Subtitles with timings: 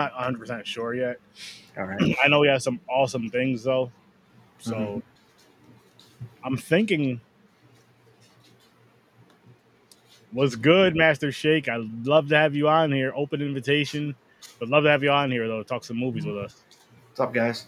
[0.00, 1.18] not 100 percent sure yet.
[1.76, 2.16] All right.
[2.24, 3.92] I know he has some awesome things though,
[4.58, 5.02] so Mhm.
[6.42, 7.20] I'm thinking.
[10.32, 11.68] Was good, Master Shake.
[11.68, 13.12] I'd love to have you on here.
[13.16, 14.14] Open invitation.
[14.60, 15.64] Would love to have you on here though.
[15.64, 16.62] Talk some movies with us.
[17.08, 17.66] What's up, guys?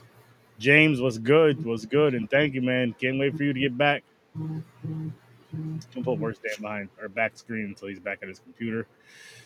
[0.60, 2.94] James was good, was good, and thank you, man.
[3.00, 4.04] Can't wait for you to get back.
[4.36, 5.12] Don't
[6.04, 8.86] put Worst Damn behind or back screen until he's back at his computer.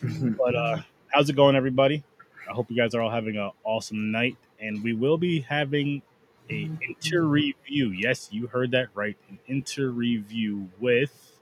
[0.37, 0.77] But uh
[1.09, 2.03] how's it going, everybody?
[2.49, 6.01] I hope you guys are all having an awesome night, and we will be having
[6.49, 7.89] a inter review.
[7.91, 11.39] Yes, you heard that right, an inter review with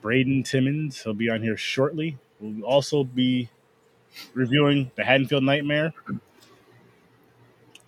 [0.00, 1.02] Braden Timmons.
[1.02, 2.18] He'll be on here shortly.
[2.40, 3.48] We'll also be
[4.34, 5.92] reviewing the Haddonfield Nightmare,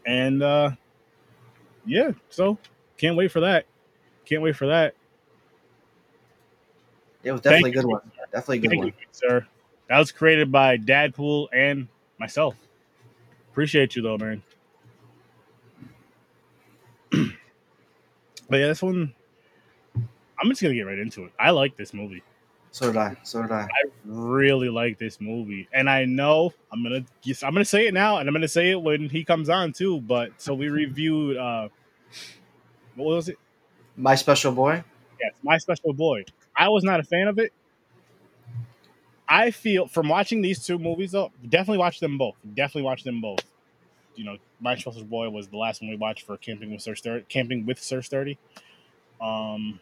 [0.06, 0.70] and uh
[1.86, 2.58] yeah, so
[2.96, 3.66] can't wait for that.
[4.24, 4.94] Can't wait for that.
[7.22, 7.90] It was definitely a good you.
[7.90, 8.12] one.
[8.32, 8.88] Definitely a good Thank one.
[8.88, 9.46] you, sir.
[9.88, 12.54] That was created by Dadpool and myself.
[13.50, 14.42] Appreciate you though, man.
[17.10, 19.14] but yeah, this one
[20.44, 21.32] I'm just gonna get right into it.
[21.38, 22.22] I like this movie.
[22.70, 23.16] So did I.
[23.22, 23.62] So did I.
[23.62, 27.94] I really like this movie, and I know I'm gonna yes, I'm gonna say it
[27.94, 30.00] now, and I'm gonna say it when he comes on too.
[30.00, 31.68] But so we reviewed uh,
[32.94, 33.38] what was it?
[33.96, 34.82] My special boy.
[35.20, 36.24] Yes, my special boy.
[36.56, 37.52] I was not a fan of it.
[39.34, 42.36] I feel from watching these two movies though, definitely watch them both.
[42.54, 43.40] Definitely watch them both.
[44.14, 46.94] You know, my special boy was the last one we watched for camping with Sir
[46.94, 47.24] Sturdy.
[47.28, 48.38] Camping with Sir Sturdy.
[49.20, 49.80] Um,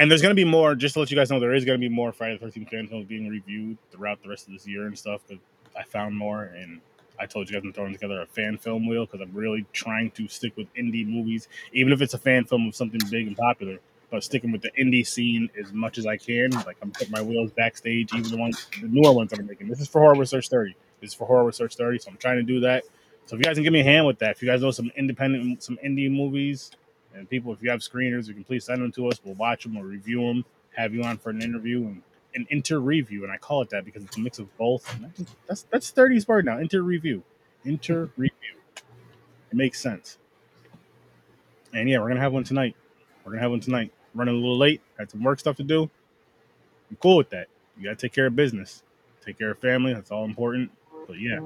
[0.00, 0.74] and there's gonna be more.
[0.74, 2.88] Just to let you guys know, there is gonna be more Friday the Thirteenth fan
[2.88, 5.20] films being reviewed throughout the rest of this year and stuff.
[5.28, 5.40] Because
[5.78, 6.80] I found more, and
[7.20, 10.10] I told you guys I'm throwing together a fan film wheel because I'm really trying
[10.12, 13.36] to stick with indie movies, even if it's a fan film of something big and
[13.36, 13.78] popular.
[14.10, 16.50] But sticking with the indie scene as much as I can.
[16.50, 19.68] Like I'm putting my wheels backstage, even the ones, the newer ones I'm making.
[19.68, 20.76] This is for Horror With Sir Sturdy.
[21.00, 21.98] This is for Horror With Sir Sturdy.
[21.98, 22.84] So I'm trying to do that.
[23.26, 24.70] So if you guys can give me a hand with that, if you guys know
[24.70, 26.70] some independent, some indie movies,
[27.14, 29.20] and people, if you have screeners, you can please send them to us.
[29.24, 30.44] We'll watch them, we'll review them,
[30.76, 32.02] have you on for an interview and
[32.34, 33.24] an inter review.
[33.24, 34.96] And I call it that because it's a mix of both.
[35.48, 36.58] That's, that's Sturdy's word now.
[36.58, 37.24] Inter review,
[37.64, 38.30] inter review.
[39.50, 40.18] It makes sense.
[41.72, 42.76] And yeah, we're gonna have one tonight.
[43.24, 43.92] We're gonna have one tonight.
[44.16, 44.80] Running a little late.
[44.98, 45.82] Had some work stuff to do.
[46.90, 47.48] I'm cool with that.
[47.76, 48.82] You gotta take care of business,
[49.24, 49.92] take care of family.
[49.92, 50.70] That's all important.
[51.06, 51.38] But yeah,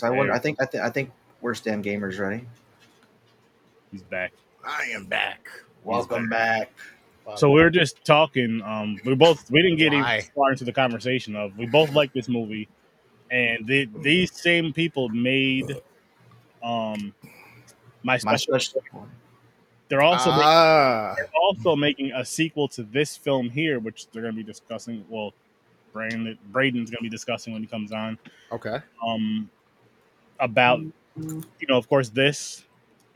[0.00, 0.32] So I wonder.
[0.32, 0.60] I think.
[0.62, 0.84] I think.
[0.84, 1.10] I think.
[1.42, 2.46] Worst damn gamers ready.
[3.90, 4.32] he's back.
[4.66, 5.48] I am back.
[5.84, 6.70] Welcome back.
[7.36, 8.62] So we were just talking.
[8.62, 12.12] Um, we both we didn't get even far into the conversation of we both like
[12.12, 12.68] this movie,
[13.30, 15.80] and the, these same people made
[16.62, 17.14] um
[18.02, 18.58] my My special.
[18.60, 19.08] special.
[19.88, 24.22] They're also making, ah, they're also making a sequel to this film here, which they're
[24.22, 25.04] going to be discussing.
[25.08, 25.32] Well,
[25.92, 28.16] Brandon Braden's going to be discussing when he comes on.
[28.52, 28.78] okay.
[29.04, 29.50] Um,
[30.38, 32.62] about you know, of course, this,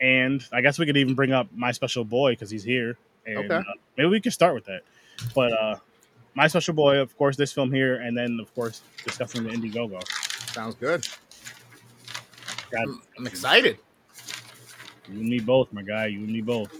[0.01, 2.97] and I guess we could even bring up my special boy because he's here.
[3.25, 3.55] And, Okay.
[3.55, 3.63] uh,
[3.97, 4.81] maybe we could start with that.
[5.33, 5.77] But uh,
[6.35, 10.03] my special boy, of course, this film here, and then of course discussing the Indiegogo.
[10.51, 11.07] Sounds good.
[12.71, 13.79] God, I'm, I'm excited.
[15.07, 16.07] You and me both, my guy.
[16.07, 16.71] You and me both.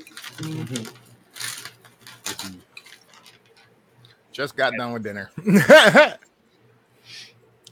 [4.31, 5.29] Just got done with dinner.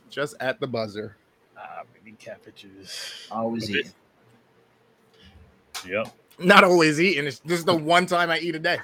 [0.09, 1.17] Just at the buzzer.
[1.57, 3.27] Ah, baby catfishes.
[3.31, 3.79] Always Okay.
[3.79, 3.91] eating.
[5.87, 6.07] Yep.
[6.39, 7.25] Not always eating.
[7.25, 8.77] It's this is the one time I eat a day.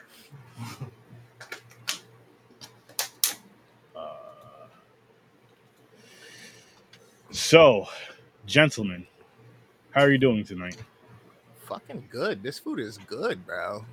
[3.96, 4.68] Uh,
[7.32, 7.88] so,
[8.46, 9.08] gentlemen,
[9.92, 10.78] how are you doing tonight?
[11.70, 12.42] Fucking good.
[12.44, 13.86] This food is good, bro.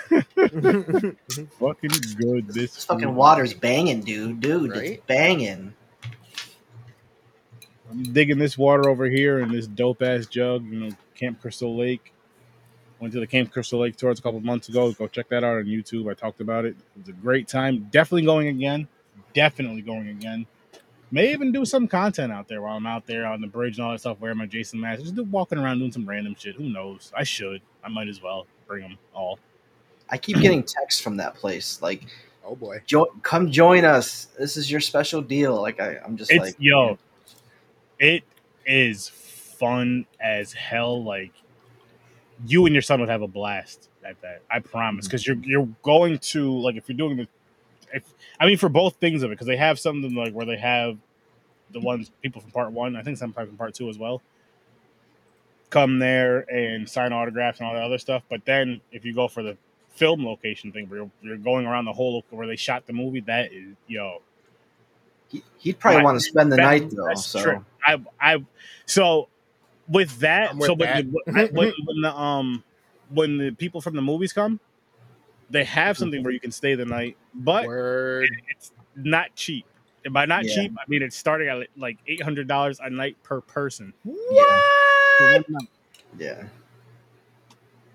[0.10, 2.48] Fucking good.
[2.48, 3.14] This This fucking food.
[3.14, 4.40] water's banging, dude.
[4.40, 4.84] Dude, Right?
[4.92, 5.74] it's banging.
[7.90, 10.64] I'm digging this water over here in this dope ass jug.
[10.64, 12.12] You know, Camp Crystal Lake.
[13.00, 14.92] Went to the Camp Crystal Lake tours a couple months ago.
[14.92, 16.10] Go check that out on YouTube.
[16.10, 16.76] I talked about it.
[16.96, 17.88] It was a great time.
[17.90, 18.88] Definitely going again.
[19.34, 20.46] Definitely going again.
[21.10, 23.84] May even do some content out there while I'm out there on the bridge and
[23.86, 24.20] all that stuff.
[24.20, 26.54] Wearing my Jason mask, just walking around doing some random shit.
[26.54, 27.12] Who knows?
[27.16, 27.62] I should.
[27.82, 29.38] I might as well bring them all.
[30.08, 32.02] I keep getting texts from that place like,
[32.44, 32.80] Oh boy.
[32.86, 34.26] jo- "Come join us.
[34.38, 36.98] This is your special deal." Like I, I'm just It's like, yo,
[37.98, 38.24] it
[38.66, 41.02] is fun as hell.
[41.04, 41.32] Like
[42.46, 44.42] you and your son would have a blast at that.
[44.50, 45.04] I promise.
[45.04, 45.10] Mm-hmm.
[45.10, 47.28] Because you're you're going to like if you're doing the,
[47.92, 48.04] if
[48.38, 50.98] I mean for both things of it because they have something like where they have
[51.72, 52.96] the ones people from part one.
[52.96, 54.22] I think some from part two as well.
[55.70, 58.22] Come there and sign autographs and all that other stuff.
[58.28, 59.56] But then if you go for the
[59.90, 63.20] film location thing where you're, you're going around the whole where they shot the movie.
[63.20, 64.20] That is yo.
[65.28, 66.04] He, he'd probably Right.
[66.04, 67.06] want to spend the That- night though.
[67.06, 67.64] that's So true.
[67.86, 68.44] I I
[68.86, 69.28] so
[69.88, 71.04] with that with so when that.
[71.04, 72.64] the, when, when the um
[73.10, 74.58] when the people from the movies come,
[75.50, 76.00] they have mm-hmm.
[76.02, 78.28] something where you can stay the night, but Word.
[78.48, 79.66] it's not cheap.
[80.04, 80.54] And by not Yeah.
[80.54, 83.92] cheap, I mean it's starting at like eight hundred dollars a night per person.
[84.04, 84.60] yeah,
[85.18, 85.68] For one night.
[86.18, 86.44] yeah.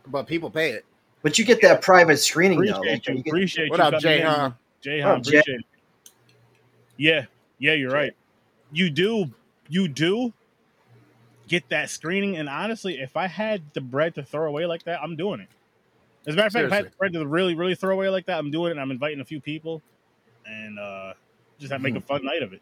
[0.07, 0.85] But people pay it.
[1.23, 2.73] But you get that private screening though.
[2.73, 3.13] Appreciate Like, you.
[3.15, 3.83] you get- Appreciate What you.
[3.83, 4.19] up, coming Jay?
[4.21, 4.27] in.
[4.27, 4.51] Huh?
[4.81, 5.19] Jay, Oh, huh?
[5.19, 5.37] Jay.
[5.39, 5.65] Appreciate it.
[6.97, 7.25] Yeah,
[7.57, 8.13] yeah, you're right.
[8.71, 9.31] You do,
[9.67, 10.31] you do
[11.47, 15.01] get that screening, and honestly, if I had the bread to throw away like that,
[15.01, 15.47] I'm doing it.
[16.27, 17.19] As a matter of fact, if I had Seriously.
[17.19, 18.71] to really, really throw away like that, I'm doing it.
[18.71, 19.81] and I'm inviting a few people,
[20.45, 21.13] and uh
[21.59, 22.61] just have make a fun night of it.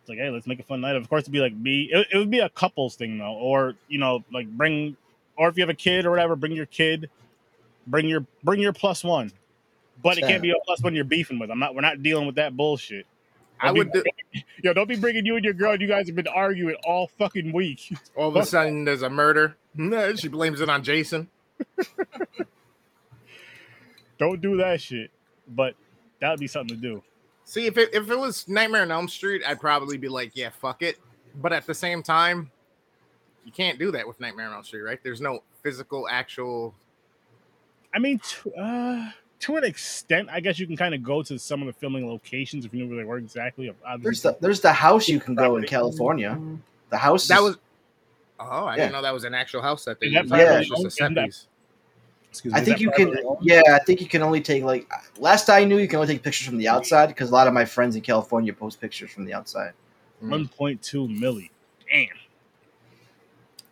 [0.00, 0.90] It's like, hey, let's make a fun night.
[0.96, 1.04] Of it.
[1.04, 1.88] Of course, it'd be like me.
[1.92, 4.96] It, it would be a couples thing though, or you know, like bring,
[5.36, 7.08] or if you have a kid or whatever, bring your kid,
[7.86, 9.32] bring your bring your plus one,
[10.02, 11.50] but it can't be a plus one you're beefing with.
[11.50, 11.74] I'm not.
[11.74, 13.06] We're not dealing with that bullshit.
[13.62, 14.04] I Don't be- would do,
[14.64, 15.78] Yo, don't be bringing you and your girl.
[15.78, 17.92] You guys have been arguing all fucking week.
[18.16, 19.56] all of a sudden there's a murder.
[20.16, 21.28] she blames it on Jason.
[24.20, 25.10] Don't do that shit.
[25.48, 25.74] But
[26.20, 27.02] that would be something to do.
[27.44, 30.50] See, if it if it was Nightmare on Elm Street, I'd probably be like, yeah,
[30.50, 30.98] fuck it.
[31.42, 32.50] But at the same time,
[33.44, 35.00] you can't do that with Nightmare on Elm Street, right?
[35.02, 36.74] There's no physical, actual.
[37.92, 41.38] I mean, to, uh, to an extent, I guess you can kind of go to
[41.40, 43.72] some of the filming locations if you know where they were exactly.
[44.00, 46.38] there's the there's the house you can go in California.
[46.90, 47.56] The house That is- was.
[48.38, 48.82] Oh, I Yeah.
[48.84, 50.32] didn't know that was an actual house that they Is used.
[50.32, 50.92] I thought it privately was just a owned?
[50.92, 51.46] set Isn't that- piece.
[52.30, 53.14] Excuse me, I think you can.
[53.42, 54.88] Yeah, I think you can only take like.
[55.18, 57.52] Last I knew, you can only take pictures from the outside because a lot of
[57.52, 59.72] my friends in California post pictures from the outside.
[60.20, 61.50] One point two milli.
[61.90, 62.08] Damn.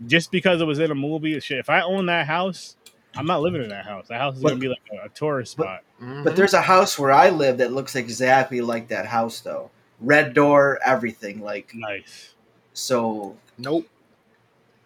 [0.07, 1.59] Just because it was in a movie, shit.
[1.59, 2.77] If I own that house,
[3.17, 4.07] I'm not living in that house.
[4.09, 5.83] That house is But- gonna be like a, a tourist but- spot.
[6.03, 6.25] Mhm.
[6.25, 9.71] But there's a house where I live that looks exactly like that house, though.
[10.01, 11.41] Red door, everything.
[11.43, 12.35] Like Nice.
[12.73, 13.37] so.
[13.59, 13.87] nope.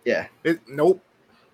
[0.05, 0.27] Yeah.
[0.45, 1.03] It, nope.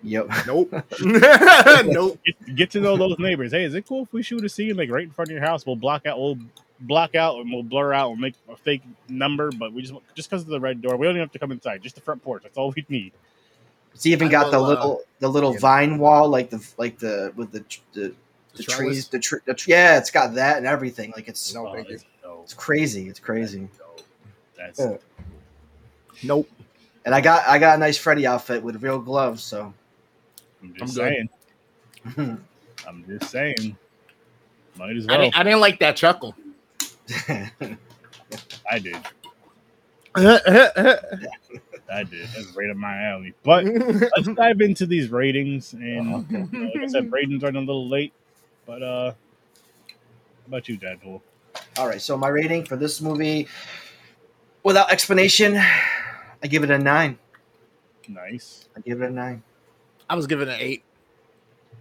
[0.03, 0.29] Yep.
[0.47, 0.73] Nope.
[1.01, 2.19] nope.
[2.25, 3.51] Get, get to know those neighbors.
[3.51, 5.45] Hey, is it cool if we shoot a scene like right in front of your
[5.45, 5.65] house?
[5.65, 6.17] We'll block out.
[6.19, 6.37] We'll
[6.81, 8.09] block out and we'll blur out.
[8.09, 11.05] We'll make a fake number, but we just just because of the red door, we
[11.05, 11.81] don't even have to come inside.
[11.81, 12.43] Just the front porch.
[12.43, 13.11] That's all we need.
[13.93, 15.59] It's even I got the will, uh, little the little yeah.
[15.59, 18.13] vine wall, like the like the with the the,
[18.55, 18.77] the trellis?
[18.93, 21.11] trees, the, tr- the tr- yeah, it's got that and everything.
[21.15, 21.97] Like it's No, Oh, thank you.
[21.97, 22.43] that's dope.
[22.45, 23.09] it's crazy.
[23.09, 23.67] It's crazy.
[24.57, 24.95] That's Yeah.
[26.23, 26.49] Nope.
[27.05, 29.43] And I got I got a nice Freddy outfit with real gloves.
[29.43, 29.73] So
[30.61, 31.29] I'm I'm just saying.
[32.87, 33.77] I'm just saying.
[34.77, 35.21] Might as I, well.
[35.21, 36.35] didn't, I didn't like that chuckle.
[38.69, 38.97] I did.
[40.15, 42.27] I did.
[42.35, 43.33] That's right up my alley.
[43.43, 45.73] But let's dive into these ratings.
[45.73, 46.45] And Oh, okay.
[46.51, 48.13] you know, like I said, ratings are a little late.
[48.65, 49.15] But uh, how
[50.47, 51.21] about you, Dadpool?
[51.77, 53.47] All right, so my rating for this movie,
[54.63, 57.17] without explanation, I give it a nine.
[58.07, 59.43] Nice, I give it a nine.
[60.09, 60.83] I was giving it an eight.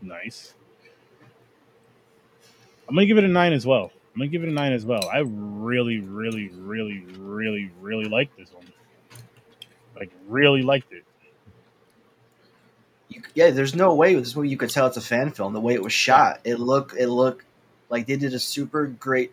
[0.02, 0.54] nice.
[2.88, 3.92] I'm gonna give it a nine as well.
[4.14, 5.08] I'm gonna give it a nine as well.
[5.12, 8.64] I really, really, really, really, really like this one.
[9.96, 11.04] Like, really liked it.
[13.08, 15.52] You, yeah, there's no way with this movie you could tell it's a fan film.
[15.52, 17.44] The way it was shot, it looked it looked
[17.88, 19.32] like they did a super great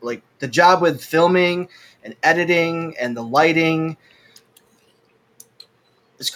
[0.00, 1.68] like the job with filming
[2.04, 3.96] and editing and the lighting.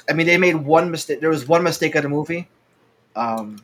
[0.09, 1.21] I mean, they made one mistake.
[1.21, 2.49] There was one mistake of the movie,
[3.17, 3.63] um,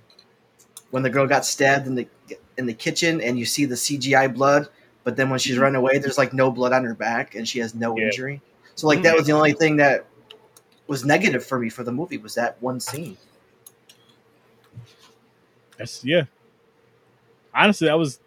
[0.91, 2.09] when the girl got stabbed in the
[2.57, 4.69] in the kitchen, and you see the CGI blood.
[5.05, 7.59] But then when she's running away, there's like no blood on her back, and she
[7.61, 8.07] has no Yeah.
[8.07, 8.41] injury.
[8.75, 10.07] So like that was the only thing that
[10.87, 13.17] was negative for me for the movie was that one scene.
[15.77, 16.25] That's yeah.
[17.55, 18.19] Honestly, that was,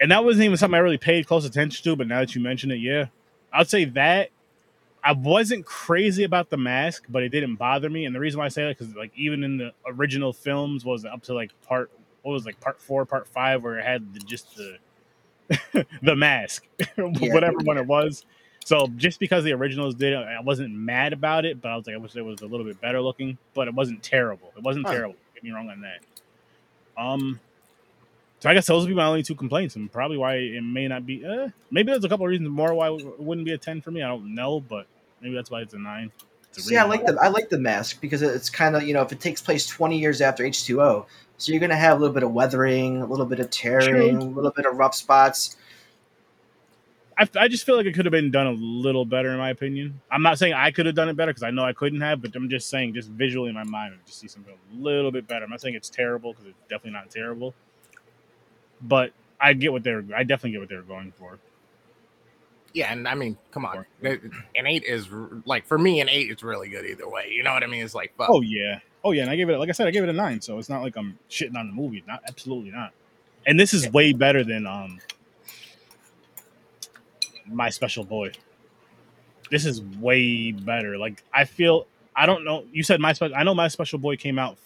[0.00, 1.96] and that wasn't even something I really paid close attention to.
[1.96, 3.06] But now that you mention it, yeah,
[3.52, 4.30] I'd say that
[5.04, 8.06] I wasn't crazy about the mask, but it didn't bother me.
[8.06, 11.04] And the reason why I say that because like even in the original films, was
[11.04, 11.92] up to like part
[12.22, 14.78] what was like part four, part five, where it had the, just the
[16.02, 18.24] the mask, whatever one it was.
[18.64, 21.86] So just because the originals did it, I wasn't mad about it, but I was
[21.86, 24.52] like, I wish it was a little bit better looking, but it wasn't terrible.
[24.56, 24.94] It wasn't Huh.
[24.94, 25.16] terrible.
[25.34, 26.00] Get me wrong on that.
[27.02, 27.40] Um,
[28.40, 30.88] so I guess those would be my only two complaints, and probably why it may
[30.88, 31.24] not be.
[31.24, 33.90] Uh, maybe there's a couple of reasons more why it wouldn't be a ten for
[33.90, 34.02] me.
[34.02, 34.86] I don't know, but
[35.24, 36.12] maybe that's why it's a nine.
[36.50, 38.94] It's a See, I like the I like the mask because it's kind of you
[38.94, 41.06] know if it takes place twenty years after H two O,
[41.38, 44.24] so you're gonna have a little bit of weathering, a little bit of tearing, a
[44.24, 45.56] little bit of rough spots.
[47.16, 49.50] I, I just feel like it could have been done a little better in my
[49.50, 50.00] opinion.
[50.10, 52.20] I'm not saying I could have done it better because I know I couldn't have,
[52.20, 55.12] but I'm just saying, just visually in my mind, I just see something a little
[55.12, 55.44] bit better.
[55.44, 57.54] I'm not saying it's terrible because it's definitely not terrible,
[58.82, 60.04] but I get what they're.
[60.14, 61.38] I definitely get what they're going for.
[62.74, 65.08] Yeah, and I mean, come on, an eight is
[65.46, 67.30] like for me, an eight is really good either way.
[67.30, 67.84] You know what I mean?
[67.84, 68.28] It's like, fuck.
[68.28, 70.12] Oh yeah, oh yeah, and I gave it like I said, I gave it a
[70.12, 72.02] nine, so it's not like I'm shitting on the movie.
[72.06, 72.92] Not absolutely not.
[73.46, 74.98] And this is way better than um
[77.46, 78.32] my special boy.
[79.50, 80.98] This is way better.
[80.98, 82.64] Like I feel I don't know.
[82.72, 83.36] You said my special.
[83.36, 84.56] I know my special boy came out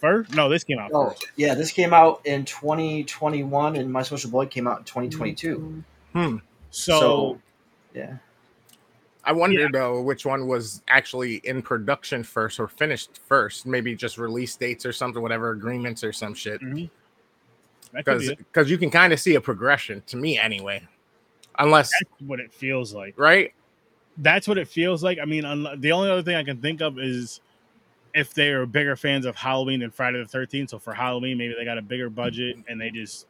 [0.00, 0.34] first.
[0.34, 1.28] No, this came out Oh, first.
[1.36, 5.84] yeah, this came out in 2021, and My Special Boy came out in 2022.
[6.12, 6.36] Hmm.
[6.72, 7.40] So, So-
[7.94, 8.16] Yeah,
[9.24, 13.66] I wonder though which one was actually in production first or finished first.
[13.66, 16.60] Maybe just release dates or something, whatever agreements or some shit.
[16.62, 16.90] mhm.
[17.92, 18.38] That could Because be it.
[18.38, 20.82] because you can kind of see a progression to me anyway,
[21.58, 23.14] unless that's what it feels like.
[23.18, 23.52] right.
[24.18, 25.18] That's what it feels like.
[25.18, 27.40] I mean, unle- the only other thing I can think of is
[28.14, 30.68] if they are bigger fans of Halloween than Friday the Thirteenth.
[30.70, 33.26] So for Halloween, maybe they got a bigger budget and they just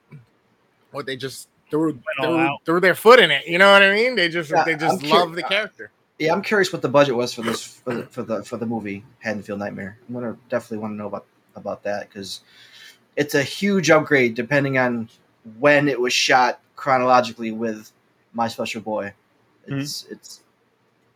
[0.93, 3.47] What they just threw threw, threw their foot in it.
[3.47, 4.15] You know what I mean?
[4.15, 5.91] They just Yeah, they just I'm love curi- the uh, character.
[6.19, 6.33] yeah.
[6.33, 9.03] I'm curious what the budget was for this for the for the, for the movie
[9.21, 9.99] Haddonfield Nightmare.
[10.07, 11.27] I'm gonna definitely want to know about
[11.57, 12.43] about that because
[13.17, 15.09] it's a huge upgrade depending on
[15.59, 17.91] when it was shot chronologically with
[18.35, 19.13] My Special Boy.
[19.67, 20.43] It's it's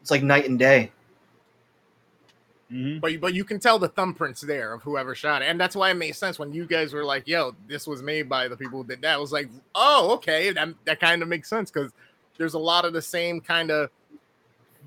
[0.00, 0.90] it's like night and day.
[2.72, 3.00] Mhm.
[3.00, 5.90] But but you can tell the thumbprints there of whoever shot it, and that's why
[5.90, 8.82] it made sense when you guys were like, "Yo, this was made by the people
[8.82, 11.92] who did that." I was like, "Oh, okay, that that kind of makes sense because
[12.38, 13.90] there's a lot of the same kind of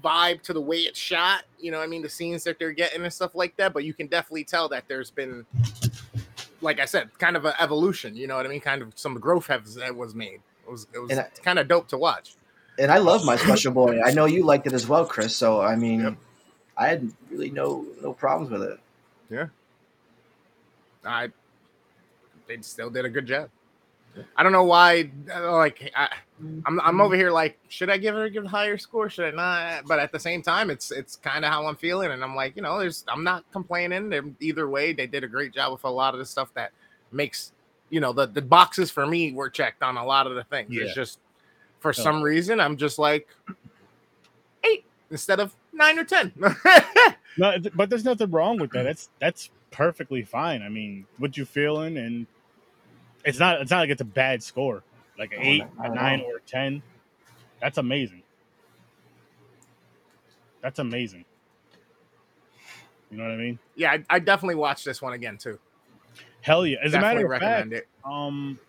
[0.03, 1.43] vibe to the way it's shot.
[1.59, 3.73] You know, what I mean, the scenes that they're getting and stuff like that.
[3.73, 5.45] But you can definitely tell that there's been,
[6.61, 8.15] like I said, kind of an evolution.
[8.15, 8.61] You know what I mean?
[8.61, 10.41] Kind of some growth has that was made.
[10.67, 12.35] It was it was I- kind of dope to watch.
[12.77, 14.01] And I love My Special Boy.
[14.01, 15.35] I know you liked it as well, Chris.
[15.35, 16.15] So I mean, Yep.
[16.79, 18.79] I had really no no problems with it.
[19.29, 19.47] Yeah,
[21.05, 21.29] I
[22.47, 23.49] they still did a good job.
[24.35, 25.11] I don't know why.
[25.33, 26.09] uh, Like I,
[26.65, 27.31] I'm, I'm over here.
[27.31, 29.09] Like, should I give her give a higher score?
[29.09, 29.85] Should I not?
[29.87, 32.55] But at the same time, it's it's kind of how I'm feeling, and I'm like,
[32.55, 34.09] you know, there's I'm not complaining.
[34.09, 36.71] They're, either way, they did a great job with a lot of the stuff that
[37.11, 37.51] makes
[37.89, 40.69] you know the the boxes for me were checked on a lot of the things.
[40.71, 40.83] Yeah.
[40.85, 41.19] It's just
[41.79, 42.03] for Yeah.
[42.03, 43.55] some reason I'm just like eight
[45.11, 46.33] instead of nine or ten.
[47.37, 48.83] No, but there's nothing wrong with that.
[48.83, 50.61] That's that's perfectly fine.
[50.61, 52.25] I mean, what you feeling, and
[53.23, 54.83] it's not it's not like it's a bad score,
[55.17, 56.33] like an Oh, eight, not a nine, all.
[56.33, 56.81] or a ten.
[57.61, 58.23] That's amazing.
[60.61, 61.23] That's amazing.
[63.11, 63.59] You know what I mean?
[63.75, 65.57] yeah, I, I definitely watched this one again too.
[66.41, 66.79] Hell yeah!
[66.83, 67.87] As a matter of fact, recommend it.
[68.03, 68.59] um,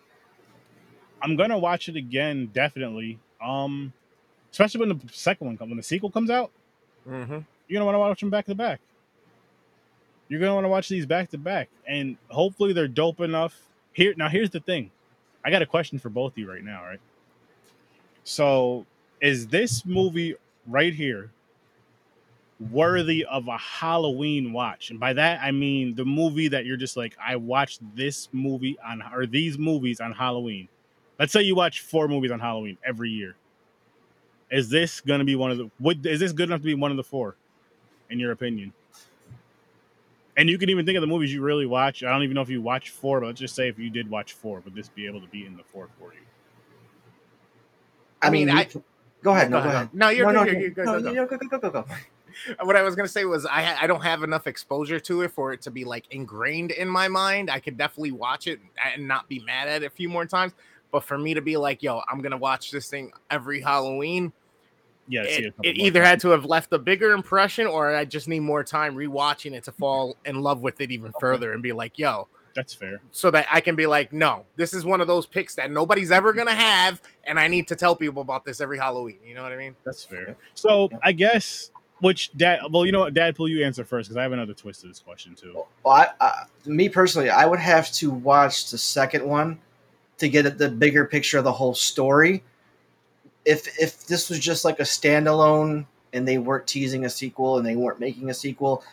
[1.23, 3.19] I'm gonna watch it again, definitely.
[3.45, 3.93] Um,
[4.51, 6.51] especially when the second one comes, when the sequel comes out.
[7.09, 7.39] Mm-hmm.
[7.67, 8.81] you're gonna want to watch them back to back.
[10.29, 13.59] You're gonna want to watch these back to back, and hopefully they're dope enough.
[13.93, 14.91] Here now, here's the thing.
[15.45, 17.01] I got a question for both of you right now, right?
[18.25, 18.87] So,
[19.21, 21.31] is this movie right here
[22.71, 24.91] worthy of a Halloween watch?
[24.91, 28.79] And by that, I mean the movie that you're just like, I watched this movie
[28.85, 30.69] on or these movies on Halloween.
[31.19, 33.35] Let's say you watch four movies on Halloween every year.
[34.51, 35.71] Is this gonna be one of the?
[35.81, 37.37] Would is this good enough to be one of the four,
[38.11, 38.73] in your opinion?
[40.37, 42.03] And you can even think of the movies you really watch.
[42.03, 44.09] I don't even know if you watch four, but let's just say if you did
[44.09, 46.21] watch four, would this be able to be in the four for you?
[48.23, 48.69] I, I mean, mean, I-
[49.23, 49.51] go ahead.
[49.51, 49.91] No, go ahead.
[49.93, 50.55] No, you're no, good.
[50.55, 50.87] no, you're good.
[50.87, 51.83] no, Go, go, no, go, go, go, go, go.
[51.83, 52.65] go.
[52.65, 55.53] What I was gonna say was I I don't have enough exposure to it for
[55.53, 57.51] it to be like ingrained in my mind.
[57.51, 58.61] I could definitely watch it
[58.95, 60.53] and not be mad at it a few more times.
[60.93, 64.33] But for me to be like, yo, I'm gonna watch this thing every Halloween,
[65.11, 66.09] Yeah, it, a it either times.
[66.09, 69.65] had to have left a bigger impression or I just need more time rewatching it
[69.65, 73.01] to fall in love with it even further and be like, yo, That's fair.
[73.11, 76.11] so that I can be like, no, this is one of those picks that nobody's
[76.13, 79.19] ever gonna have, and I need to tell people about this every Halloween.
[79.25, 79.75] You know what I mean?
[79.85, 80.37] That's fair.
[80.55, 80.99] So Yeah.
[81.03, 82.61] I guess which dad?
[82.71, 85.01] Well, you know what, Dadpool, you answer first because I have another twist to this
[85.01, 85.65] question too.
[85.85, 89.59] Well, I, I, me personally, I would have to watch the second one
[90.19, 92.43] to get at the bigger picture of the whole story.
[93.45, 97.67] If if this was just like a standalone and they weren't teasing a sequel and
[97.67, 98.85] they weren't making a sequel,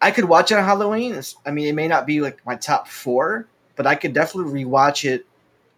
[0.00, 1.12] I could watch it on Halloween.
[1.12, 4.64] It's- I mean, it may not be like my top four, but I could definitely
[4.64, 5.26] rewatch it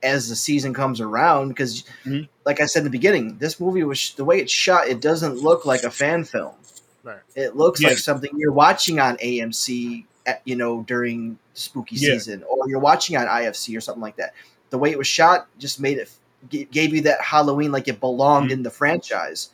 [0.03, 2.29] as the season comes around because, Mhm.
[2.45, 4.89] like I said in the beginning, this movie was the way it's shot.
[4.89, 6.55] It doesn't look like a fan film.
[7.03, 7.19] Right.
[7.35, 12.13] It looks like something you're watching on AMC, at, you know, during spooky Yeah.
[12.13, 14.35] season, or you're watching on IFC or something like that.
[14.71, 16.11] The way it was shot just made it
[16.51, 18.55] g- gave you that Halloween like it belonged Mhm.
[18.55, 19.51] in the franchise.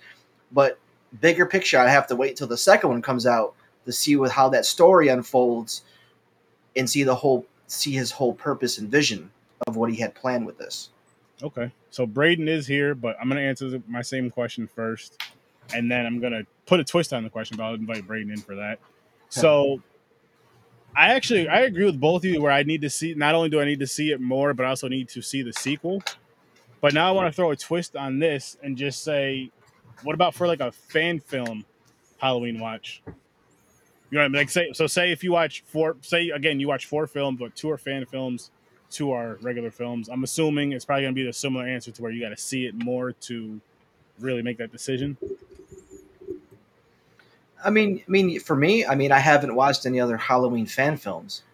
[0.53, 0.79] But
[1.21, 3.55] bigger picture, I have to wait till the second one comes out
[3.87, 5.83] to see with how that story unfolds
[6.77, 9.31] and see the whole see his whole purpose and vision
[9.67, 10.91] of what he had planned with this.
[11.43, 11.71] Okay.
[11.91, 15.21] So Braden is here, but I'm going to answer my same question first.
[15.73, 18.31] And then I'm going to put a twist on the question, but I'll invite Braden
[18.31, 18.79] in for that.
[19.31, 19.81] So
[20.97, 23.49] I actually I agree with both of you where I need to see not only
[23.49, 26.03] do I need to see it more, but I also need to see the sequel.
[26.85, 29.51] But now I want to throw a twist on this and just say,
[30.03, 31.65] what about for like a fan film
[32.19, 33.01] Halloween watch?
[33.07, 33.15] You
[34.11, 34.37] know what I mean?
[34.37, 37.57] Like say so say if you watch four say again you watch four films, but
[37.57, 38.51] two are fan films,
[38.91, 40.11] two are regular films.
[40.11, 42.75] I'm assuming it's probably gonna be the similar answer to where you gotta see it
[42.75, 43.59] more to
[44.19, 45.17] really make that decision.
[47.65, 50.99] I mean, I mean, for me, I mean, I haven't watched any other Halloween fan
[50.99, 51.45] films.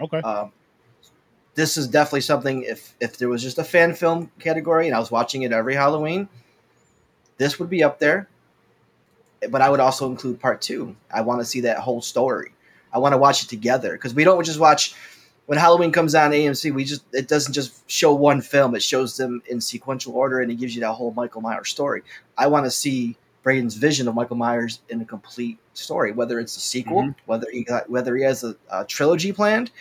[0.00, 0.20] Okay.
[0.20, 0.50] Um,
[1.58, 2.62] this is definitely something.
[2.62, 5.74] If if there was just a fan film category and I was watching it every
[5.74, 6.28] Halloween,
[7.36, 8.28] this would be up there.
[9.50, 10.94] But I would also include part two.
[11.12, 12.52] I want to see that whole story.
[12.92, 14.94] I want to watch it together because we don't just watch
[15.46, 16.72] when Halloween comes on AMC.
[16.72, 20.52] We just it doesn't just show one film; it shows them in sequential order, and
[20.52, 22.02] it gives you that whole Michael Myers story.
[22.36, 26.56] I want to see Braden's vision of Michael Myers in a complete story, whether it's
[26.56, 27.14] a sequel, Mhm.
[27.26, 29.72] whether he got, whether he has a, a trilogy planned.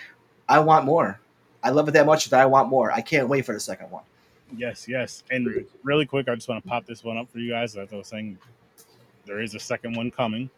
[0.49, 1.19] I want more.
[1.67, 2.93] I love it that much that I want more.
[2.93, 4.03] I can't wait for the second one.
[4.55, 5.25] Yes, yes.
[5.29, 7.75] And really quick, I just want to pop this one up for you guys.
[7.75, 8.37] As I was saying,
[9.25, 10.49] there is a second one coming.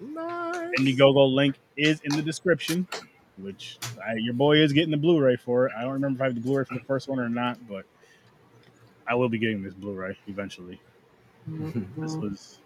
[0.00, 0.70] Nice.
[0.80, 2.88] Indiegogo link is in the description,
[3.36, 5.72] which I, your boy is getting the Blu-ray for it.
[5.76, 7.84] I don't remember if I have the Blu-ray for the first one or not, but
[9.06, 10.80] I will be getting this Blu-ray eventually.
[11.50, 12.00] Mm-hmm.
[12.00, 12.58] This was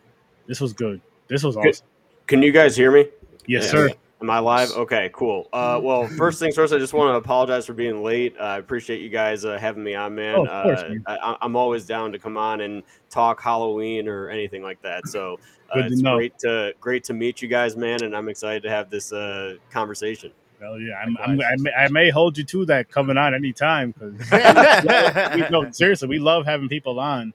[0.47, 1.01] this was good.
[1.27, 1.87] This was awesome.
[2.29, 3.09] Can you guys hear me?
[3.47, 3.71] Yes, Yeah.
[3.71, 3.91] sir.
[4.23, 4.71] Am I live?
[4.73, 5.49] Okay, cool.
[5.51, 8.37] Uh, well, first things first, I just want to apologize for being late.
[8.39, 10.35] Uh, I appreciate you guys uh, having me on, man.
[10.37, 11.05] Oh, of course, uh, man.
[11.07, 15.09] I, I'm always down to come on and talk Halloween or anything like that.
[15.09, 15.41] So
[15.75, 16.17] uh, it's know.
[16.17, 19.57] great to great to meet you guys, man, and I'm excited to have this uh,
[19.71, 20.33] conversation.
[20.61, 20.97] Hell yeah.
[20.97, 24.31] I'm, I'm, I, may, I may hold you to that coming on anytime because
[25.51, 27.33] no, seriously, we love having people on,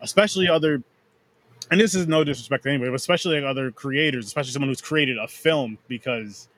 [0.00, 0.82] especially other.
[1.70, 4.82] And this is no disrespect to anybody, but especially like other creators, especially someone who's
[4.82, 6.48] created a film, because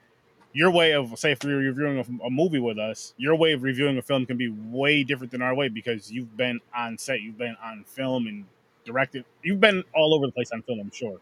[0.53, 3.63] your way of say if you're reviewing a, a movie with us, your way of
[3.63, 7.21] reviewing a film can be way different than our way because you've been on set,
[7.21, 8.45] you've been on film and
[8.85, 10.81] directed, you've been all over the place on film.
[10.81, 11.19] I'm sure.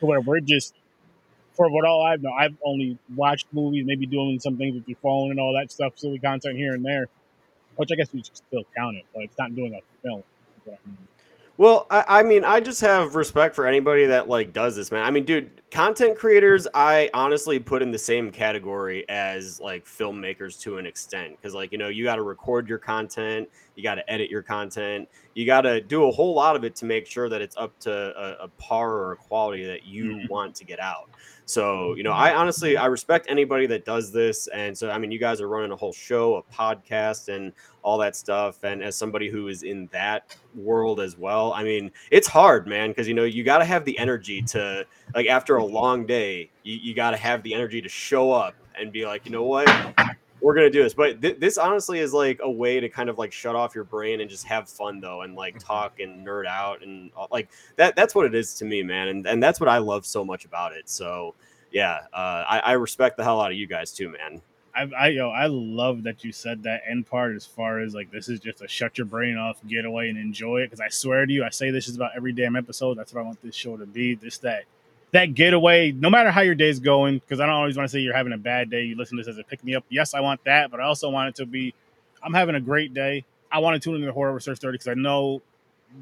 [0.00, 0.74] Where we're just
[1.58, 4.98] for what all I've known, I've only watched movies, maybe doing some things with your
[5.02, 7.08] phone and all that stuff, silly content here and there,
[7.74, 10.22] which I guess we still count it, but it's not doing a film.
[10.66, 10.98] mean.
[11.58, 15.04] Well, I, I mean, I just have respect for anybody that like does this, man.
[15.04, 20.60] I mean, dude, content creators, I honestly put in the same category as like filmmakers
[20.60, 23.96] to an extent, because like you know, you got to record your content, you got
[23.96, 27.06] to edit your content, you got to do a whole lot of it to make
[27.08, 30.30] sure that it's up to a, a par or a quality that you Mhm.
[30.30, 31.10] want to get out.
[31.44, 35.10] So, you know, I honestly I respect anybody that does this, and so I mean,
[35.10, 37.52] you guys are running a whole show, a podcast, and
[37.88, 38.62] all that stuff.
[38.64, 42.90] And as somebody who is in that world as well, I mean, it's hard, man,
[42.90, 46.50] because you know you got to have the energy to like after a long day,
[46.64, 49.42] you, you got to have the energy to show up and be like, you know
[49.42, 49.66] what,
[50.40, 50.92] we're gonna do this.
[50.92, 53.84] But th- this honestly is like a way to kind of like shut off your
[53.84, 57.96] brain and just have fun though, and like talk and nerd out and like that.
[57.96, 60.44] That's what it is to me, man, and and that's what I love so much
[60.44, 60.88] about it.
[60.90, 61.34] So
[61.72, 64.40] yeah, uh, I, I respect the hell out of you guys too, man.
[64.78, 68.10] I, I, yo, I love that you said that end part as far as like
[68.10, 70.66] this is just a shut your brain off, get away and enjoy it.
[70.66, 72.96] Because I swear to you, I say this is about every damn episode.
[72.96, 74.14] That's what I want this show to be.
[74.14, 74.64] This that
[75.12, 77.18] that getaway, no matter how your day's going.
[77.18, 78.84] Because I don't always want to say you're having a bad day.
[78.84, 79.84] You listen to this as a pick me up.
[79.88, 81.74] Yes, I want that, but I also want it to be
[82.22, 83.24] I'm having a great day.
[83.50, 85.42] I want to tune into Horror With Sir Sturdy because I know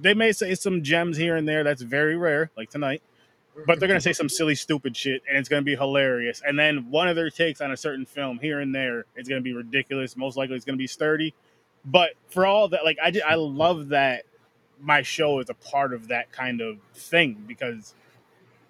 [0.01, 1.65] they may say some gems here and there.
[1.65, 3.03] That's very rare, like tonight
[3.67, 6.43] but they're gonna say some silly, stupid shit, and it's gonna be hilarious.
[6.47, 9.41] And then one of their takes on a certain film here and there is gonna
[9.41, 10.17] be ridiculous.
[10.17, 11.35] Most likely, it's gonna be sturdy.
[11.85, 14.25] But for all that, like I, I love that
[14.81, 17.95] my show is a part of that kind of thing because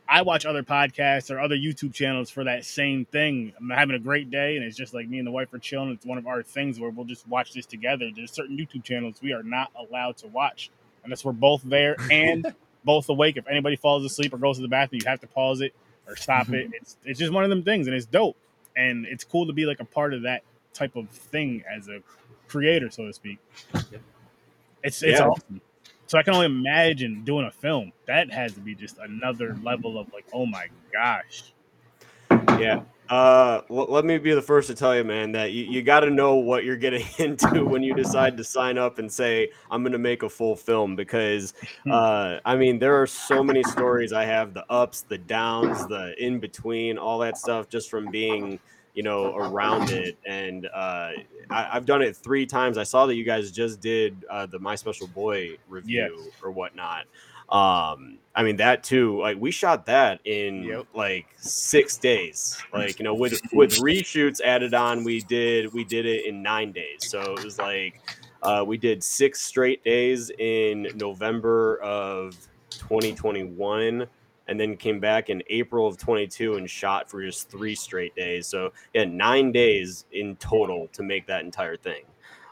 [0.08, 3.52] I watch other podcasts or other YouTube channels for that same thing.
[3.58, 5.90] I'm having a great day, and it's just like me and the wife are chilling.
[5.90, 8.10] It's one of our things where we'll just watch this together.
[8.14, 10.70] There's certain YouTube channels we are not allowed to watch
[11.04, 12.54] unless we're both there and
[12.86, 13.36] both awake.
[13.36, 15.74] If anybody falls asleep or goes to the bathroom, you have to pause it
[16.06, 16.70] or stop it.
[16.80, 18.36] It's it's just one of them things, and it's dope.
[18.74, 22.00] And it's cool to be like a part of that type of thing as a
[22.48, 23.38] creator, so to speak.
[24.82, 25.26] It's it's Yeah.
[25.28, 25.60] awesome.
[26.06, 27.92] So I can only imagine doing a film.
[28.06, 31.52] That has to be just another level of like, oh my gosh.
[32.30, 32.82] Yeah.
[33.08, 36.00] Uh, l- let me be the first to tell you, man, that you, you got
[36.00, 39.82] to know what you're getting into when you decide to sign up and say, I'm
[39.82, 41.54] going to make a full film because,
[41.90, 46.14] uh, I mean, there are so many stories I have the ups, the downs, the
[46.18, 48.58] in between, all that stuff just from being,
[48.94, 50.16] you know, around it.
[50.26, 51.10] And uh,
[51.50, 52.78] I, I've done it three times.
[52.78, 56.34] I saw that you guys just did uh, the My Special Boy review Yes.
[56.42, 57.04] or whatnot.
[57.48, 59.20] Um, I mean that too.
[59.20, 60.86] Like we shot that in Yep.
[60.94, 62.60] like six days.
[62.72, 66.72] Like you know, with with reshoots added on, we did we did it in nine
[66.72, 67.08] days.
[67.08, 68.00] So it was like
[68.42, 72.36] uh, we did six straight days in November of
[72.70, 74.06] 2021,
[74.48, 78.46] and then came back in April of 22 and shot for just three straight days.
[78.46, 82.02] So yeah, nine days in total to make that entire thing.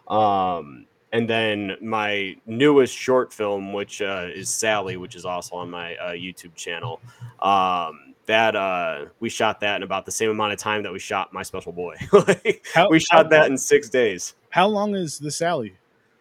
[0.08, 5.70] Um, and then my newest short film, which uh, is Sally, which is also on
[5.70, 7.00] my uh, YouTube channel.
[7.40, 10.98] Um, that uh, we shot that in about the same amount of time that we
[10.98, 11.94] shot My Special Boy.
[12.12, 14.34] like, How- we shot that in six days.
[14.50, 15.76] How long is the Sally?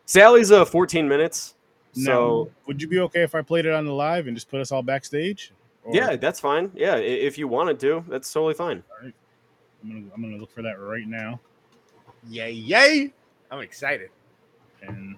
[0.05, 1.55] Sally's uh 14 minutes.
[1.95, 4.49] Now, So would you be okay if I played it on the live and just
[4.49, 5.53] put us all backstage?
[5.83, 6.71] Or- yeah, that's fine.
[6.75, 8.83] Yeah, if you wanted to, that's totally fine.
[9.01, 9.13] I'm
[9.83, 11.39] gonna, I'm gonna look for that right now.
[12.29, 13.13] Yay, yay!
[13.49, 14.09] I'm excited.
[14.87, 15.17] And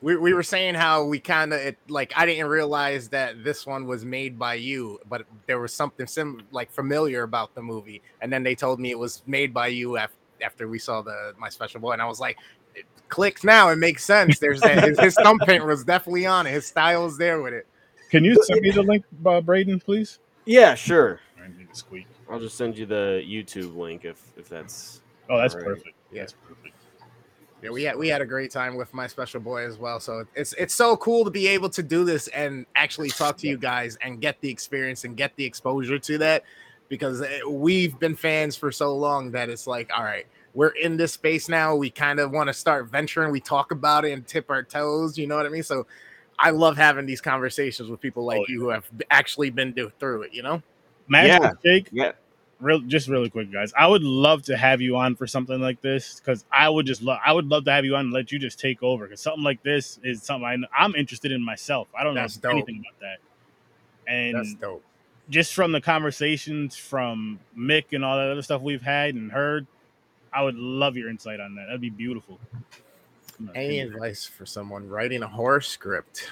[0.00, 3.86] We, we were saying how we kind of like I didn't realize that this one
[3.86, 8.32] was made by you, but there was something sim like familiar about the movie, and
[8.32, 11.48] then they told me it was made by you after after we saw the my
[11.48, 12.38] special boy, and I was like,
[12.76, 14.38] it clicks now, it makes sense.
[14.38, 17.66] There's that his, his thumbprint was definitely on it, his style is there with it.
[18.10, 20.20] can you send me the link, uh, Braden, please?
[20.46, 21.18] Yeah, sure.
[21.42, 22.06] I need to squeak.
[22.30, 25.66] I'll just send you the YouTube link if if that's Oh, that's Alright.
[25.66, 25.96] perfect.
[26.12, 26.20] Yeah.
[26.22, 26.77] That's perfect.
[27.62, 29.98] Yeah, we had we had a great time with my special boy as well.
[30.00, 33.48] So it's it's so cool to be able to do this and actually talk to
[33.48, 36.44] you guys and get the experience and get the exposure to that
[36.88, 40.96] because eh, we've been fans for so long that it's like, all right, we're in
[40.96, 41.74] this space now.
[41.74, 43.32] We kind of want to start venturing.
[43.32, 45.18] We talk about it and tip our toes.
[45.18, 45.64] You know what I mean?
[45.64, 45.86] So
[46.38, 49.92] I love having these conversations with people like Oh, you who have actually been do-
[49.98, 50.32] through it.
[50.32, 50.62] You know?
[51.08, 51.52] Master Yeah.
[51.64, 52.12] Jake, yeah.
[52.60, 53.72] Real just really quick, guys.
[53.76, 57.02] I would love to have you on for something like this because I would just
[57.02, 57.18] love.
[57.24, 59.42] I would love to have you on and let you just take over because something
[59.44, 61.88] like this is something I, I'm interested in myself.
[61.98, 62.52] I don't That's know dope.
[62.58, 63.18] anything about that,
[64.10, 64.84] and That's dope.
[65.30, 69.66] just from the conversations from Mick and all that other stuff we've had and heard,
[70.32, 71.66] I would love your insight on that.
[71.66, 72.38] That'd be beautiful.
[73.54, 76.28] Any advice for someone writing a horror script?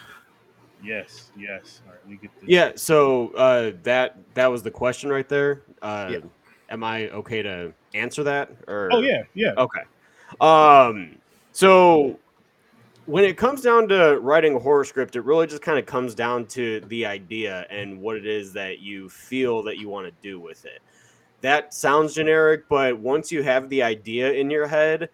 [0.87, 1.83] Yes, yes.
[1.85, 2.49] All right, let me get this.
[2.49, 5.63] Yeah, so uh, that that was the question right there.
[5.83, 6.19] Uh, Yeah.
[6.69, 8.51] Am I okay to answer that?
[8.67, 9.53] Or Oh yeah, yeah.
[9.57, 9.83] Okay.
[10.41, 11.17] Um.
[11.53, 12.19] So
[13.07, 16.15] when it comes down to writing a horror script, it really just kind of comes
[16.15, 20.13] down to the idea and what it is that you feel that you want to
[20.23, 20.83] do with it.
[21.41, 25.09] That sounds generic, but once you have the idea in your head,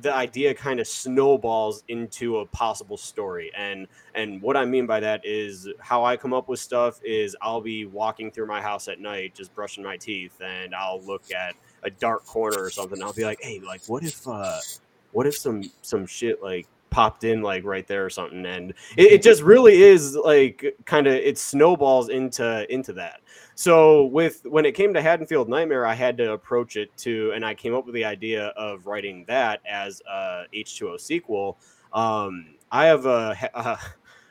[0.00, 3.50] the idea kind of snowballs into a possible story.
[3.56, 7.34] And and what i mean by that is how i come up with stuff is
[7.40, 11.32] i'll be walking through my house at night just brushing my teeth and i'll look
[11.32, 13.02] at a dark corner or something.
[13.02, 14.60] I'll be like hey like what if uh
[15.12, 18.44] what if some some shit like popped in like right there or something?
[18.46, 23.20] And it, it just really is like kind of it snowballs into into that
[23.62, 27.44] so with when it came to Haddonfield Nightmare, I had to approach it to, and
[27.46, 31.58] I came up with the idea of writing that as a H2O sequel.
[31.92, 33.76] Um, I have a, uh,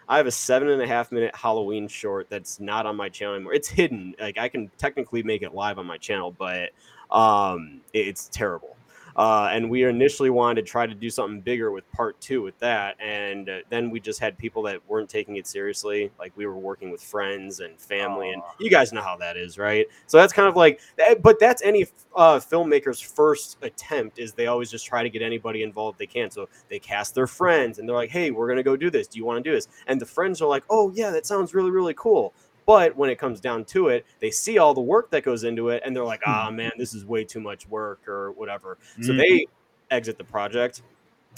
[0.10, 3.54] have a seven and a half minute Halloween short that's not on my channel anymore.
[3.54, 4.15] It's hidden.
[4.20, 6.72] Like I can technically make it live on my channel, but
[7.10, 8.76] um, it's terrible.
[9.15, 12.58] Uh, and we initially wanted to try to do something bigger with part two with
[12.60, 16.12] that, and uh, then we just had people that weren't taking it seriously.
[16.19, 19.58] Like we were working with friends and family, and you guys know how that is,
[19.58, 19.86] right?
[20.08, 20.80] So that's kind of like,
[21.21, 24.19] but that's any uh, filmmaker's first attempt.
[24.19, 26.32] Is they always just try to get anybody involved they can.
[26.32, 29.08] So they cast their friends, and they're like, "Hey, we're gonna go do this.
[29.08, 31.54] Do you want to do this?" And the friends are like, "Oh yeah, that sounds
[31.54, 32.34] really really cool."
[32.65, 35.69] But when it comes down to it, they see all the work that goes into
[35.69, 38.78] it, and they're like, "Ah, man, this is way too much work," or whatever.
[39.02, 39.17] So Mhm.
[39.17, 39.47] they
[39.89, 40.84] exit the project.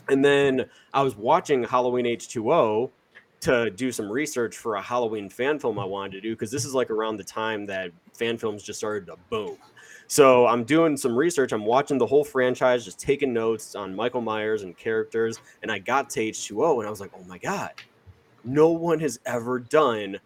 [0.10, 2.92] And then I was watching Halloween H2O
[3.42, 6.66] to do some research for a Halloween fan film I wanted to do because this
[6.66, 9.58] is like around the time that fan films just started to boom.
[10.08, 11.52] So I'm doing some research.
[11.52, 15.40] I'm watching the whole franchise, just taking notes on Michael Myers and characters.
[15.62, 17.72] And I got to H2O and I was like, oh my God,
[18.44, 20.20] no one has ever done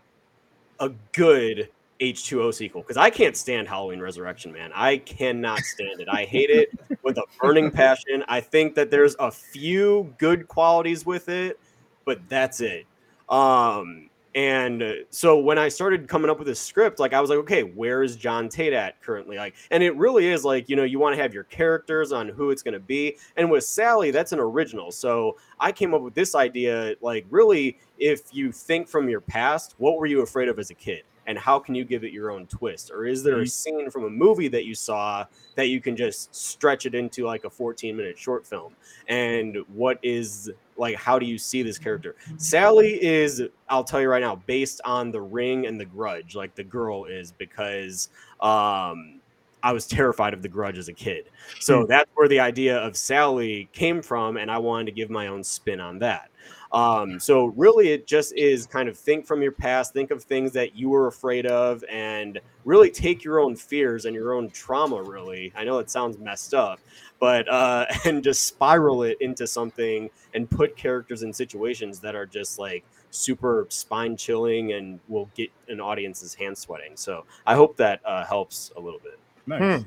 [0.80, 4.72] a good H2O sequel because I can't stand Halloween Resurrection, man.
[4.74, 6.08] I cannot stand it.
[6.10, 6.70] I hate it
[7.04, 8.24] with a burning passion.
[8.28, 11.60] I think that there's a few good qualities with it,
[12.06, 12.86] but that's it.
[13.30, 14.07] Um,
[14.38, 17.40] And uh, so when I started coming up with this script, like I was like,
[17.40, 19.36] okay, where is John Tate at currently?
[19.36, 22.30] Like, and it really is like, you know, you want to have your characters on
[22.30, 23.18] who it's going to be.
[23.36, 24.92] And with Sally, that's an original.
[24.92, 29.74] So I came up with this idea, like, really, if you think from your past,
[29.80, 31.02] what were you afraid of as a kid?
[31.30, 33.50] and how can you give it your own twist or is there a Mhm.
[33.52, 37.44] scene from a movie that you saw that you can just stretch it into like
[37.44, 38.74] a 14 minute short film
[39.10, 44.10] and what is like how do you see this character sally is i'll tell you
[44.10, 48.10] right now based on the ring and the grudge like the girl is because
[48.42, 49.20] um
[49.64, 51.26] I was terrified of the grudge as a kid.
[51.60, 55.28] So that's where the idea of Sally came from, and I wanted to give my
[55.28, 56.30] own spin on that.
[56.72, 60.52] Um, so really, it just is kind of think from your past, think of things
[60.54, 65.02] that you were afraid of, and really take your own fears and your own trauma.
[65.02, 66.80] Really, I know it sounds messed up,
[67.20, 72.26] but uh, and just spiral it into something and put characters in situations that are
[72.26, 76.92] just like super spine chilling and will get an audience's hand sweating.
[76.96, 79.18] So I hope that uh, helps a little bit.
[79.48, 79.86] Nice.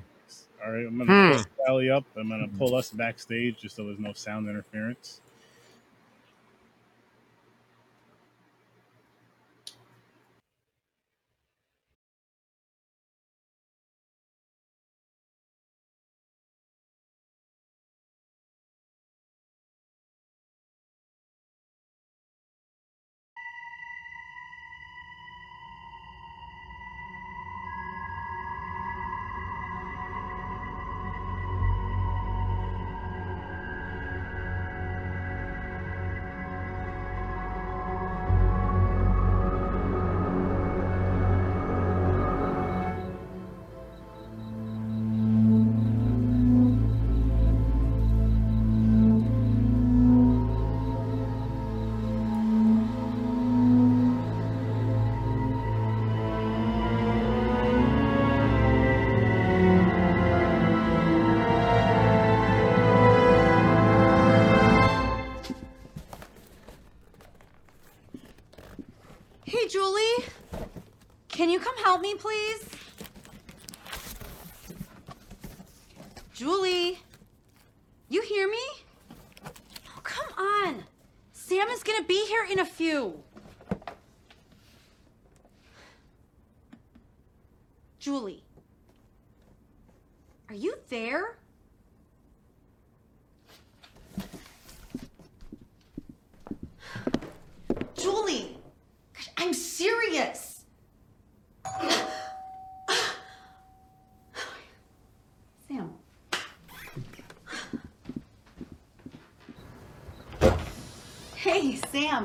[0.65, 1.33] All right, I'm gonna Hmm.
[1.33, 2.05] pull Sally up.
[2.17, 5.21] I'm gonna pull us backstage just so there's no sound interference.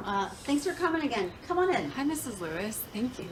[0.04, 1.32] Uh, thanks for coming again.
[1.48, 1.90] Come on in.
[1.92, 2.42] Hi, Mrs.
[2.42, 2.84] Lewis.
[2.92, 3.30] Thank you.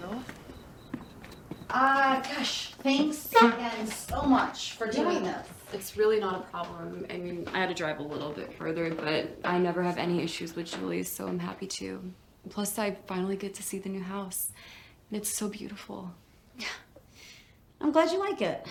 [1.69, 5.47] Uh, gosh, thanks again so much for doing this.
[5.73, 7.05] It's really not a problem.
[7.09, 10.21] I mean, I had to drive a little bit further, but I never have any
[10.21, 12.13] issues with Julie, so I'm happy to.
[12.49, 14.51] Plus, I finally get to see the new house,
[15.09, 16.11] and it's so beautiful.
[16.59, 16.67] Yeah.
[17.81, 18.67] I'm glad you like it.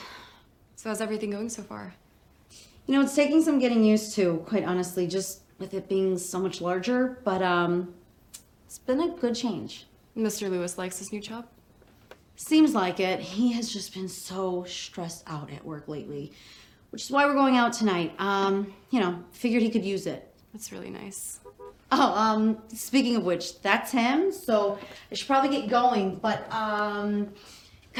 [0.76, 1.94] So, how's everything going so far?
[2.86, 6.38] You know, it's taking some getting used to, quite honestly, just with it being so
[6.38, 7.94] much larger, but um,
[8.66, 9.86] it's been a good change.
[10.16, 10.50] Mr.
[10.50, 11.46] Lewis likes his new job?
[12.36, 13.20] Seems like it.
[13.20, 16.32] He has just been so stressed out at work lately,
[16.90, 18.14] which is why we're going out tonight.
[18.18, 20.28] Um, you know, figured he could use it.
[20.52, 21.40] That's really nice.
[21.90, 24.32] Oh, um, speaking of which, that's him.
[24.32, 24.78] So
[25.10, 26.16] I should probably get going.
[26.16, 27.32] But um,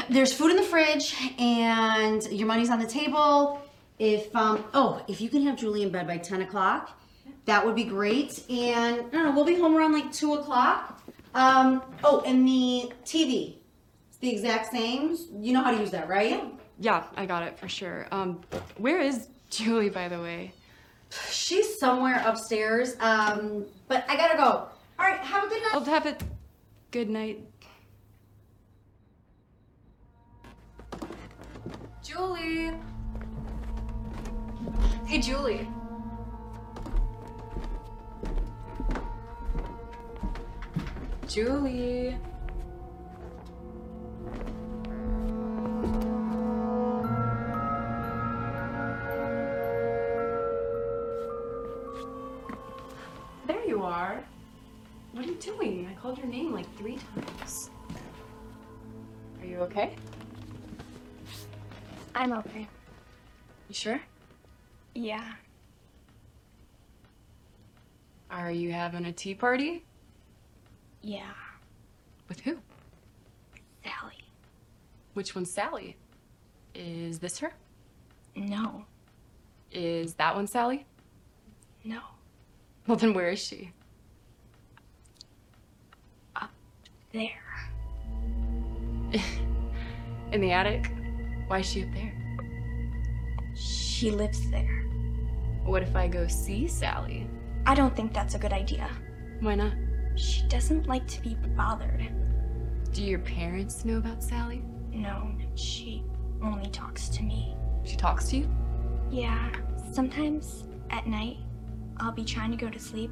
[0.09, 3.61] there's food in the fridge, and your money's on the table.
[3.99, 6.99] If um, oh, if you can have Julie in bed by ten o'clock,
[7.45, 8.43] that would be great.
[8.49, 11.01] And I don't know, we'll be home around like two o'clock.
[11.35, 13.55] Um, oh, and the TV,
[14.09, 15.17] it's the exact same.
[15.39, 16.43] You know how to use that, right?
[16.79, 18.07] Yeah, I got it for sure.
[18.11, 18.41] Um,
[18.77, 20.53] where is Julie, by the way?
[21.29, 22.95] She's somewhere upstairs.
[22.99, 24.43] Um, but I gotta go.
[24.43, 25.73] All right, have a good night.
[25.73, 26.23] I'll have it.
[26.91, 27.39] Good night.
[32.03, 32.71] Julie.
[35.05, 35.67] Hey, Julie.
[41.33, 42.15] Julie.
[53.47, 54.23] There you are.
[55.13, 55.87] What are you doing?
[55.89, 57.71] I called your name like three times.
[59.41, 59.95] Are you okay?
[62.13, 62.67] I'm okay.
[63.69, 64.01] You sure?
[64.93, 65.33] Yeah.
[68.29, 69.83] Are you having a tea party?
[71.03, 71.33] Yeah.
[72.29, 72.57] With who?
[73.83, 74.23] Sally.
[75.13, 75.97] Which one's Sally?
[76.73, 77.53] Is this her?
[78.35, 78.85] No.
[79.71, 80.85] Is that one Sally?
[81.83, 81.99] No.
[82.87, 83.71] Well, then where is she?
[86.37, 86.51] Up
[87.11, 87.29] there.
[90.31, 90.89] In the attic?
[91.47, 92.13] Why is she up there?
[93.55, 94.85] She lives there.
[95.65, 97.27] What if I go see Sally?
[97.65, 98.89] I don't think that's a good idea.
[99.41, 99.73] Why not?
[100.15, 102.09] She doesn't like to be bothered.
[102.91, 104.61] Do your parents know about Sally?
[104.91, 106.03] No, she
[106.43, 107.55] only talks to me.
[107.83, 108.49] She talks to you?
[109.09, 109.51] Yeah,
[109.91, 111.37] sometimes at night
[111.97, 113.11] I'll be trying to go to sleep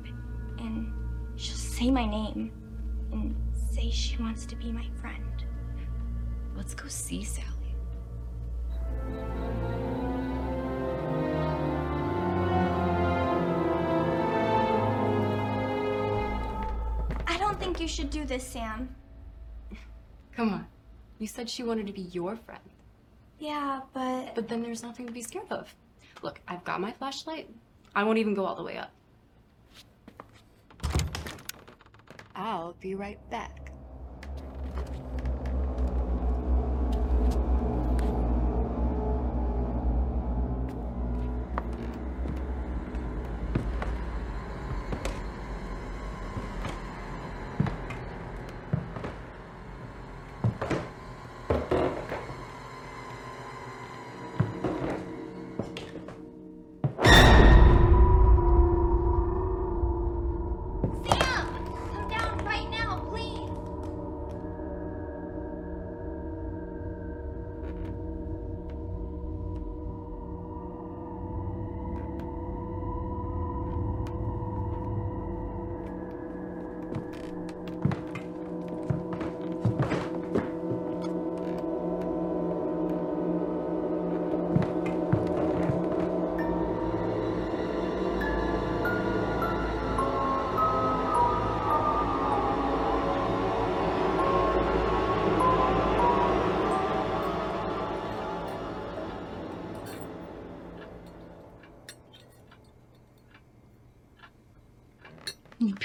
[0.59, 0.93] and
[1.35, 2.51] she'll say my name
[3.11, 3.35] and
[3.71, 5.25] say she wants to be my friend.
[6.55, 7.47] Let's go see Sally.
[17.81, 18.95] You should do this, Sam.
[20.33, 20.67] Come on.
[21.17, 22.61] You said she wanted to be your friend.
[23.39, 25.73] Yeah, but But then there's nothing to be scared of.
[26.21, 27.49] Look, I've got my flashlight.
[27.95, 28.91] I won't even go all the way up.
[32.35, 33.60] I'll be right back.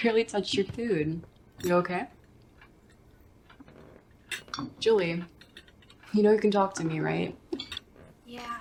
[0.07, 1.21] Barely touched your food.
[1.65, 2.07] You okay?
[4.79, 5.25] Julie,
[6.13, 7.37] you know you can talk to me, right?
[8.25, 8.61] Yeah,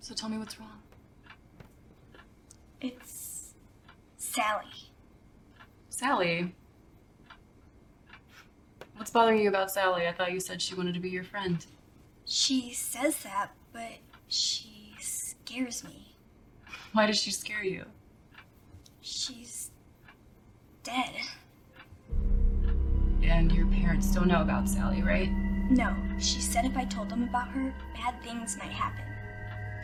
[0.00, 0.82] So tell me what's wrong.
[2.82, 3.54] it's
[4.18, 4.90] Sally.
[5.88, 6.54] Sally.
[8.96, 10.06] What's bothering you about Sally?
[10.06, 11.64] I thought you said she wanted to be your friend.
[12.26, 16.14] She says that, but she scares me.
[16.92, 17.86] Why does she scare you?
[19.00, 19.70] She's
[20.82, 21.10] dead.
[23.22, 25.30] And your parents don't know about Sally, right?
[25.70, 29.04] No, she said if I told them about her, bad things might happen.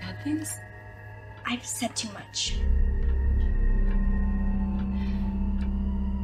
[0.00, 0.58] Bad things?
[1.46, 2.58] I've said too much.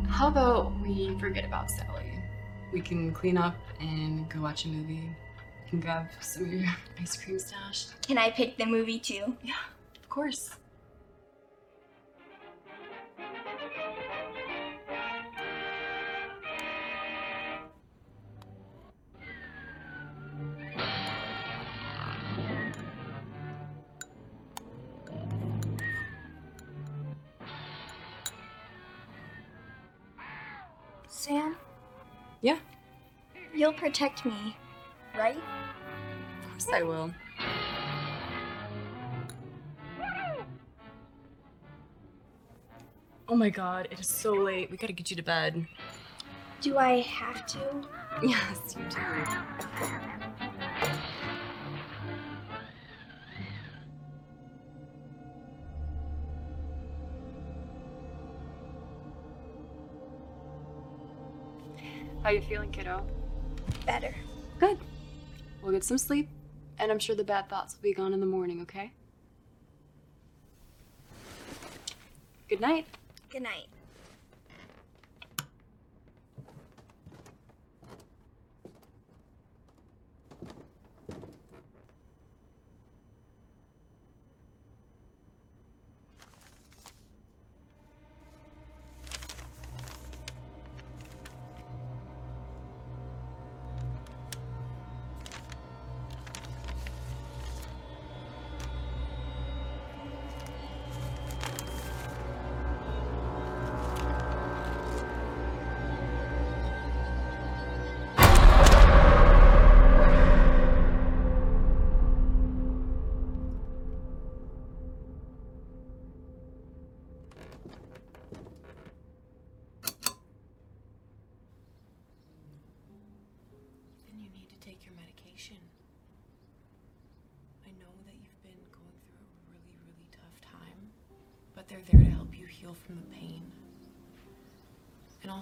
[0.08, 2.18] How about we forget about Sally?
[2.72, 4.94] We can clean up and go watch a movie.
[4.94, 6.68] You can grab some of your
[7.00, 7.86] ice cream stash.
[8.06, 9.36] Can I pick the movie too?
[9.42, 9.54] Yeah,
[10.00, 10.56] of course.
[33.82, 34.56] Protect me,
[35.18, 35.36] right?
[35.36, 37.12] Of course I will.
[43.28, 44.70] Oh my god, it is so late.
[44.70, 45.66] We gotta get you to bed.
[46.60, 47.58] Do I have to?
[48.22, 48.98] Yes, you do.
[62.22, 63.04] How are you feeling, kiddo?
[63.86, 64.14] Better.
[64.58, 64.78] Good.
[65.62, 66.28] We'll get some sleep,
[66.78, 68.92] and I'm sure the bad thoughts will be gone in the morning, okay?
[72.48, 72.86] Good night.
[73.30, 73.68] Good night.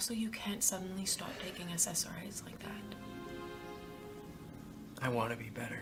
[0.00, 2.70] Also, you can't suddenly stop taking SSRIs like that.
[5.02, 5.78] I want to be better.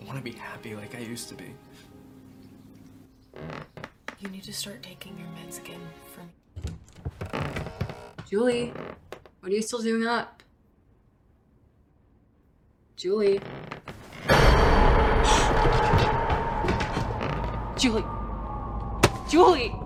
[0.00, 1.54] I want to be happy like I used to be.
[4.18, 5.78] You need to start taking your meds again
[6.12, 7.40] for me.
[8.28, 8.72] Julie,
[9.38, 10.42] what are you still doing up?
[12.96, 13.40] Julie.
[17.78, 18.04] Julie.
[19.30, 19.83] Julie!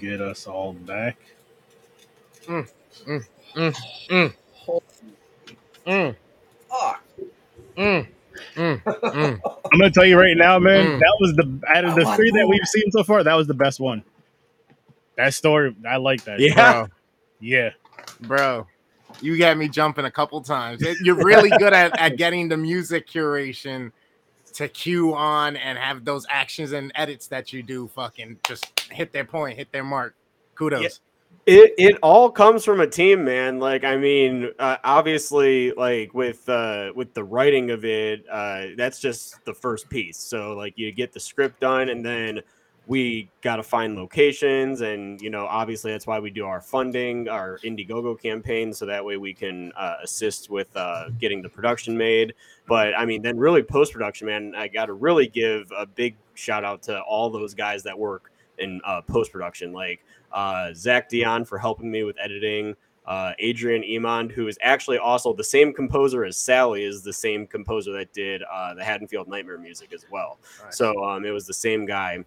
[0.00, 1.18] Get us all back.
[2.46, 2.68] Mm,
[3.06, 3.24] mm,
[3.54, 3.76] mm,
[4.08, 4.34] mm,
[5.86, 6.16] mm,
[6.68, 7.02] Fuck.
[7.76, 8.06] mm,
[8.56, 9.40] mm, mm.
[9.72, 10.86] I'm gonna tell you right now, man.
[10.86, 10.98] Mm.
[11.00, 13.22] That was the out of the Oh, three that we've seen so far.
[13.22, 14.02] That was the best one.
[15.16, 16.40] That story, I like that.
[16.40, 16.54] Yeah.
[16.54, 16.88] Bro,
[17.40, 17.70] yeah.
[18.22, 18.66] bro,
[19.20, 20.82] you got me jumping a couple times.
[21.02, 23.92] You're really good at, at getting the music curation
[24.50, 29.12] to cue on and have those actions and edits that you do fucking just hit
[29.12, 30.14] their point, hit their mark.
[30.54, 30.82] Kudos.
[30.82, 30.88] Yeah.
[31.46, 33.58] It it all comes from a team, man.
[33.58, 39.00] Like I mean, uh, obviously, like with uh, with the writing of it, uh, that's
[39.00, 40.18] just the first piece.
[40.18, 42.40] So like you get the script done, and then
[42.90, 47.28] we got to find locations, and you know, obviously that's why we do our funding,
[47.28, 51.96] our Indiegogo campaign, so that way we can uh, assist with uh, getting the production
[51.96, 52.34] made.
[52.66, 56.16] But I mean, then really post production, man, I got to really give a big
[56.34, 61.08] shout out to all those guys that work in uh, post production, like uh, Zach
[61.08, 62.74] Dion for helping me with editing.
[63.06, 67.46] Uh, Adrian Emond, who is actually also the same composer as Sally, is the same
[67.46, 70.40] composer that did uh, the Haddonfield Nightmare music as well.
[70.64, 70.76] Nice.
[70.76, 72.24] So um, it was the same guy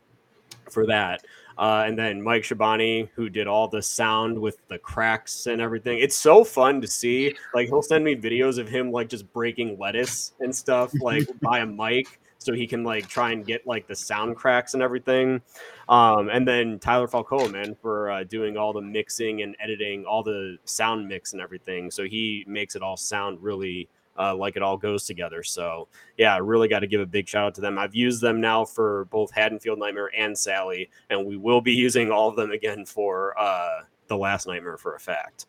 [0.70, 1.24] for that.
[1.58, 6.00] Uh, and then Mike Shabani, who did all the sound with the cracks and everything.
[6.00, 7.36] It's so fun to see.
[7.54, 11.60] Like he'll send me videos of him like just breaking lettuce and stuff, like by
[11.60, 15.42] a mic, so he can like try and get like the sound cracks and everything.
[15.90, 20.24] Um, and then Tyler Falcoa, man, for uh, doing all the mixing and editing, all
[20.24, 21.92] the sound mix and everything.
[21.92, 25.44] So he makes it all sound really uh, like it all goes together.
[25.44, 25.88] So
[26.18, 27.78] yeah, I really got to give a big shout out to them.
[27.78, 32.12] I've used them now for both Haddonfield Nightmare and Sally, and we will be using
[32.12, 35.48] all of them again for uh, the last Nightmare for a fact.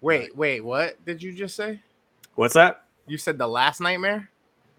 [0.00, 1.80] Wait, wait, what did you just say?
[2.34, 2.84] What's that?
[3.06, 4.28] You said the last nightmare?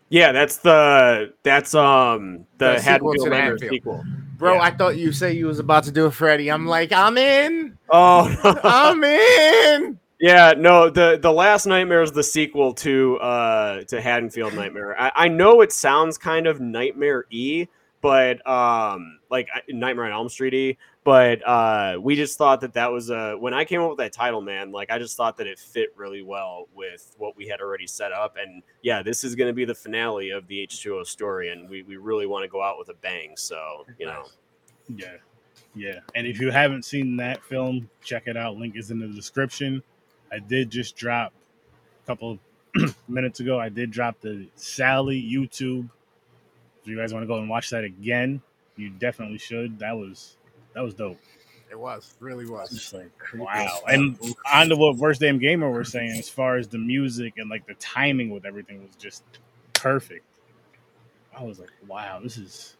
[0.09, 3.71] Yeah, that's the that's um the, The Haddonfield Nightmare Haddonfield.
[3.71, 4.03] sequel.
[4.38, 4.61] Bro, Yeah.
[4.61, 6.51] I thought you said you was about to do a Freddy.
[6.51, 7.76] I'm like, I'm in.
[7.89, 9.99] Oh, I'm in.
[10.20, 14.99] Yeah, no, the the last nightmare is the sequel to uh to Haddonfield Nightmare.
[14.99, 17.68] I, I know it sounds kind of nightmare y,
[18.01, 22.89] but um like Nightmare on Elm Street y, but uh we just thought that that
[22.89, 25.47] was a when I came up with that title, man, like I just thought that
[25.47, 29.36] it fit really well with what we had already set up and yeah, this is
[29.36, 32.49] going to be the finale of the H2O story and we we really want to
[32.49, 34.24] go out with a bang, so, you know.
[34.95, 35.18] Yeah.
[35.76, 35.99] Yeah.
[36.16, 38.55] And if you haven't seen that film, check it out.
[38.55, 39.84] Link is in the description.
[40.32, 41.34] I did just drop
[42.03, 42.39] a couple
[43.07, 43.59] minutes ago.
[43.59, 45.89] I did drop the Sally YouTube.
[46.82, 48.41] If you guys want to go and watch that again,
[48.76, 49.80] you definitely should.
[49.80, 50.38] That was
[50.73, 51.17] that was dope.
[51.71, 52.93] It was, really was.
[52.93, 53.80] Like wow.
[53.88, 54.17] And
[54.51, 57.65] on to what Worst Damn Gamer were saying, as far as the music and like
[57.65, 59.23] the timing with everything was just
[59.73, 60.26] perfect.
[61.38, 62.76] I was like, wow, this is.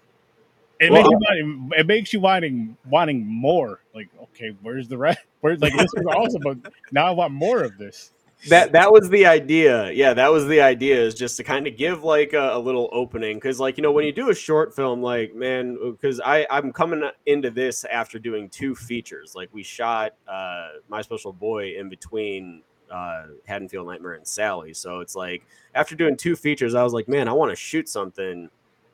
[0.80, 3.82] It Well, makes you wanting, it makes you wanting wanting more.
[3.94, 5.20] Like, okay, where's the rest?
[5.42, 8.12] Where's like this was awesome, but now I want more of this.
[8.50, 11.78] that that was the idea yeah that was the idea is just to kind of
[11.78, 14.76] give like a, a little opening because like you know when you do a short
[14.76, 19.64] film like man because i i'm coming into this after doing two features like we
[19.64, 22.62] shot uh my special boy in between
[22.92, 27.08] uh haddonfield nightmare and sally so it's like after doing two features i was like
[27.08, 28.50] man i want to shoot something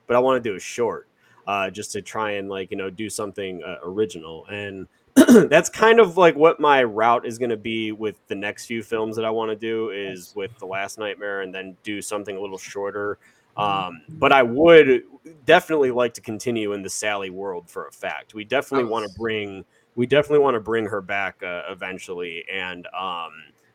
[0.07, 1.07] but i want to do a short
[1.47, 4.87] uh just to try and like you know do something uh, original and
[5.49, 8.81] that's kind of like what my route is going to be with the next few
[8.81, 12.37] films that I want to do is with the last nightmare and then do something
[12.37, 13.17] a little shorter.
[13.57, 15.03] Um, but I would
[15.45, 18.33] definitely like to continue in the Sally world for a fact.
[18.33, 19.65] We definitely want to bring
[19.95, 23.31] we definitely want to bring her back uh, eventually and um,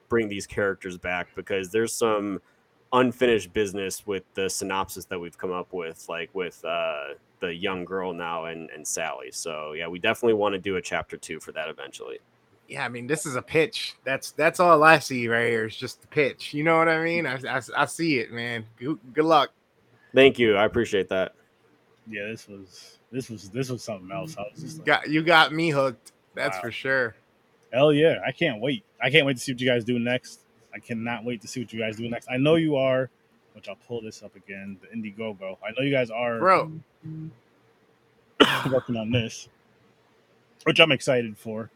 [0.09, 2.41] bring these characters back because there's some
[2.97, 7.85] unfinished business with the synopsis that we've come up with, like with uh, the young
[7.85, 9.31] girl now and, and Sally.
[9.33, 12.19] So yeah, we definitely want to do a chapter two for that eventually.
[12.69, 13.95] Yeah, I mean, this is a pitch.
[14.05, 16.53] That's that's all I see right here is just the pitch.
[16.53, 17.27] You know what I mean?
[17.27, 18.65] I, I, I see it, man.
[18.77, 19.51] Good, good luck.
[20.15, 20.57] Thank you.
[20.57, 21.35] I appreciate that.
[22.09, 24.37] Yeah, this was this was this was something else.
[24.39, 26.13] I was just like, Got you got me hooked.
[26.35, 26.63] That's Wow.
[26.63, 27.15] for sure.
[27.73, 28.21] Hell yeah.
[28.27, 28.85] I can't wait.
[29.03, 30.41] I can't wait to see what you guys do next.
[30.77, 32.29] I cannot wait to see what you guys do next.
[32.31, 33.09] I know you are,
[33.55, 35.57] which I'll pull this up again, the Indiegogo.
[35.67, 36.73] I know you guys are Bro,
[38.71, 39.49] working on this,
[40.65, 41.71] which I'm excited for.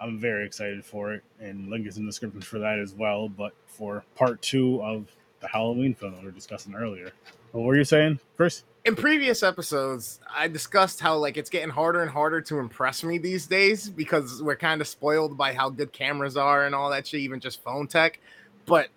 [0.00, 3.28] I'm very excited for it, and link is in the description for that as well.
[3.28, 5.06] But for part two of
[5.38, 7.12] the Halloween film that we were discussing earlier,
[7.52, 8.64] what were you saying, Chris?
[8.84, 13.18] in previous episodes, I discussed how like it's getting harder and harder to impress me
[13.18, 17.06] these days because we're kind of spoiled by how good cameras are and all that
[17.06, 18.20] shit, even just phone tech.
[18.64, 18.88] But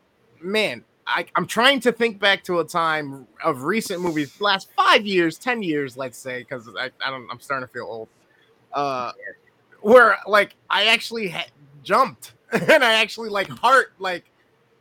[0.41, 5.05] man, I, I'm trying to think back to a time of recent movies, last five
[5.05, 8.09] years, ten years, let's say, because I, I don't, I'm starting to feel old.
[8.71, 9.11] Uh,
[9.81, 11.47] where like I actually ha-
[11.83, 14.25] jumped and I actually like heart like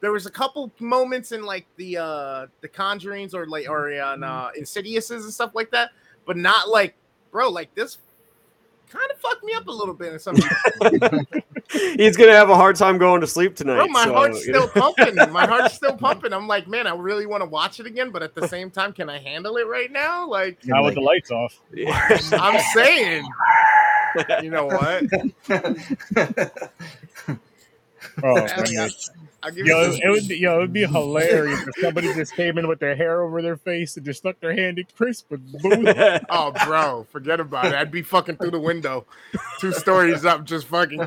[0.03, 4.23] there was a couple moments in like the uh the conjurings or like or in
[4.23, 5.93] uh insidiouses and stuff like that
[6.27, 6.95] but not like
[7.31, 7.97] bro like this
[8.91, 10.37] kind of fucked me up a little bit in some
[11.73, 13.77] He's gonna have a hard time going to sleep tonight.
[13.77, 14.67] Bro, my so, heart's you know.
[14.67, 15.17] still pumping.
[15.33, 16.35] My heart's still pumping.
[16.35, 18.93] I'm like, man, I really want to watch it again, but at the same time,
[18.93, 20.29] can I handle it right now?
[20.29, 21.59] Like, Not with the lights off.
[21.73, 22.19] Yeah.
[22.33, 23.25] I'm saying,
[24.43, 25.05] you know what?
[28.23, 28.47] Oh,
[29.43, 29.77] I mean, man.
[29.77, 32.35] I'll give Yo, you it would be, yo, it would be hilarious if somebody just
[32.35, 35.25] came in with their hair over their face and just stuck their hand in Chris
[35.29, 35.95] with booze.
[36.31, 37.75] Oh, bro, forget about it.
[37.75, 39.07] I'd be fucking through the window,
[39.61, 40.99] two stories up, just fucking.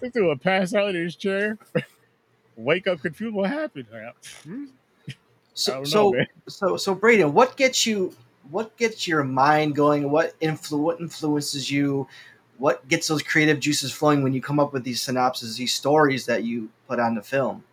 [0.00, 1.58] This dude would pass out in his chair,
[2.56, 3.34] wake up confused.
[3.34, 3.86] What happened?
[3.92, 4.14] Like,
[4.44, 4.66] hmm?
[5.08, 5.12] I
[5.54, 6.26] So, don't know, so, man.
[6.48, 8.14] so, so, Braden, what gets you?
[8.50, 10.10] What gets your mind going?
[10.10, 12.06] What influ- What influences you?
[12.58, 16.26] What gets those creative juices flowing when you come up with these synopses, these stories
[16.26, 17.64] that you put on the film?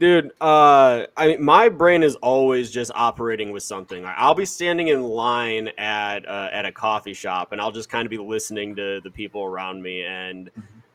[0.00, 4.02] Dude, uh, I mean, my brain is always just operating with something.
[4.06, 8.06] I'll be standing in line at uh, at a coffee shop, and I'll just kind
[8.06, 10.50] of be listening to the people around me, and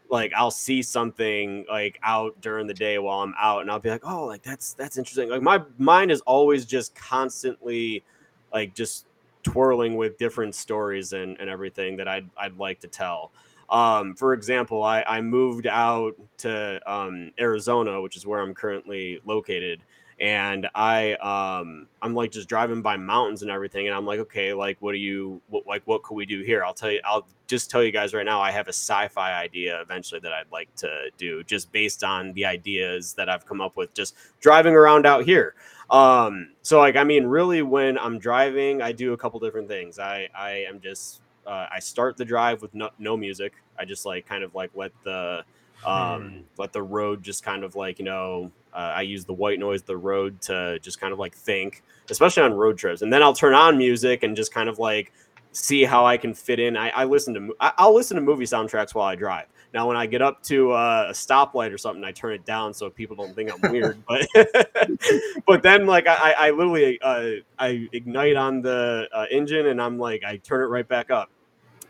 [0.10, 3.92] like I'll see something like out during the day while I'm out, and I'll be
[3.92, 5.30] like, oh, like that's that's interesting.
[5.30, 8.04] Like my mind is always just constantly
[8.52, 9.06] like just
[9.46, 13.32] twirling with different stories and, and everything that I'd I'd like to tell.
[13.70, 19.22] Um, for example, I, I moved out to um, Arizona, which is where I'm currently
[19.26, 19.82] located,
[20.20, 24.54] and I um, I'm like just driving by mountains and everything, and I'm like, okay,
[24.54, 26.64] like what do you what, like what could we do here?
[26.64, 29.80] I'll tell you, I'll just tell you guys right now, I have a sci-fi idea
[29.82, 33.78] eventually that I'd like to do, just based on the ideas that I've come up
[33.78, 35.56] with, just driving around out here.
[35.90, 40.00] Um, so like I mean, really, when I'm driving, I do a couple different things.
[40.00, 43.54] I I am just uh, I start the drive with no, no music.
[43.78, 45.44] I just like kind of like let the
[45.86, 49.60] um, let the road just kind of like you know uh, I use the white
[49.60, 53.22] noise the road to just kind of like think, especially on road trips, and then
[53.22, 55.14] I'll turn on music and just kind of like
[55.52, 56.76] see how I can fit in.
[56.76, 59.46] I, I listen to I'll listen to movie soundtracks while I drive.
[59.76, 62.74] Now, when I get up to uh, a stoplight or something, I turn it down
[62.74, 64.02] so people don't think I'm weird.
[64.08, 64.26] But
[65.46, 70.00] but then like I, I literally uh, I ignite on the uh, engine and I'm
[70.00, 71.30] like I turn it right back up.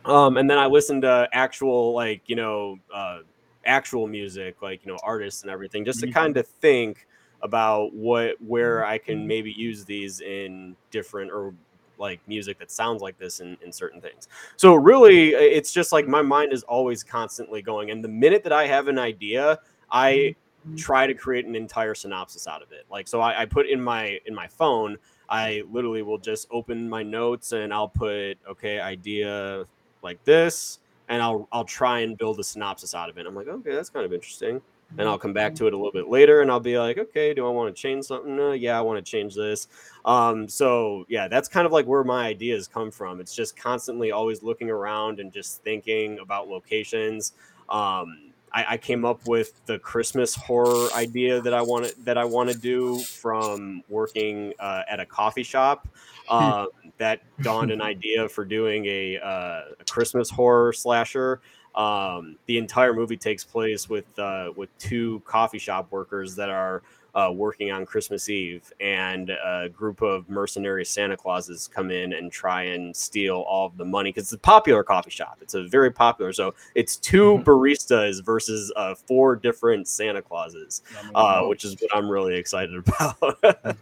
[0.04, 3.20] Um, and then I listen to actual like you know uh,
[3.66, 6.14] actual music like you know artists and everything just to Mhm.
[6.14, 7.08] kind of think
[7.44, 11.54] about what where I can maybe use these in different or
[11.98, 14.28] like music that sounds like this in, in certain things.
[14.58, 18.54] So really it's just like my mind is always constantly going and the minute that
[18.54, 19.60] I have an idea,
[19.92, 20.36] I
[20.68, 20.76] mm-hmm.
[20.76, 22.86] try to create an entire synopsis out of it.
[22.90, 24.98] Like so I, I put in my in my phone,
[25.30, 29.66] I literally will just open my notes and I'll put okay, idea
[30.02, 30.80] like this,
[31.10, 33.26] and I'll I'll try and build a synopsis out of it.
[33.26, 34.62] I'm like, okay, that's kind of interesting.
[34.98, 37.34] And I'll come back to it a little bit later and I'll be like, okay,
[37.34, 38.40] do I want to change something?
[38.40, 39.68] Uh, yeah, I want to change this.
[40.06, 43.20] Um, so yeah, that's kind of like where my ideas come from.
[43.20, 47.34] It's just constantly always looking around and just thinking about locations.
[47.70, 52.24] Um, I, I came up with the Christmas horror idea that I wanted that I
[52.24, 55.88] want to do from working uh, at a coffee shop.
[56.30, 56.68] Um,
[56.98, 61.42] that dawned an idea for doing a, uh, a Christmas horror slasher.
[61.76, 66.82] Um, the entire movie takes place with uh, with two coffee shop workers that are
[67.16, 72.30] uh, working on Christmas Eve, and a group of mercenary Santa Clauses come in and
[72.30, 75.38] try and steal all of the money because it's a popular coffee shop.
[75.42, 76.34] It's a very popular.
[76.34, 80.82] So it's 2 baristas versus uh, four different Santa Clauses,
[81.16, 83.38] uh, which is what I'm really excited about.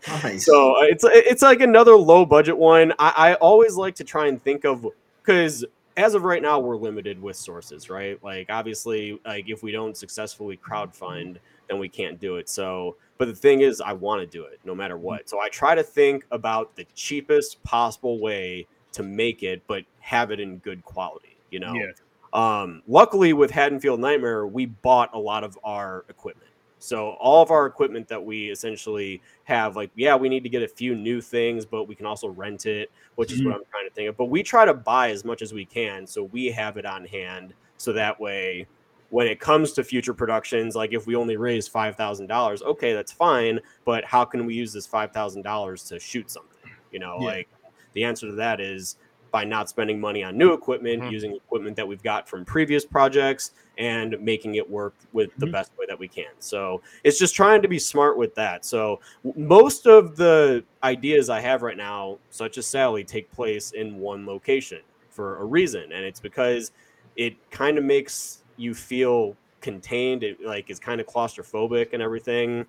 [0.08, 0.46] Nice.
[0.46, 2.94] So uh, it's it's like another low budget one.
[3.00, 4.86] I, I always like to try and think of
[5.24, 5.66] because
[5.98, 8.22] as of right now we're limited with sources, right?
[8.24, 11.38] Like obviously, like if we don't successfully crowdfund,
[11.70, 12.50] then we can't do it.
[12.50, 15.30] So, but the thing is, I want to do it no matter what.
[15.30, 20.32] So I try to think about the cheapest possible way to make it, but have
[20.32, 21.38] it in good quality.
[21.52, 21.74] You know.
[21.74, 21.92] Yeah.
[22.34, 26.50] Um, luckily, with Haddonfield Nightmare, we bought a lot of our equipment.
[26.84, 30.64] So all of our equipment that we essentially have, like, yeah, we need to get
[30.64, 33.60] a few new things, but we can also rent it, which is what mm-hmm.
[33.60, 34.18] I'm trying to think of.
[34.18, 37.06] But we try to buy as much as we can, so we have it on
[37.06, 38.68] hand, so that way,
[39.12, 42.92] when it comes to future productions, like if we only raise five thousand dollars, okay,
[42.92, 43.62] that's fine.
[43.86, 46.70] But how can we use this five thousand dollars to shoot something?
[46.92, 47.28] You know, Yeah.
[47.28, 47.50] like
[47.94, 48.98] the answer to that is
[49.34, 51.12] by not spending money on new equipment, Mhm.
[51.12, 55.52] using equipment that we've got from previous projects, and making it work with the Mhm.
[55.52, 56.30] best way that we can.
[56.38, 58.64] So it's just trying to be smart with that.
[58.64, 59.00] So
[59.36, 64.28] most of the ideas I have right now, such as Sally, take place in one
[64.28, 66.72] location for a reason, and it's because
[67.16, 70.24] it kind of makes you feel contained.
[70.24, 72.68] It like is kind of claustrophobic and everything.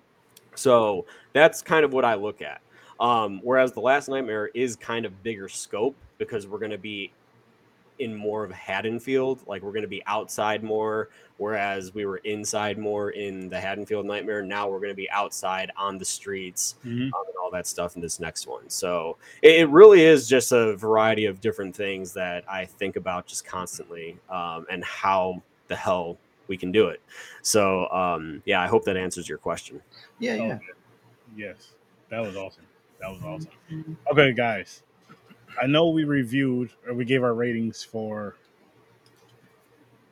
[0.55, 2.61] So that's kind of what I look at.
[2.99, 7.11] Um, whereas the Last Nightmare is kind of bigger scope because we're going to be
[7.99, 9.39] in more of Haddonfield.
[9.47, 14.05] Like we're going to be outside more, whereas we were inside more in the Haddonfield
[14.05, 14.41] Nightmare.
[14.41, 17.05] Now we're going to be outside on the streets Mhm.
[17.05, 18.69] um, and all that stuff in this next one.
[18.69, 23.27] So it, it really is just a variety of different things that I think about
[23.27, 27.01] just constantly um, and how the hell we can do it.
[27.43, 29.81] So um, yeah, I hope that answers your question.
[30.19, 30.57] Yeah, Oh, yeah.
[31.37, 31.71] Yes,
[32.09, 32.63] that was awesome.
[32.99, 33.97] That was awesome.
[34.11, 34.83] Okay, guys,
[35.61, 38.35] I know we reviewed or we gave our ratings for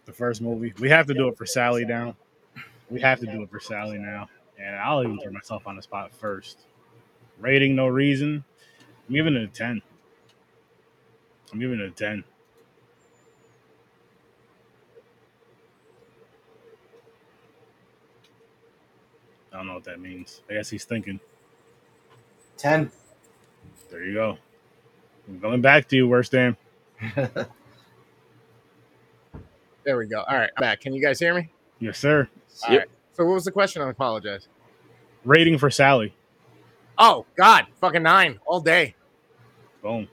[0.06, 0.74] the first movie.
[0.80, 2.16] We have to do it for Sally now.
[2.89, 4.30] We have to do it for Sally now,
[4.60, 6.60] and I'll even throw myself on the spot first.
[7.39, 8.44] Rating, no reason.
[9.08, 9.82] I'm giving it a ten.
[11.52, 12.24] I'm giving it a ten.
[19.52, 20.41] I don't know what that means.
[20.50, 21.20] I guess he's thinking.
[22.58, 22.91] Ten.
[23.91, 24.38] There you go.
[25.28, 26.57] I'm going back to you, Worst Damn.
[29.86, 30.21] There we go.
[30.21, 30.80] All right, I'm back.
[30.80, 31.49] Can you guys hear me?
[31.80, 32.30] Yes, sir.
[32.65, 32.80] All Yep.
[32.80, 32.89] right.
[33.11, 33.82] So what was the question?
[33.82, 34.47] I apologize.
[35.26, 36.15] Rating for Sally.
[36.97, 38.95] Oh God, fucking nine all day.
[39.82, 40.07] Boom.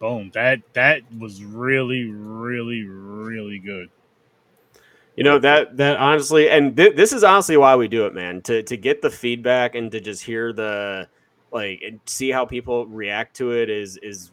[0.00, 0.30] Boom.
[0.34, 3.90] That that was really, really, really good.
[5.14, 8.42] You know that that honestly, and th- this is honestly why we do it, man.
[8.42, 11.08] To to get the feedback and to just hear the
[11.50, 14.32] like and see how people react to it is is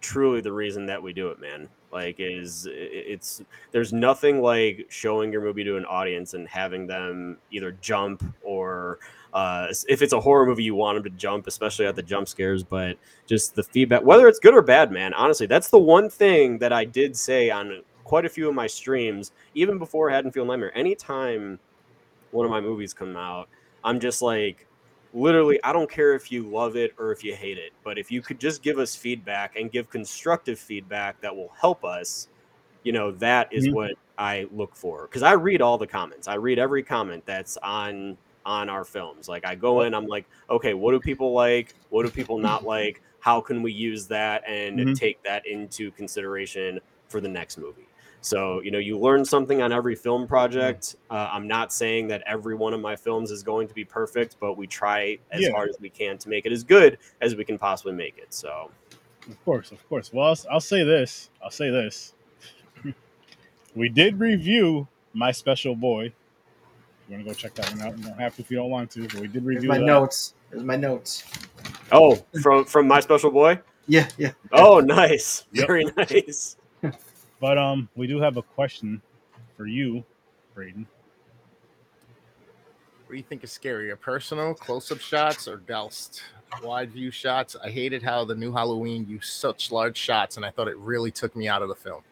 [0.00, 1.68] truly the reason that we do it, man.
[1.92, 7.38] Like is it's there's nothing like showing your movie to an audience and having them
[7.50, 8.98] either jump or
[9.32, 12.28] uh, if it's a horror movie, you want them to jump, especially at the jump
[12.28, 12.62] scares.
[12.62, 15.14] But just the feedback, whether it's good or bad, man.
[15.14, 18.66] Honestly, that's the one thing that I did say on quite a few of my
[18.66, 20.76] streams, even before Haddonfield Nightmare.
[20.76, 21.58] Anytime
[22.32, 23.48] one of my movies come out,
[23.84, 24.66] I'm just like,
[25.12, 28.10] literally, I don't care if you love it or if you hate it, but if
[28.10, 32.28] you could just give us feedback and give constructive feedback that will help us,
[32.84, 33.72] you know, that is Mhm.
[33.72, 35.06] what I look for.
[35.08, 36.28] Because I read all the comments.
[36.28, 39.28] I read every comment that's on on our films.
[39.28, 41.76] Like I go in, I'm like, okay, what do people like?
[41.90, 43.02] What do people not like?
[43.20, 44.94] How can we use that and Mhm.
[44.94, 47.89] take that into consideration for the next movie?
[48.22, 50.96] So, you know, you learn something on every film project.
[51.10, 54.36] Uh, I'm not saying that every one of my films is going to be perfect,
[54.40, 55.52] but we try as Yeah.
[55.52, 58.32] hard as we can to make it as good as we can possibly make it.
[58.34, 58.70] So,
[59.28, 60.12] Of course, of course.
[60.12, 61.30] Well, I'll, I'll say this.
[61.42, 62.12] I'll say this.
[63.74, 66.12] we did review My Special Boy.
[67.08, 67.96] You want to go check that one out?
[67.98, 69.78] You don't have to if you don't want to, but we did Here's review my
[69.78, 69.84] that.
[69.84, 70.34] notes.
[70.50, 71.24] Here's my notes.
[71.90, 73.58] oh, from from my special boy.
[73.88, 74.32] Yeah, yeah.
[74.52, 75.66] Oh, nice, Yep.
[75.66, 76.56] very nice.
[77.40, 79.00] But um, we do have a question
[79.56, 80.04] for you,
[80.54, 80.86] Braden.
[83.06, 86.20] What do you think is scarier, personal close-up shots or doused
[86.62, 87.56] wide view shots?
[87.56, 91.10] I hated how the new Halloween used such large shots, and I thought it really
[91.10, 92.02] took me out of the film.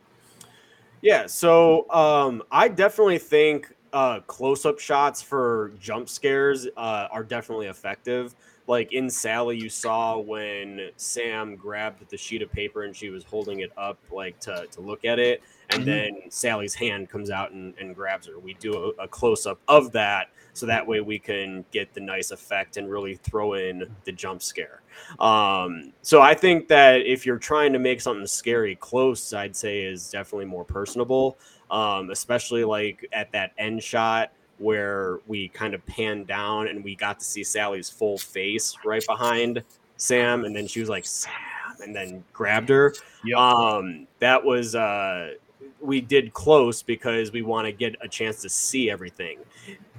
[1.03, 7.69] Yeah, so um, I definitely think uh, close-up shots for jump scares uh, are definitely
[7.69, 8.35] effective.
[8.69, 13.25] Like in Sally, you saw when Sam grabbed the sheet of paper and she was
[13.25, 15.87] holding it up, like to, to look at it, and Mhm.
[15.87, 18.39] then Sally's hand comes out and, and grabs her.
[18.39, 22.31] We do a, a close-up of that, so that way we can get the nice
[22.31, 24.83] effect and really throw in the jump scare.
[25.19, 29.83] Um, so I think that if you're trying to make something scary close, I'd say
[29.83, 31.39] is definitely more personable.
[31.71, 36.95] Um, especially like at that end shot where we kind of panned down and we
[36.95, 39.63] got to see Sally's full face right behind
[39.97, 41.33] Sam, and then she was like Sam,
[41.83, 42.95] and then grabbed her.
[43.25, 43.39] Yep.
[43.39, 45.35] Um, that was uh,
[45.81, 49.39] we did close because we want to get a chance to see everything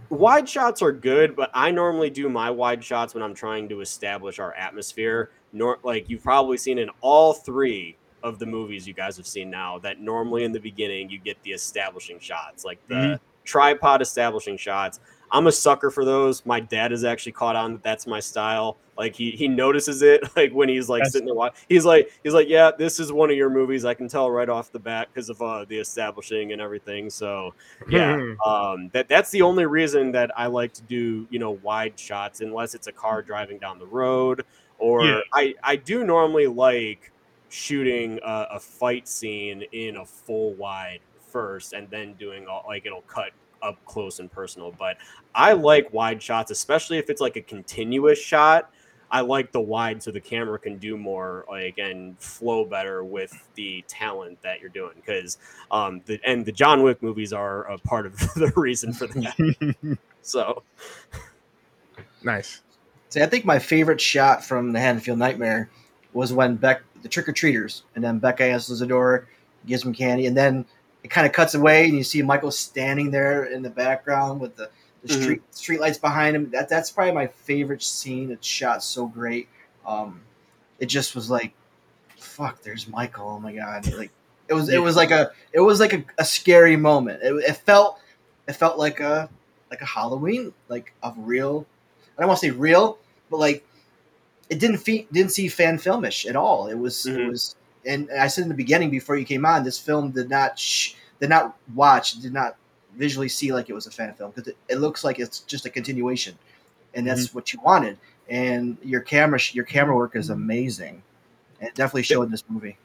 [0.09, 3.81] wide shots are good, but I normally do my wide shots when I'm trying to
[3.81, 5.31] establish our atmosphere.
[5.51, 9.49] Nor like you've probably seen in all three of the movies you guys have seen
[9.49, 13.19] now that normally in the beginning you get the establishing shots, like the Mhm.
[13.49, 14.99] Tripod establishing shots.
[15.31, 16.45] I'm a sucker for those.
[16.45, 18.77] My dad has actually caught on that that's my style.
[18.97, 21.63] Like he he notices it like when he's like That's- sitting there watching.
[21.69, 23.85] He's like he's like, yeah, this is one of your movies.
[23.85, 27.09] I can tell right off the bat because of uh, the establishing and everything.
[27.09, 27.53] So
[27.89, 31.97] yeah, um, that that's the only reason that I like to do you know wide
[31.99, 34.43] shots unless it's a car driving down the road
[34.79, 35.19] or Yeah.
[35.33, 37.11] I I do normally like
[37.49, 40.99] shooting a, a fight scene in a full wide
[41.29, 44.97] first and then doing all like it'll cut up close and personal but
[45.35, 48.71] i like wide shots especially if it's like a continuous shot.
[49.11, 53.33] I like the wide so the camera can do more like and flow better with
[53.55, 55.39] the talent that you're doing because
[55.71, 59.97] um the and the john wick movies are a part of the reason for that.
[60.21, 60.63] So.
[62.23, 62.61] Nice.
[63.09, 65.69] See, I think my favorite shot from the Haddonfield Nightmare
[66.13, 69.27] was when Beck the trick or treaters, and then Beck answers the door,
[69.65, 70.65] gives him candy, and then
[71.03, 74.55] it kind of cuts away, and you see Michael standing there in the background with
[74.55, 74.69] the,
[75.03, 75.21] the Mhm.
[75.21, 76.49] street street lights behind him.
[76.51, 78.31] That that's probably my favorite scene.
[78.31, 79.47] It's shot so great.
[79.85, 80.21] Um,
[80.79, 81.53] it just was like,
[82.17, 83.29] fuck, there's Michael.
[83.29, 84.11] Oh my god, like
[84.47, 87.21] it was it was like a it was like a, a scary moment.
[87.23, 87.99] It, it felt
[88.47, 89.29] it felt like a
[89.71, 91.65] like a Halloween, like of real.
[92.17, 92.97] I don't want to say real,
[93.29, 93.65] but like
[94.49, 96.67] it didn't fe- didn't see fan filmish at all.
[96.67, 97.29] It was it Mhm.
[97.29, 97.55] was,
[97.85, 100.93] and I said in the beginning before you came on, this film did not sh-
[101.19, 102.55] did not watch did not
[102.95, 105.65] visually see like it was a fan film because it, it looks like it's just
[105.65, 106.37] a continuation,
[106.93, 107.37] and that's mm-hmm.
[107.37, 107.97] what you wanted.
[108.29, 110.41] And your camera sh- your camera work is mm-hmm.
[110.41, 111.03] amazing.
[111.59, 112.77] And it definitely showed in this movie.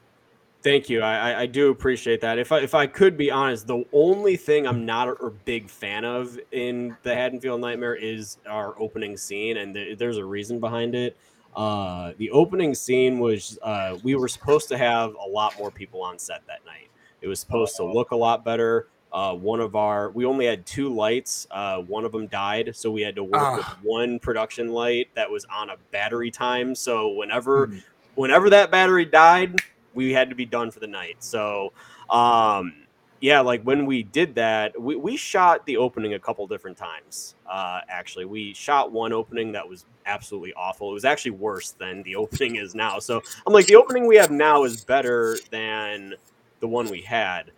[0.61, 1.01] Thank you.
[1.01, 2.39] I, I- do appreciate that.
[2.39, 5.69] If I, if I could be honest, the only thing I'm not a, a big
[5.69, 10.59] fan of in the Haddonfield Nightmare is our opening scene, and th- there's a reason
[10.59, 11.15] behind it.
[11.55, 16.01] Uh, the opening scene was uh, we were supposed to have a lot more people
[16.01, 16.89] on set that night.
[17.21, 18.87] It was supposed to look a lot better.
[19.13, 21.47] Uh, one of our we only had two lights.
[21.49, 23.55] Uh, one of them died, so we had to work Ah.
[23.57, 26.75] with one production light that was on a battery time.
[26.75, 27.71] So whenever
[28.15, 29.55] whenever that battery died,
[29.93, 31.15] we had to be done for the night.
[31.19, 31.71] So,
[32.09, 32.73] um,
[33.21, 37.35] yeah, like when we did that, we, we shot the opening a couple different times.
[37.49, 40.91] Uh, actually, we shot one opening that was absolutely awful.
[40.91, 42.99] It was actually worse than the opening is now.
[42.99, 46.13] So I'm like, the opening we have now is better than
[46.59, 47.51] the one we had.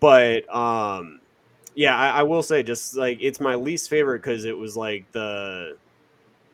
[0.00, 1.20] But um,
[1.74, 5.10] yeah, I, I will say, just like it's my least favorite because it was like
[5.12, 5.76] the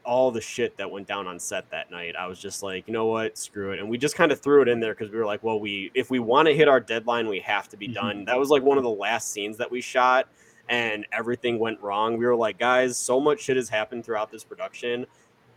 [0.07, 2.15] all the shit that went down on set that night.
[2.17, 4.63] I was just like, you know what, screw it, and we just kind of threw
[4.63, 6.81] it in there because we were like, well, we if we want to hit our
[6.81, 7.95] deadline, we have to be Mhm.
[7.95, 8.25] done.
[8.25, 10.29] That was like one of the last scenes that we shot,
[10.69, 12.17] and everything went wrong.
[12.17, 15.07] We were like, guys, so much shit has happened throughout this production.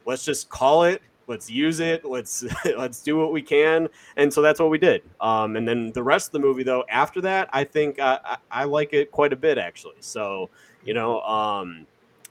[0.05, 1.01] Let's just call it.
[1.27, 2.03] Let's use it.
[2.05, 2.43] Let's
[2.77, 3.87] let's do what we can,
[4.17, 5.03] and so that's what we did.
[5.21, 8.37] Um, and then the rest of the movie, though, after that, I think uh, I,
[8.49, 9.97] I like it quite a bit actually.
[9.99, 10.49] So
[10.83, 11.85] you know, um,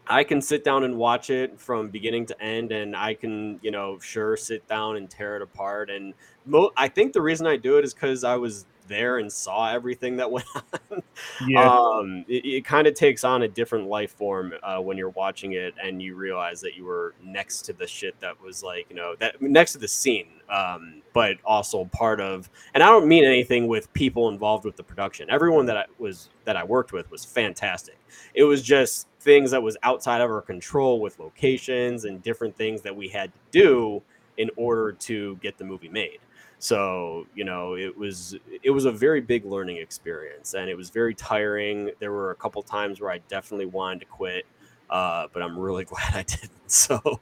[0.08, 3.70] I can sit down and watch it from beginning to end, and I can, you
[3.70, 5.90] know, sure sit down and tear it apart.
[5.90, 6.14] And
[6.46, 9.70] mo- I think the reason I do it is because I was there and saw
[9.70, 11.02] everything that went on.
[11.46, 11.70] Yeah.
[11.70, 15.52] Um, it, it kind of takes on a different life form uh, when you're watching
[15.52, 18.96] it, and you realize that you were next to the shit that was like, you
[18.96, 22.48] know, that next to the scene, um, but also part of.
[22.74, 25.28] And I don't mean anything with people involved with the production.
[25.30, 27.98] Everyone that I was that I worked with was fantastic.
[28.32, 32.80] It was just things that was outside of our control with locations and different things
[32.82, 34.02] that we had to do
[34.38, 36.20] in order to get the movie made.
[36.58, 40.88] So, you know, it was it was a very big learning experience and it was
[40.88, 41.90] very tiring.
[42.00, 44.46] There were a couple times where I definitely wanted to quit,
[44.88, 46.50] uh, but I'm really glad I didn't.
[46.66, 47.20] So,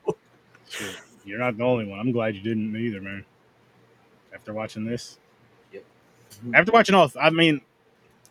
[1.24, 1.98] You're not the only one.
[1.98, 3.24] I'm glad you didn't either, man.
[4.32, 5.18] After watching this,
[5.72, 5.84] Yep.
[6.54, 7.60] after watching all, I mean,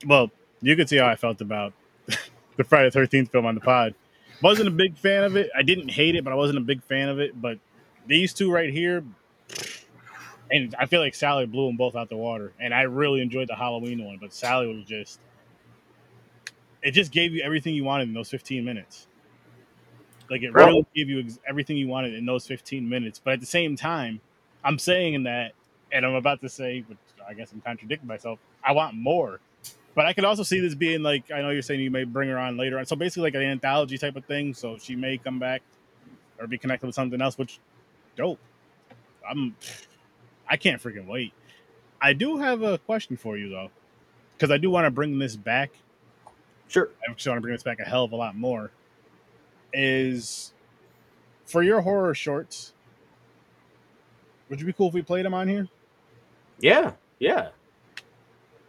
[0.05, 0.31] well,
[0.61, 1.73] you could see how I felt about
[2.57, 3.95] the Friday Thirteenth film on the pod.
[4.41, 5.49] Wasn't a big fan of it.
[5.55, 7.39] I didn't hate it, but I wasn't a big fan of it.
[7.39, 7.59] But
[8.07, 9.03] these two right here,
[10.51, 12.53] and I feel like Sally blew them both out the water.
[12.59, 15.19] And I really enjoyed the Halloween one, but Sally was just,
[16.83, 19.07] it just gave you everything you wanted in those 15 minutes.
[20.29, 23.19] Like it really gave you ex- everything you wanted in those 15 minutes.
[23.23, 24.19] But at the same time,
[24.63, 25.53] I'm saying in that,
[25.91, 26.97] and I'm about to say, but
[27.27, 28.39] I guess I'm contradicting myself.
[28.63, 29.39] I want more.
[29.95, 32.29] But I could also see this being like I know you're saying you may bring
[32.29, 32.85] her on later on.
[32.85, 34.53] So basically like an anthology type of thing.
[34.53, 35.61] So she may come back
[36.37, 37.59] or be connected with something else, which
[38.17, 38.39] dope.
[39.27, 39.55] I'm
[40.47, 41.33] I can't freaking wait.
[42.01, 43.71] I do have a question for you though.
[44.37, 45.71] Because I do want to bring this back.
[46.67, 46.89] sure.
[47.07, 48.71] I actually want to bring this back a hell of a lot more.
[49.73, 50.53] Is
[51.45, 52.73] for your horror shorts,
[54.49, 55.69] would you be cool if we played them on here?
[56.59, 56.91] Yeah.
[57.19, 57.49] Yeah.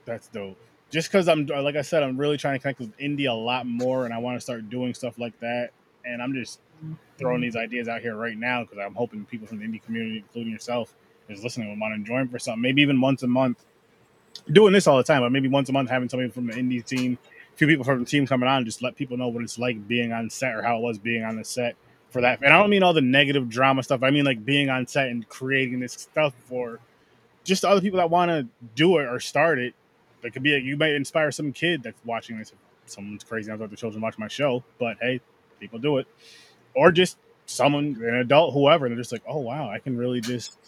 [0.05, 0.59] That's dope.
[0.91, 3.67] Just because I'm, like I said, I'm really trying to connect with indie a lot
[3.67, 5.71] more, and I want to start doing stuff like that.
[6.05, 6.61] And I'm just
[7.19, 7.43] throwing mm-hmm.
[7.43, 10.53] these ideas out here right now because I'm hoping people from the indie community, including
[10.53, 10.95] yourself,
[11.29, 12.63] is listening and want to join for something.
[12.63, 13.65] Maybe even once a month.
[14.53, 16.85] Doing this all the time, but maybe once a month having somebody from the indie
[16.85, 17.19] team,
[17.53, 19.89] a few people from the team coming on, just let people know what it's like
[19.89, 21.75] being on set or how it was being on the set
[22.11, 22.41] for that.
[22.43, 24.03] And I don't mean all the negative drama stuff.
[24.03, 26.79] I mean like being on set and creating this stuff for
[27.45, 29.75] just other people that want to do it or start it.
[30.27, 32.53] That could be a, you might inspire some kid that's watching this.
[32.87, 35.21] Someone's crazy to let the children watch my show, but hey,
[35.61, 36.09] people do it.
[36.75, 37.17] Or just
[37.47, 40.59] someone, an adult, whoever, and they're just like, oh wow, I can really just.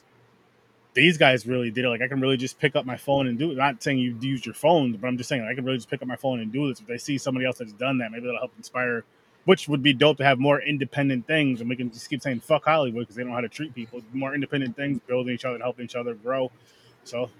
[0.94, 1.88] These guys really did it.
[1.88, 3.56] Like I can really just pick up my phone and do it.
[3.56, 6.02] Not saying you use your phone, but I'm just saying I can really just pick
[6.02, 6.78] up my phone and do this.
[6.78, 9.04] If they see somebody else that's done that, maybe that'll help inspire
[9.48, 12.38] which would be dope to have more independent things, and we can just keep saying
[12.38, 14.02] fuck Hollywood because they don't know how to treat people.
[14.12, 16.52] More independent things, building each other, helping each other grow.
[17.04, 17.30] So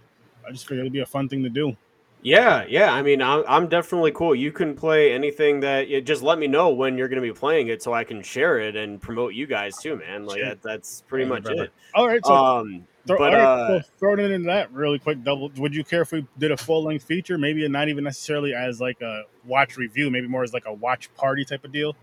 [0.47, 1.77] I just figured it'd be a fun thing to do.
[2.23, 2.93] Yeah, yeah.
[2.93, 4.35] I mean, I'm, I'm definitely cool.
[4.35, 7.33] You can play anything that you just let me know when you're going to be
[7.39, 10.27] playing it so I can share it and promote you guys too, man.
[10.27, 11.65] Like that, that's pretty Yeah, much brother.
[11.65, 11.73] it.
[11.95, 14.99] All right, so Um, throw, but all right, uh, so throwing it into that really
[14.99, 15.23] quick.
[15.23, 15.51] Double.
[15.59, 17.39] Would you care if we did a full length feature?
[17.39, 20.11] Maybe not even necessarily as like a watch review.
[20.11, 21.97] Maybe more as like a watch party type of deal.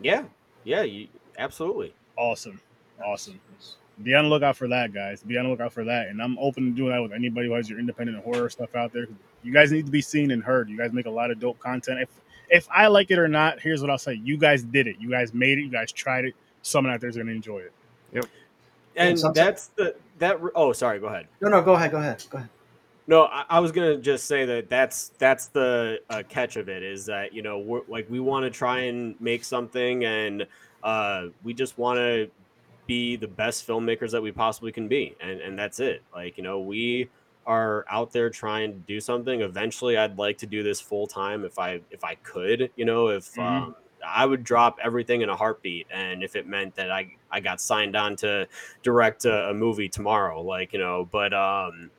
[0.00, 0.24] yeah,
[0.64, 1.94] yeah, you, absolutely.
[2.16, 2.60] Awesome,
[3.04, 3.40] awesome.
[4.02, 5.22] Be on the lookout for that, guys.
[5.22, 7.54] Be on the lookout for that, and I'm open to doing that with anybody who
[7.54, 9.08] has your independent horror stuff out there.
[9.42, 10.68] You guys need to be seen and heard.
[10.68, 12.00] You guys make a lot of dope content.
[12.00, 12.08] If
[12.50, 14.96] if I like it or not, here's what I'll say: you guys did it.
[14.98, 15.62] You guys made it.
[15.62, 16.34] You guys tried it.
[16.62, 17.72] Someone out there's going to enjoy it.
[18.12, 18.26] Yep.
[18.96, 20.38] And some- that's the that.
[20.54, 20.98] Oh, sorry.
[20.98, 21.28] Go ahead.
[21.40, 22.50] No, no, go ahead, go ahead, go ahead.
[23.06, 26.82] No, I, I was gonna just say that that's that's the uh, catch of it
[26.82, 30.46] is that you know we're like we want to try and make something and
[30.82, 32.30] uh, we just want to
[32.86, 36.02] be the best filmmakers that we possibly can be and and that's it.
[36.14, 37.08] Like you know we
[37.48, 39.40] are out there trying to do something.
[39.40, 42.70] Eventually, I'd like to do this full time if I if I could.
[42.76, 43.34] You know if.
[43.34, 43.42] Mhm.
[43.42, 43.74] Um,
[44.06, 47.60] I would drop everything in a heartbeat, and if it meant that I I got
[47.60, 48.46] signed on to
[48.84, 51.90] direct a, a movie tomorrow, like you know, but um,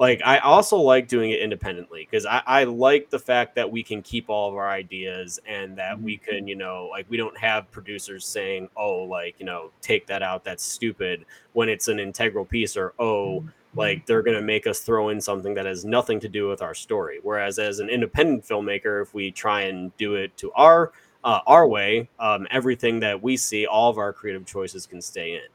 [0.00, 3.82] like I also like doing it independently because I, I like the fact that we
[3.82, 7.36] can keep all of our ideas and that we can you know like we don't
[7.36, 12.00] have producers saying oh like you know take that out that's stupid when it's an
[12.00, 13.44] integral piece or oh
[13.76, 16.62] like they're going to make us throw in something that has nothing to do with
[16.62, 20.92] our story whereas as an independent filmmaker if we try and do it to our
[21.22, 25.34] uh, our way um, everything that we see all of our creative choices can stay
[25.34, 25.48] in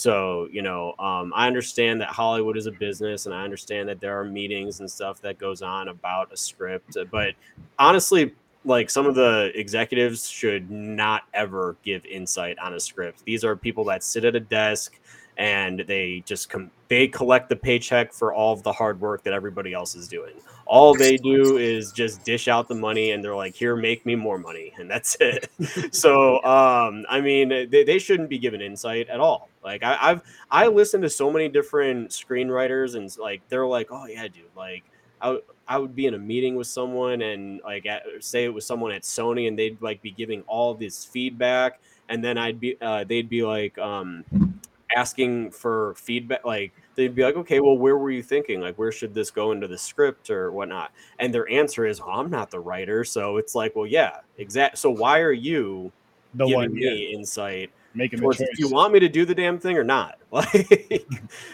[0.00, 4.00] so, you know, um, I understand that Hollywood is a business and I understand that
[4.00, 6.96] there are meetings and stuff that goes on about a script.
[7.10, 7.34] But
[7.78, 13.26] honestly, like some of the executives should not ever give insight on a script.
[13.26, 14.98] These are people that sit at a desk
[15.40, 19.32] and they just com- they collect the paycheck for all of the hard work that
[19.32, 20.34] everybody else is doing.
[20.66, 24.14] All they do is just dish out the money and they're like, here, make me
[24.14, 24.74] more money.
[24.78, 25.50] And that's it.
[25.92, 29.48] so, um, I mean, they, they shouldn't be given insight at all.
[29.64, 34.04] Like I, I've, I listen to so many different screenwriters and like, they're like, oh
[34.04, 34.84] yeah, dude, like
[35.22, 38.66] I, I would be in a meeting with someone and like at, say it was
[38.66, 41.80] someone at Sony and they'd like be giving all this feedback.
[42.10, 44.24] And then I'd be, uh, they'd be like, um,
[44.96, 48.60] asking for feedback like they'd be like okay well where were you thinking?
[48.60, 50.92] Like where should this go into the script or whatnot?
[51.18, 53.04] And their answer is oh, i'm not the writer.
[53.04, 55.92] So it's like well yeah exact so why are you
[56.34, 59.34] The giving one yeah, me insight making towards if you want me to do the
[59.34, 60.18] damn thing or not?
[60.32, 61.06] Like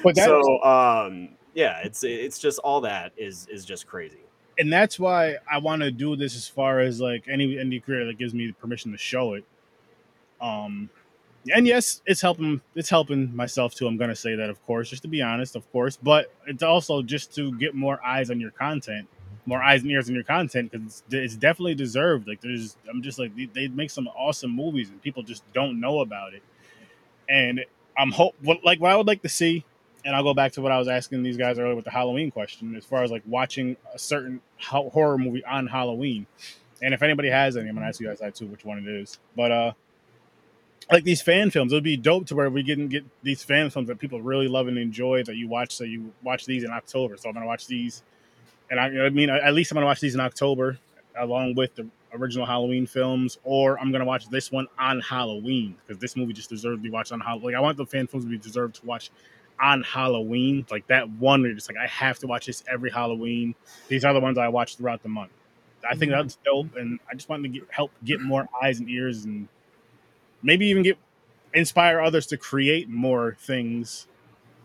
[0.03, 4.21] but so um yeah it's it's just all that is is just crazy.
[4.59, 8.07] And that's why I want to do this as far as like any indie creator
[8.07, 9.45] that gives me the permission to show it.
[10.41, 10.89] Um,
[11.55, 12.61] and yes, it's helping.
[12.75, 13.87] It's helping myself too.
[13.87, 15.97] I'm gonna say that, of course, just to be honest, of course.
[15.97, 19.09] But it's also just to get more eyes on your content,
[19.45, 22.29] more eyes and ears on your content because it's, it's definitely deserved.
[22.29, 25.81] Like there's, I'm just like they, they make some awesome movies and people just don't
[25.81, 26.43] know about it.
[27.29, 27.65] And
[27.99, 29.65] I'm hope what like what I would like to see
[30.07, 32.31] and I'll go back to what I was asking these guys earlier with the Halloween
[32.31, 36.27] question, as far as like watching a certain horror movie on Halloween.
[36.81, 38.87] And if anybody has any, I'm gonna ask you guys that too, which one it
[38.87, 39.19] is.
[39.35, 39.73] But uh,
[40.91, 43.71] like these fan films, it would be dope to where we can get these fan
[43.71, 45.75] films that people really love and enjoy that you watch.
[45.75, 47.17] So you watch these in October.
[47.17, 48.03] So I'm gonna watch these,
[48.71, 50.79] and I, I mean, at least I'm gonna watch these in October,
[51.19, 56.01] along with the original Halloween films, or I'm gonna watch this one on Halloween because
[56.01, 57.47] this movie just deserves to be watched on Halloween.
[57.47, 59.11] Like I want the fan films to be deserved to watch
[59.61, 60.67] on Halloween.
[60.71, 63.55] Like that one, where you're just like I have to watch this every Halloween.
[63.89, 65.33] These are the ones I watch throughout the month.
[65.89, 66.23] I think mm-hmm.
[66.23, 69.49] that's dope, and I just want to get help get more eyes and ears, and
[70.43, 70.99] maybe even get
[71.55, 74.07] inspire others to create more things,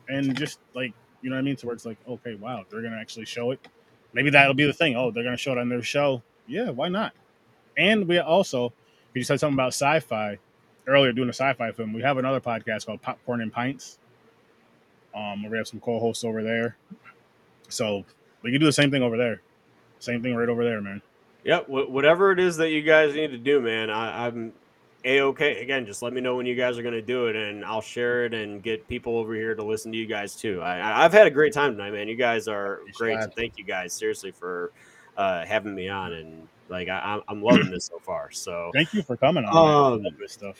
[0.09, 1.57] and just like you know what I mean.
[1.57, 3.59] So where it's like, okay, wow, they're gonna actually show it.
[4.13, 4.95] Maybe that'll be the thing.
[4.95, 6.21] Oh, they're gonna show it on their show.
[6.47, 7.13] Yeah, why not?
[7.77, 8.73] And we also,
[9.13, 10.37] you said something about sci-fi
[10.87, 11.93] earlier, doing a sci-fi film.
[11.93, 13.97] We have another podcast called Popcorn and Pints.
[15.15, 16.77] Um, we have some co-hosts over there,
[17.69, 18.05] so
[18.43, 19.41] we can do the same thing over there.
[19.99, 21.01] Same thing right over there, man.
[21.43, 24.53] Yep, wh- whatever it is that you guys need to do, man, I, I'm
[25.05, 25.61] a okay.
[25.61, 27.81] Again, just let me know when you guys are going to do it, and I'll
[27.81, 30.61] share it and get people over here to listen to you guys too.
[30.61, 32.07] I, I've had a great time tonight, man.
[32.07, 33.21] You guys are great.
[33.23, 34.71] So thank you guys seriously for
[35.17, 38.31] uh, having me on, and like I, I'm- I'm loving this so far.
[38.31, 39.93] So Thank you for coming on.
[40.05, 40.57] Um, stuff.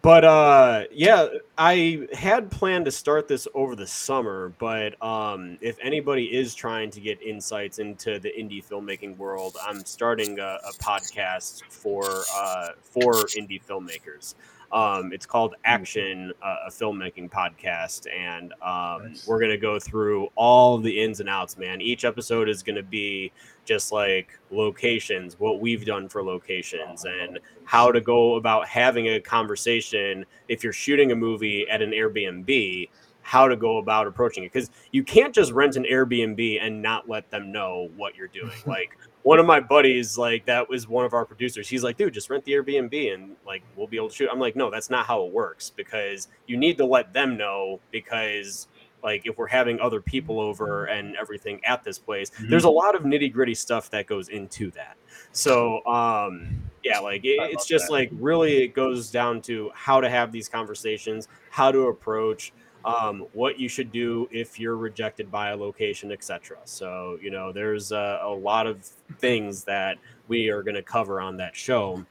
[0.00, 1.26] But uh yeah
[1.58, 6.90] i had planned to start this over the summer but um if anybody is trying
[6.90, 12.68] to get insights into the indie filmmaking world i'm starting a, a podcast for uh
[12.82, 14.34] for indie filmmakers
[14.72, 19.26] um it's called action uh, a filmmaking podcast and um Nice.
[19.26, 23.32] we're gonna go through all the ins and outs man each episode is gonna be
[23.64, 29.20] just like locations what we've done for locations and how to go about having a
[29.20, 32.88] conversation if you're shooting a movie at an Airbnb,
[33.22, 34.52] how to go about approaching it.
[34.52, 38.50] Because you can't just rent an Airbnb and not let them know what you're doing.
[38.66, 41.68] like one of my buddies, like that was one of our producers.
[41.68, 44.28] He's like, dude, just rent the Airbnb and like we'll be able to shoot.
[44.32, 47.78] I'm like, no, that's not how it works because you need to let them know
[47.90, 48.68] because
[49.04, 52.50] like if we're having other people over and everything at this place, Mhm.
[52.50, 54.96] there's a lot of nitty gritty stuff that goes into that.
[55.32, 57.92] So um yeah, like it, it's just that.
[57.92, 62.52] like really it goes down to how to have these conversations, how to approach,
[62.84, 66.58] um, what you should do if you're rejected by a location, etc.
[66.64, 68.84] So you know, there's a, a lot of
[69.18, 72.04] things that we are going to cover on that show.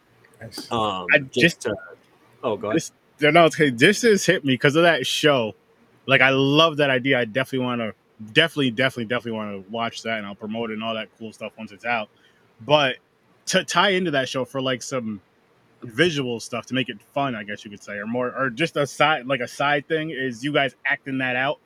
[0.71, 1.75] Um, I just, just- to,
[2.43, 2.77] oh, go ahead.
[2.77, 2.91] This,
[3.21, 3.69] no, okay.
[3.69, 5.53] This has hit me because of that show.
[6.07, 7.19] Like, I love that idea.
[7.19, 7.93] I definitely want to,
[8.33, 11.31] definitely, definitely, definitely want to watch that, and I'll promote it and all that cool
[11.31, 12.09] stuff once it's out.
[12.59, 12.95] But
[13.47, 15.21] to tie into that show for like some
[15.83, 18.77] visual stuff to make it fun, I guess you could say, or more, or just
[18.77, 21.59] a side, like a side thing, is you guys acting that out,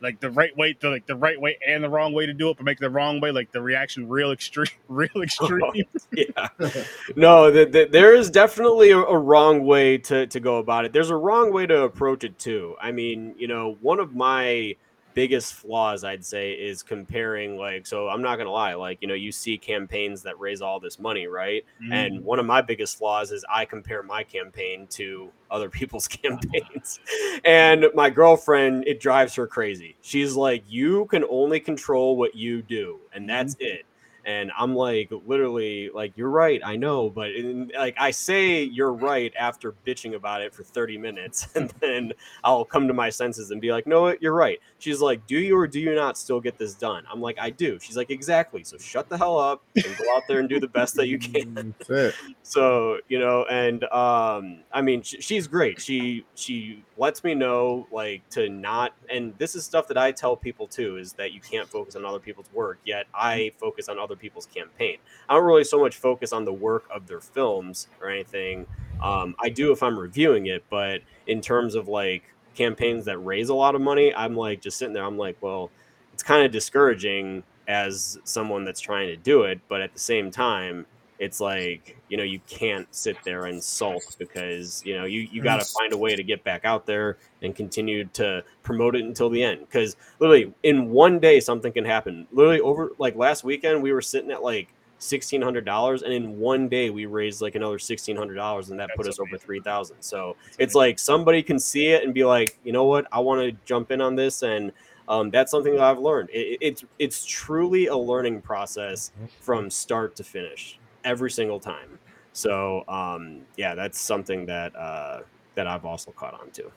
[0.00, 2.50] like the right way to like the right way and the wrong way to do
[2.50, 5.84] it, but make the wrong way like the reaction real extreme, real oh, extreme.
[6.12, 6.48] yeah.
[7.16, 10.92] No, th- th- there is definitely a, a wrong way to, to go about it.
[10.92, 12.76] There's a wrong way to approach it too.
[12.80, 14.76] I mean, you know, one of my
[15.14, 19.08] biggest flaws I'd say is comparing like so I'm not going to lie, like, you
[19.08, 21.64] know, you see campaigns that raise all this money, right?
[21.90, 22.24] And mm-hmm.
[22.24, 27.00] one of my biggest flaws is I compare my campaign to other people's campaigns.
[27.44, 29.96] And my girlfriend, it drives her crazy.
[30.02, 33.28] She's like, you can only control what you do, and mm-hmm.
[33.28, 33.86] that's it.
[34.26, 36.60] And I'm like, literally, like, you're right.
[36.64, 37.10] I know.
[37.10, 41.48] But in, like, I say you're right after bitching about it for 30 minutes.
[41.54, 42.12] And then
[42.42, 44.14] I'll come to my senses and be like, no.
[44.20, 44.60] You're right.
[44.84, 47.04] She's like, do you or do you not still get this done?
[47.10, 47.78] I'm like, I do.
[47.80, 48.64] She's like, exactly.
[48.64, 51.18] So shut the hell up and go out there and do the best that you
[51.18, 51.74] can
[52.42, 57.86] so you know and um i mean sh- she's great she she lets me know
[57.90, 61.40] like to not and this is stuff that i tell people too is that you
[61.40, 65.44] can't focus on other people's work yet i focus on other people's campaign i don't
[65.44, 68.66] really so much focus on the work of their films or anything
[69.02, 73.48] um i do if i'm reviewing it but in terms of like campaigns that raise
[73.48, 75.70] a lot of money i'm like just sitting there i'm like well
[76.12, 80.30] it's kind of discouraging as someone that's trying to do it but at the same
[80.30, 80.86] time
[81.18, 85.42] it's like you know you can't sit there and sulk because you know you, you
[85.42, 89.04] got to find a way to get back out there and continue to promote it
[89.04, 89.60] until the end.
[89.60, 92.26] Because literally in one day something can happen.
[92.32, 94.68] Literally over like last weekend we were sitting at like
[95.04, 99.20] $1600 and in one day we raised like another $1600 and that put That's us
[99.20, 99.46] over amazing.
[99.46, 103.06] 3000 so it's like somebody can see it and be like you know what?
[103.12, 104.72] I want to jump in on this and
[105.06, 106.30] um, that's something that i've learned.
[106.30, 111.98] It, it- it's it's truly a learning process from start to finish every single time.
[112.32, 115.20] So um, yeah that's something that uh,
[115.54, 116.72] that i've also caught on to.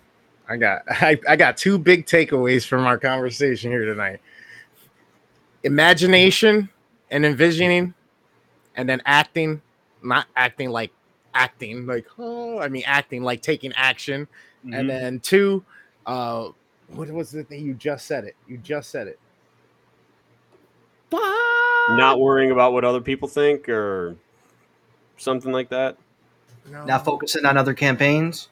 [0.49, 4.19] I got I, I got two big takeaways from our conversation here tonight.
[5.63, 6.69] Imagination
[7.11, 7.93] and envisioning,
[8.78, 9.61] and then acting,
[10.01, 10.91] not acting like
[11.34, 14.28] acting, like oh, I mean acting like taking action.
[14.65, 14.80] Mhm.
[14.80, 15.63] And then two,
[16.05, 16.49] uh
[16.88, 18.36] what was the thing you just said it?
[18.47, 19.19] You just said it.
[21.11, 24.15] not worrying about what other people think or
[25.18, 25.97] something like that
[26.69, 26.84] No.
[26.85, 28.49] Not focusing on other campaigns.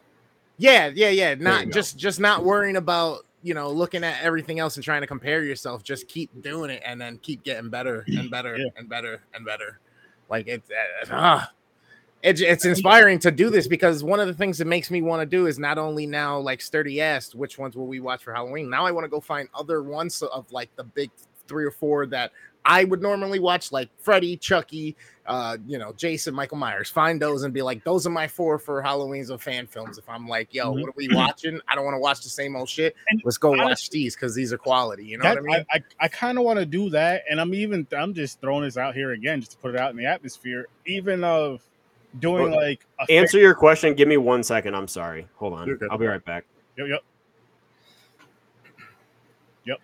[0.58, 1.32] Yeah, yeah, yeah.
[1.32, 1.72] you Not go.
[1.72, 5.44] just just not worrying about you know looking at everything else and trying to compare
[5.44, 5.84] yourself.
[5.84, 8.68] Just keep doing it and then keep getting better and better Yeah.
[8.78, 9.80] and better and better.
[10.30, 10.70] Like it's
[11.10, 11.46] uh.
[12.24, 15.22] It's, it's inspiring to do this because one of the things that makes me want
[15.22, 18.34] to do is not only now like sturdy asked which ones will we watch for
[18.34, 18.68] Halloween.
[18.68, 21.12] Now I want to go find other ones of like the big
[21.48, 22.32] three or four that
[22.66, 24.96] I would normally watch, like Freddy, Chucky,
[25.28, 26.90] uh, you know, Jason, Michael Myers.
[26.90, 29.98] Find those and be like, those are my four for Halloween's of fan films.
[29.98, 30.82] If I'm like, yo, Mhm.
[30.82, 31.60] what are we watching?
[31.68, 32.96] I don't want to watch the same old shit.
[33.10, 35.06] And Let's go watch these because these are quality.
[35.06, 35.66] You know That- what I mean?
[35.72, 38.78] I, I, kind of want to do that, and I'm even I'm just throwing this
[38.78, 41.62] out here again, just to put it out in the atmosphere, even of
[42.20, 45.78] doing Well, like a answer your question give me one second i'm sorry hold on
[45.92, 46.46] i'll be right back
[46.78, 47.02] Yep, yep.
[49.66, 49.78] Yep.
[49.78, 49.84] I'm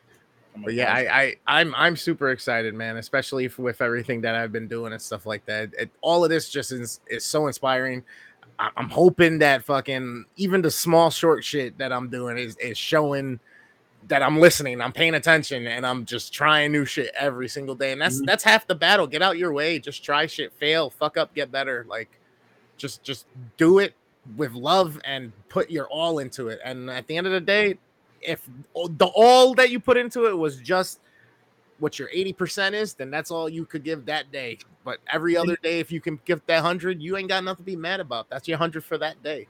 [0.58, 2.98] But yeah, I, I I'm I'm super excited, man.
[2.98, 5.70] Especially if, with everything that I've been doing and stuff like that.
[5.78, 8.04] It, all of this just is is so inspiring.
[8.60, 12.78] I- I'm hoping that fucking even the small short shit that I'm doing is is
[12.78, 13.40] showing
[14.08, 17.92] that I'm listening, I'm paying attention, and I'm just trying new shit every single day.
[17.94, 18.26] And that's Mhm.
[18.26, 19.08] that's half the battle.
[19.08, 21.86] Get out your way, just try shit, fail, fuck up, get better.
[21.88, 22.10] Like
[22.78, 23.26] just just
[23.58, 23.94] do it
[24.36, 26.60] with love and put your all into it.
[26.66, 27.78] And at the end of the day,
[28.22, 31.00] if the all that you put into it was just
[31.80, 34.60] what your 80% is, then that's all you could give that day.
[34.84, 37.72] But every other day, if you can give that 100, you ain't got nothing to
[37.72, 38.30] be mad about.
[38.30, 39.48] That's your 100 for that day.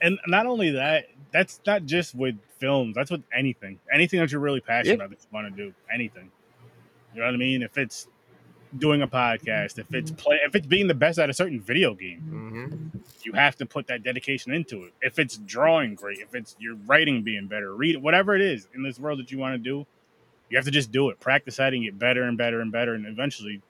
[0.00, 2.94] and not only that, that's not just with films.
[2.96, 3.78] That's with anything.
[3.92, 5.04] Anything that you're really passionate Yeah.
[5.06, 5.72] about that you want to do.
[5.92, 6.30] Anything.
[7.14, 7.62] You know what I mean?
[7.62, 8.08] If it's
[8.78, 11.94] doing a podcast, if it's play, if it's being the best at a certain video
[11.94, 12.98] game, Mm-hmm.
[13.24, 14.92] you have to put that dedication into it.
[15.00, 18.82] If it's drawing great, if it's your writing being better, read whatever it is in
[18.82, 19.86] this world that you want to do,
[20.50, 21.20] you have to just do it.
[21.20, 23.60] Practice at it and get better and better and better, and eventually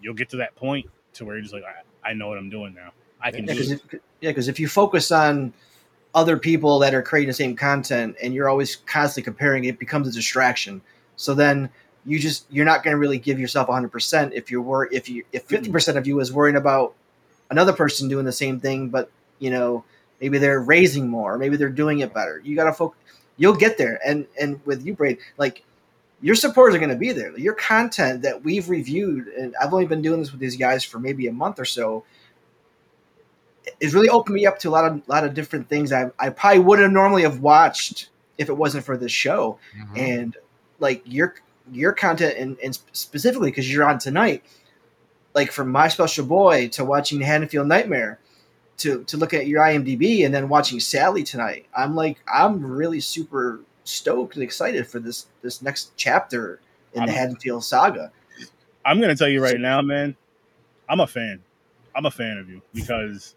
[0.00, 2.50] you'll get to that point to where you're just like, I, I know what I'm
[2.50, 2.92] doing now.
[3.20, 3.82] I can Yeah, do because it.
[3.92, 5.52] if, yeah, 'cause if you focus on
[6.14, 10.08] other people that are creating the same content and you're always constantly comparing, it becomes
[10.08, 10.80] a distraction.
[11.16, 11.68] So then
[12.04, 15.08] you just you're not going to really give yourself 100 percent if you're wor- if
[15.08, 16.94] you if 50 percent of you is worrying about
[17.50, 19.84] another person doing the same thing, but you know
[20.20, 22.40] maybe they're raising more, maybe they're doing it better.
[22.44, 22.98] You got to focus.
[23.36, 25.64] You'll get there, and and with you, Braid, like
[26.20, 27.36] your supporters are going to be there.
[27.38, 30.98] Your content that we've reviewed, and I've only been doing this with these guys for
[30.98, 32.04] maybe a month or so
[33.80, 36.30] it's really opened me up to a lot of lot of different things I, I
[36.30, 39.96] probably would have normally have watched if it wasn't for this show mm-hmm.
[39.96, 40.36] and
[40.78, 41.34] like your
[41.72, 44.44] your content and, and specifically because you're on tonight
[45.34, 48.18] like from my special boy to watching the Haddonfield Nightmare
[48.78, 53.00] to to look at your IMDb and then watching Sally tonight I'm like I'm really
[53.00, 56.60] super stoked and excited for this this next chapter
[56.94, 58.12] in the I'm- Haddonfield saga
[58.84, 60.16] I'm gonna tell you right now, man.
[60.88, 61.42] I'm a fan.
[61.94, 63.34] I'm a fan of you because.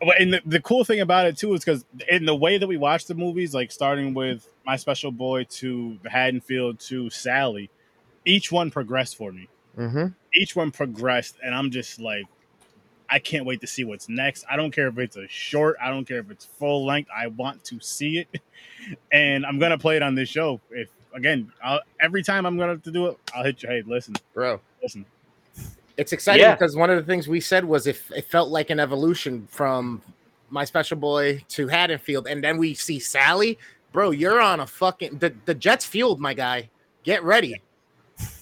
[0.00, 2.66] Well, And the, the cool thing about it too is because in the way that
[2.66, 7.68] we watch the movies, like starting with my special boy to the Haddonfield to Sally,
[8.24, 9.48] each one progressed for me.
[9.76, 10.06] Mm-hmm.
[10.32, 12.24] Each one progressed, and I'm just like,
[13.08, 14.44] I can't wait to see what's next.
[14.48, 15.76] I don't care if it's a short.
[15.82, 17.10] I don't care if it's full length.
[17.12, 18.28] I want to see it,
[19.12, 20.60] and I'm gonna play it on this show.
[20.70, 23.68] If again, I'll, every time I'm gonna have to do it, I'll hit you.
[23.68, 25.04] Hey, listen, Bro, listen.
[25.96, 26.54] it's exciting Yeah.
[26.54, 30.00] because one of the things we said was if it felt like an evolution from
[30.48, 33.58] my special boy to Haddonfield, and then we see Sally.
[33.92, 36.70] Bro, you're on a fucking the, the jet's fueled, my guy.
[37.02, 37.60] Get ready.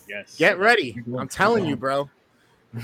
[0.09, 0.37] Yes.
[0.37, 1.03] Get ready.
[1.17, 2.09] I'm telling you, bro.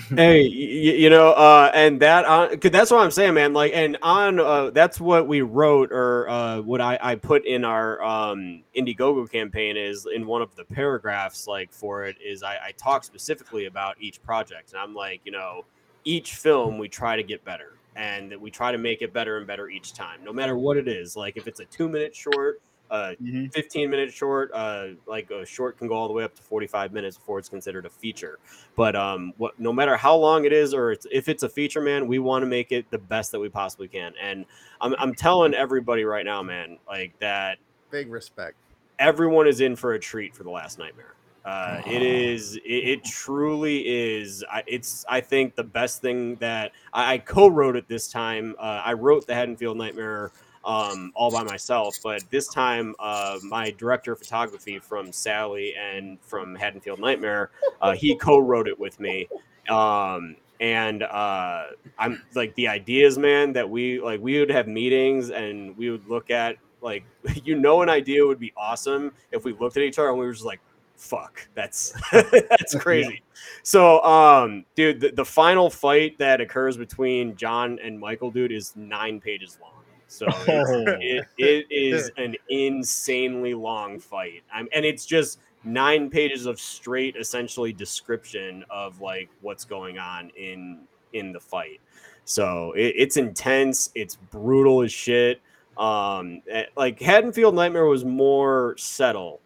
[0.08, 3.52] hey, y- y- you know, uh, and that on, cause that's what I'm saying, man.
[3.52, 7.64] Like, and on, uh, that's what we wrote, or uh, what I, I put in
[7.64, 12.56] our um, Indiegogo campaign is in one of the paragraphs, like for it is I,
[12.56, 15.64] I talk specifically about each project, and I'm like, you know,
[16.04, 19.38] each film we try to get better, and that we try to make it better
[19.38, 21.16] and better each time, no matter what it is.
[21.16, 22.60] Like if it's a two minute short,
[22.90, 23.52] uh, Mhm.
[23.52, 26.92] 15 minute short uh like a short can go all the way up to 45
[26.92, 28.38] minutes before it's considered a feature
[28.76, 31.80] but um what no matter how long it is or it's, if it's a feature
[31.80, 34.44] man we want to make it the best that we possibly can and
[34.80, 37.58] I'm, I'm telling everybody right now man like that
[37.90, 38.56] Big respect.
[38.98, 41.14] everyone is in for a treat for the last nightmare
[41.44, 44.44] uh, it is it, it truly is.
[44.50, 48.54] I, it's i think the best thing that i, I co-wrote it this time.
[48.58, 50.32] Uh, i wrote the haddonfield nightmare
[50.64, 56.18] um, all by myself but this time uh, my director of photography from sally and
[56.22, 57.50] from haddonfield nightmare
[57.82, 59.28] uh, he co-wrote it with me.
[59.68, 61.64] Um, and uh,
[61.98, 66.06] i'm like the ideas man that we like we would have meetings and we would
[66.06, 67.04] look at like
[67.44, 70.24] you know an idea would be awesome if we looked at each other and we
[70.24, 70.60] were just like
[70.96, 73.22] fuck that's that's crazy.
[73.62, 78.74] So um dude the, the final fight that occurs between john and michael dude is
[78.76, 79.74] nine pages long.
[80.14, 84.44] So it, it is an insanely long fight.
[84.52, 90.30] I'm, and it's just nine pages of straight essentially description of like what's going on
[90.36, 90.82] in
[91.14, 91.80] in the fight.
[92.24, 95.40] So it, it's intense it's brutal as shit.
[95.76, 99.40] Um eh, like haddonfield nightmare was more settle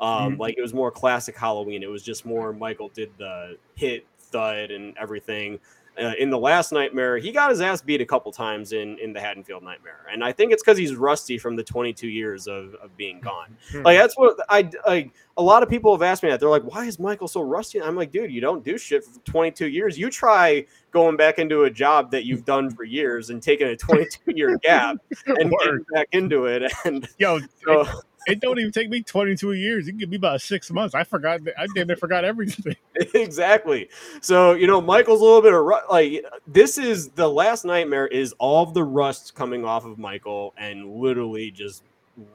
[0.00, 1.82] um like it was more classic halloween.
[1.82, 5.58] It was just more michael did the hit thud and everything.
[6.00, 9.12] Uh, in the last nightmare he got his ass beat a couple times in in
[9.12, 10.06] the haddonfield nightmare.
[10.10, 13.56] And i think it's because he's rusty from the 22 years of, of being gone.
[13.74, 16.40] Like that's what i like a lot of people have asked me that.
[16.40, 17.82] They're like why is michael so rusty?
[17.82, 19.98] I'm like dude you don't do shit for 22 years.
[19.98, 23.76] You try going back into a job that you've done for years and taking a
[23.76, 24.96] 22 year gap
[25.26, 26.72] and getting back into it.
[26.84, 27.84] And Yo, so
[28.26, 29.88] it don't even take me 22 years.
[29.88, 30.94] It can give me about six months.
[30.94, 31.40] I forgot.
[31.58, 32.76] I damn near forgot everything.
[33.14, 33.88] exactly.
[34.20, 38.06] So you know, Michael's a little bit of ru- like this is the last nightmare.
[38.06, 41.82] Is all of the rust coming off of Michael and literally just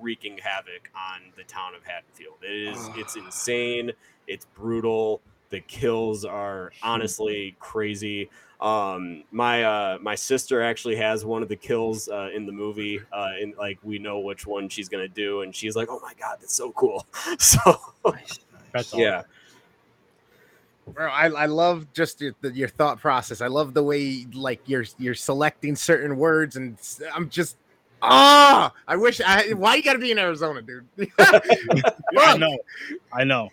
[0.02, 2.38] wreaking havoc on the town of Haddonfield.
[2.42, 2.90] It is.
[2.96, 3.92] it's insane.
[4.28, 5.22] It's brutal.
[5.50, 8.30] The kills are honestly crazy.
[8.62, 13.00] Um, my uh, my sister actually has one of the kills uh, in the movie,
[13.14, 16.14] uh, and like we know which one she's gonna do, and she's like, "Oh my
[16.20, 17.06] god, that's so cool!"
[17.40, 17.60] So
[18.72, 19.00] That's all.
[19.00, 19.24] yeah,
[20.88, 23.42] Bro, I, I love just your, the, your thought process.
[23.42, 26.78] I love the way like you're you're selecting certain words, and
[27.14, 27.58] I'm just
[28.02, 28.72] ah.
[28.88, 29.54] I wish I.
[29.54, 30.86] Why you got to be in Arizona, dude?
[31.18, 32.58] I know.
[33.12, 33.50] I know.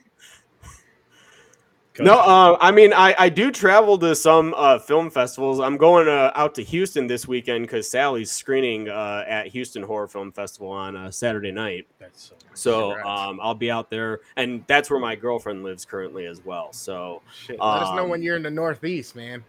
[1.99, 5.61] No, uh, I mean, I, I do travel to some uh, film festivals.
[5.61, 10.09] I'm going uh, out to Houston this weekend because Sally's screening uh, at Houston Horror
[10.09, 11.87] Film Festival on uh, Saturday night.
[11.99, 12.37] That's so.
[12.55, 16.73] So um, I'll be out there, and that's where my girlfriend lives currently as well.
[16.73, 19.45] So Shit, let us know when Um, you're in the Northeast, man.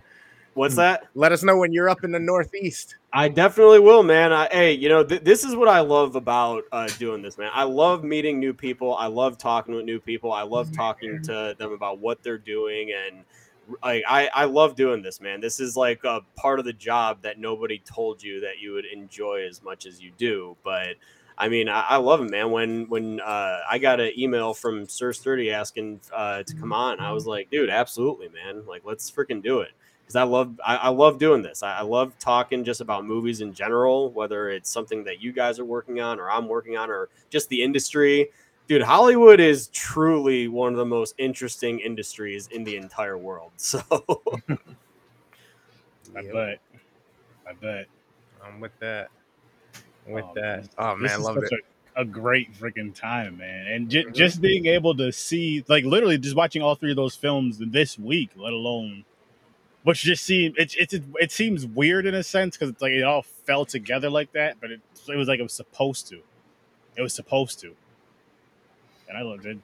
[0.53, 1.07] what's that?
[1.15, 2.97] Let us know when you're up in the Northeast.
[3.15, 4.34] I definitely will, man.
[4.34, 7.52] I, hey, you know, th- this is what I love about uh, doing this, man.
[7.53, 8.95] I love meeting new people.
[8.95, 10.34] I love talking with new people.
[10.34, 13.23] I love talking to them about what they're doing, and
[13.84, 15.41] like I, I love doing this, man.
[15.41, 18.85] This is like a part of the job that nobody told you that you would
[18.85, 20.57] enjoy as much as you do.
[20.64, 20.95] But
[21.38, 22.49] I mean, I, I love it, man.
[22.49, 26.99] When when uh, I got an email from Sir Sturdy asking uh, to come on,
[26.99, 28.65] I was like, dude, absolutely, man.
[28.65, 29.69] Like, let's freaking do it
[30.03, 31.63] because I love I, I love doing this.
[31.63, 35.59] I, I love talking just about movies in general, whether it's something that you guys
[35.59, 38.30] are working on or I'm working on or just the industry.
[38.67, 43.51] Dude, Hollywood is truly one of the most interesting industries in the entire world.
[43.57, 43.81] So
[46.15, 46.34] I Yep.
[46.34, 46.59] bet.
[47.47, 47.88] I bet.
[48.45, 49.09] I'm with that.
[50.07, 50.57] With Oh, that.
[50.59, 50.69] man.
[50.77, 51.65] Oh man, I is love such it.
[51.95, 53.67] A, a great freaking time, man.
[53.67, 54.13] And ju- Mhm.
[54.13, 57.97] just being able to see, like, literally just watching all three of those films this
[57.97, 59.05] week, let alone,
[59.84, 63.03] which just seemed it it, it seems weird in a sense because it's like it
[63.03, 66.19] all fell together like that, but it it was like it was supposed to.
[66.95, 67.76] It was supposed to.
[69.10, 69.57] And I loved it.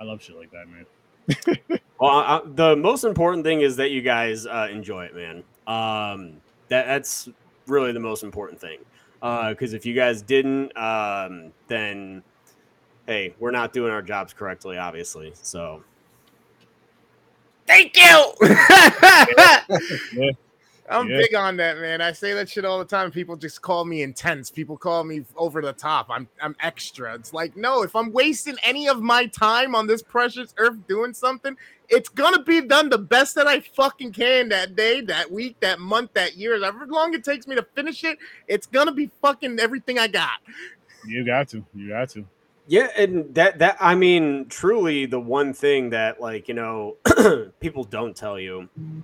[0.00, 1.80] I love shit like that, man.
[2.00, 5.44] Well, I, the most important thing is that you guys uh, enjoy it, man.
[5.66, 7.28] Um, that that's
[7.66, 8.80] really the most important thing.
[9.20, 12.22] Because if you guys didn't, um, then
[13.06, 15.32] hey, we're not doing our jobs correctly, obviously.
[15.40, 15.82] So
[17.66, 18.34] Thank you.
[20.12, 20.30] Yeah.
[20.86, 21.16] I'm Yeah.
[21.16, 22.02] big on that, man.
[22.02, 23.10] I say that shit all the time.
[23.10, 24.50] People just call me intense.
[24.50, 26.08] People call me over the top.
[26.10, 27.14] I'm I'm extra.
[27.14, 31.14] It's like, no, if I'm wasting any of my time on this precious earth doing
[31.14, 31.56] something,
[31.88, 35.80] it's gonna be done the best that I fucking can that day, that week, that
[35.80, 36.60] month, that year.
[36.60, 40.38] However long it takes me to finish it, it's gonna be fucking everything I got.
[41.06, 41.64] You got to.
[41.74, 42.26] You got to.
[42.66, 46.96] Yeah, and that that I mean, truly, the one thing that like you know
[47.60, 49.00] people don't tell you mm-hmm.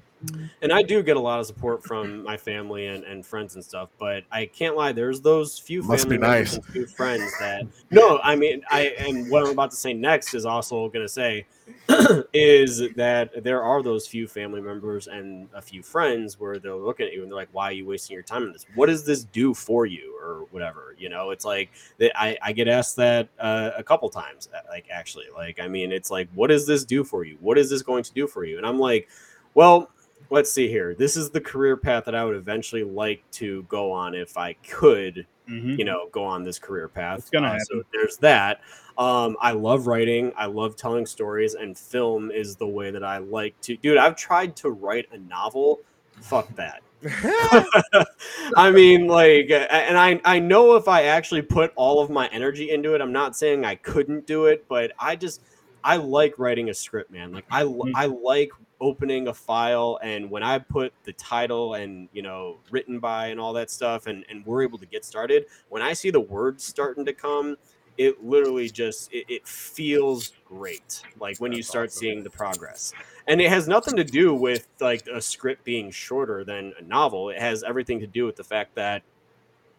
[0.62, 3.64] And I do get a lot of support from my family and, and friends and
[3.64, 4.92] stuff, but I can't lie.
[4.92, 6.54] There's those few Must family nice.
[6.54, 10.34] and few friends that no, I mean, I and what I'm about to say next
[10.34, 11.46] is also going to say
[12.32, 17.06] is that there are those few family members and a few friends where they're looking
[17.06, 18.66] at you and they're like, "Why are you wasting your time on this?
[18.74, 22.12] What does this do for you, or whatever?" You know, it's like that.
[22.20, 24.48] I I get asked that uh, a couple times.
[24.54, 27.36] uh, Like actually, like I mean, it's like, "What does this do for you?
[27.40, 29.08] What is this going to do for you?" And I'm like,
[29.54, 29.90] well
[30.30, 30.94] let's see here.
[30.94, 34.52] This is the career path that I would eventually like to go on if I
[34.68, 35.78] could, Mhm.
[35.78, 37.18] you know, go on this career path.
[37.18, 38.60] It's gonna Uh, So there's that.
[38.96, 40.32] Um, I love writing.
[40.36, 43.76] I love telling stories, and film is the way that I like to.
[43.76, 45.80] Dude, I've tried to write a novel.
[46.20, 46.82] Fuck that.
[48.56, 52.70] I mean, like, and I I know if I actually put all of my energy
[52.70, 55.42] into it, I'm not saying I couldn't do it, but I just
[55.82, 57.32] I like writing a script, man.
[57.32, 57.92] Like I Mhm.
[57.94, 58.50] I like
[58.80, 63.38] opening a file and when I put the title and you know written by and
[63.38, 66.64] all that stuff and and we're able to get started, when I see the words
[66.64, 67.56] starting to come,
[67.98, 71.02] it literally just it, it feels great.
[71.18, 72.00] Like when you start awesome.
[72.00, 72.92] seeing the progress.
[73.28, 77.30] And it has nothing to do with like a script being shorter than a novel.
[77.30, 79.02] It has everything to do with the fact that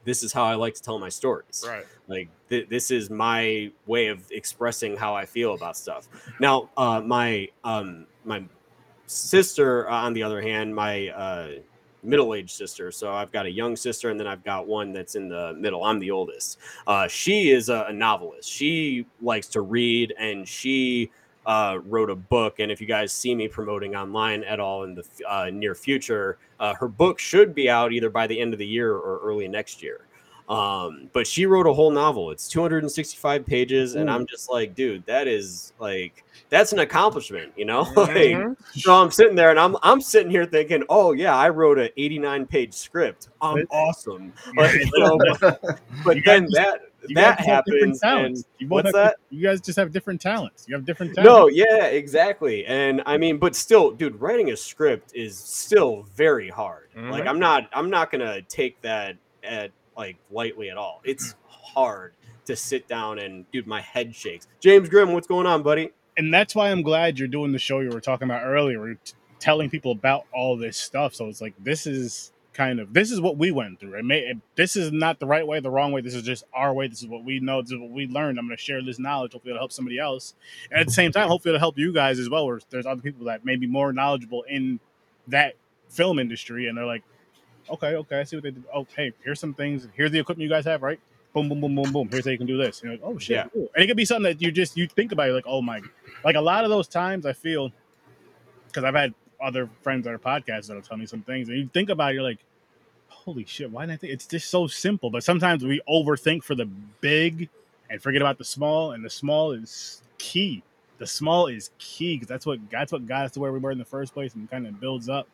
[0.04, 1.66] this is how I like to tell my stories.
[1.68, 1.86] right.
[2.08, 6.08] Like th- this is my way of expressing how I feel about stuff.
[6.40, 8.44] Now, uh, my um, my
[9.12, 11.50] sister, uh, on the other hand, my uh,
[12.04, 12.92] middle-aged sister.
[12.92, 15.84] So I've got a young sister, and then I've got one that's in the middle.
[15.84, 16.58] I'm the oldest.
[16.88, 18.50] Uh, she is a, a novelist.
[18.50, 21.12] She likes to read, and she
[21.46, 22.60] uh, wrote a book.
[22.60, 26.38] And if you guys see me promoting online at all in the uh, near future,
[26.60, 29.48] uh, her book should be out either by the end of the year or early
[29.48, 30.02] next year.
[30.52, 32.30] Um, but she wrote a whole novel.
[32.32, 37.64] It's 265 pages, and I'm just like, dude, that is like that's an accomplishment, you
[37.64, 37.82] know?
[37.96, 38.58] like, Mhm.
[38.74, 41.90] so I'm sitting there and I'm I'm sitting here thinking, oh yeah, I wrote an
[41.96, 43.30] 89 page script.
[43.42, 44.34] I'm awesome.
[44.58, 45.62] Like, you know, but,
[46.04, 46.82] but You then just- that
[47.16, 49.16] that happens and what's have that?
[49.32, 50.66] You guys just have different talents.
[50.68, 51.28] You have different talents.
[51.28, 52.64] No, yeah, exactly.
[52.68, 56.90] And I mean, but still, dude, writing a script is still very hard.
[56.96, 57.28] Like Mhm.
[57.30, 61.02] I'm not I'm not gonna take that at like lightly at all.
[61.04, 62.14] It's hard
[62.46, 64.48] to sit down and dude, my head shakes.
[64.60, 65.92] James Grimm, what's going on, buddy?
[66.18, 68.96] and that's why I'm glad you're doing the show you were talking about earlier.
[68.96, 71.16] T- telling people about all this stuff.
[71.16, 73.98] So it's like this is kind of this is what we went through.
[73.98, 76.02] It may it, this is not the right way, the wrong way.
[76.02, 76.88] This is just our way.
[76.88, 77.62] This is what we know.
[77.62, 78.38] This is what we learned.
[78.38, 79.34] I'm going to share this knowledge.
[79.34, 80.36] Hopefully, it'll help somebody else.
[80.70, 82.46] And at the same time, hopefully, it'll help you guys as well.
[82.46, 84.80] Where there's other people that may be more knowledgeable in
[85.28, 85.56] that
[85.90, 87.04] film industry, and they're like,
[87.70, 88.64] okay, okay, I see what they did.
[88.74, 89.88] Oh, hey, here's some things.
[89.96, 91.00] Here's the equipment you guys have, right?
[91.34, 92.10] Boom, boom, boom, boom, boom.
[92.10, 92.84] Here's how you can do this.
[92.84, 93.44] Like, oh shit, Yeah.
[93.54, 93.70] cool.
[93.76, 95.26] And it could be something that you just you think about.
[95.26, 95.82] You're like, oh my,
[96.24, 97.72] like a lot of those times I feel
[98.68, 101.70] because I've had other friends that are podcasts that'll tell me some things, and you
[101.74, 102.40] think about it, you're like,
[103.08, 105.10] holy shit, why didn't I think it's just so simple?
[105.10, 107.50] But sometimes we overthink for the big
[107.90, 110.64] and forget about the small, and the small is key.
[111.00, 113.72] The small is key because that's what that's what got us to where we were
[113.72, 115.28] in the first place, and kind of builds up.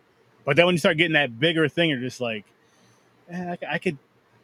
[0.47, 2.45] But then when you start getting that bigger thing, you're just like,
[3.29, 3.97] eh, I, c- I could.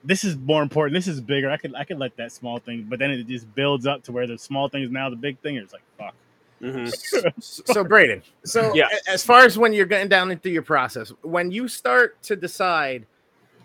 [0.04, 0.94] This is more important.
[0.94, 1.50] This is bigger.
[1.50, 4.12] I could I could let that small thing, but then it just builds up to
[4.12, 5.56] where the small thing is now the big thing.
[5.56, 6.14] It's like fuck.
[6.62, 7.34] Mhm.
[7.42, 8.90] so Braden, so Yeah.
[9.08, 13.06] as far as when you're getting down into your process, when you start to decide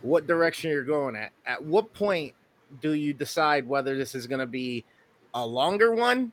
[0.03, 2.33] what direction you're going at, at what point
[2.81, 4.85] do you decide whether this is going to be
[5.35, 6.31] a longer one,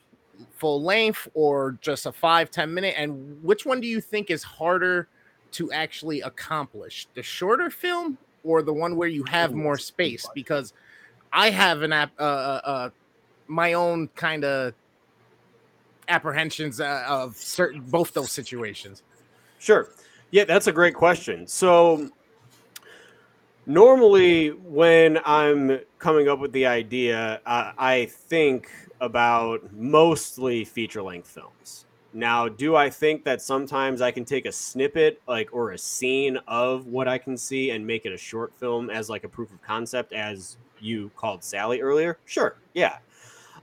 [0.57, 2.94] full length, or just a five ten minute?
[2.95, 5.07] And which one do you think is harder
[5.56, 10.27] to actually accomplish, the shorter film or the one where you have more space?
[10.34, 10.73] Because
[11.32, 12.90] I have an app, uh, uh, uh,
[13.48, 14.73] my own kind of
[16.07, 19.02] apprehensions uh, of certain both those situations.
[19.60, 19.90] Sure.
[20.32, 21.48] Yeah, that's a great question.
[21.48, 22.10] So
[23.65, 28.69] normally when I'm coming up with the idea, uh, I think
[28.99, 31.85] about mostly feature length films.
[32.16, 36.40] Now, do I think that sometimes I can take a snippet like or a scene
[36.48, 39.52] of what I can see and make it a short film as like a proof
[39.52, 42.18] of concept as you called Sally earlier?
[42.24, 42.56] Sure.
[42.74, 43.00] Yeah.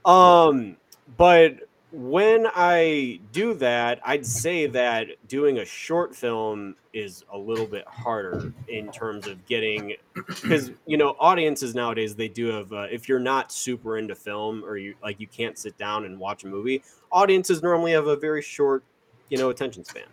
[0.05, 0.77] Um
[1.17, 7.67] but when I do that, I'd say that doing a short film is a little
[7.67, 12.87] bit harder in terms of getting because you know audiences nowadays they do have uh,
[12.91, 16.43] if you're not super into film or you like you can't sit down and watch
[16.43, 18.83] a movie audiences normally have a very short
[19.29, 20.03] you know attention span.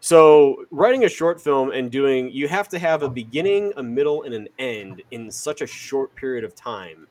[0.00, 4.24] So writing a short film and doing you have to have a beginning a middle
[4.24, 7.06] and an end in such a short period of time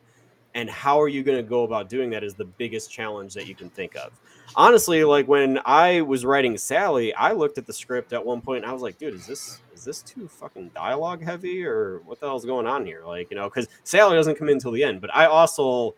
[0.56, 3.46] and how are you going to go about doing that is the biggest challenge that
[3.46, 4.12] you can think of.
[4.56, 8.64] Honestly like when i was writing sally i looked at the script at one point
[8.64, 12.20] and i was like dude is this is this too fucking dialogue heavy or what
[12.22, 13.04] the hell's going on here?
[13.06, 15.96] Like you know because sally doesn't come in until the end but i also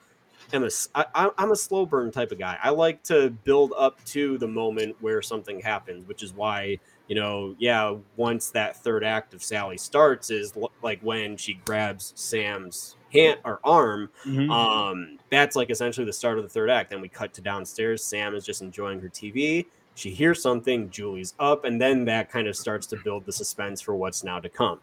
[0.54, 2.58] am a I, i'm a slow burn type of guy.
[2.62, 7.16] I like to build up to the moment where something happens which is why you
[7.16, 12.97] know yeah once that third act of sally starts is like when she grabs sam's
[13.12, 14.50] hand or arm Mhm.
[14.52, 16.90] um, that's like essentially the start of the third act.
[16.90, 18.04] Then we cut to downstairs.
[18.04, 19.66] Sam is just enjoying her TV.
[19.96, 20.90] She hears something.
[20.90, 24.40] Julie's up, and then that kind of starts to build the suspense for what's now
[24.40, 24.80] to come.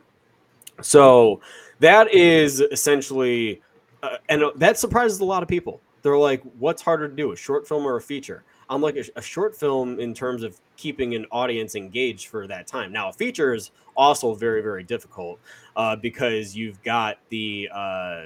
[0.80, 1.40] So
[1.80, 3.62] that is essentially,
[4.02, 5.80] uh, and uh, that surprises a lot of people.
[6.02, 9.04] They're like, "What's harder to do, a short film or a feature?" I'm like, a,
[9.16, 12.92] a short film in terms of keeping an audience engaged for that time.
[12.92, 15.38] Now, a feature is also very, very difficult
[15.76, 18.22] uh, because you've got the uh,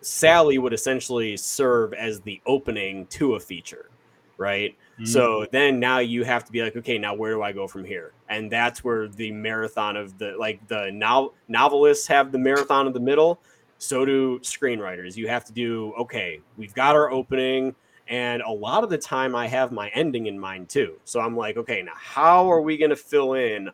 [0.00, 3.90] Sally would essentially serve as the opening to a feature,
[4.36, 4.76] right?
[5.04, 7.84] So then now you have to be like, okay, now where do I go from
[7.84, 8.12] here?
[8.30, 12.94] And that's where the marathon of the like the now novelists have the marathon of
[12.94, 13.40] the middle.
[13.78, 15.16] So do screenwriters.
[15.16, 16.40] You have to do okay.
[16.56, 17.74] We've got our opening,
[18.08, 20.94] and a lot of the time I have my ending in mind too.
[21.04, 23.70] So I'm like, okay, now how are we going to fill in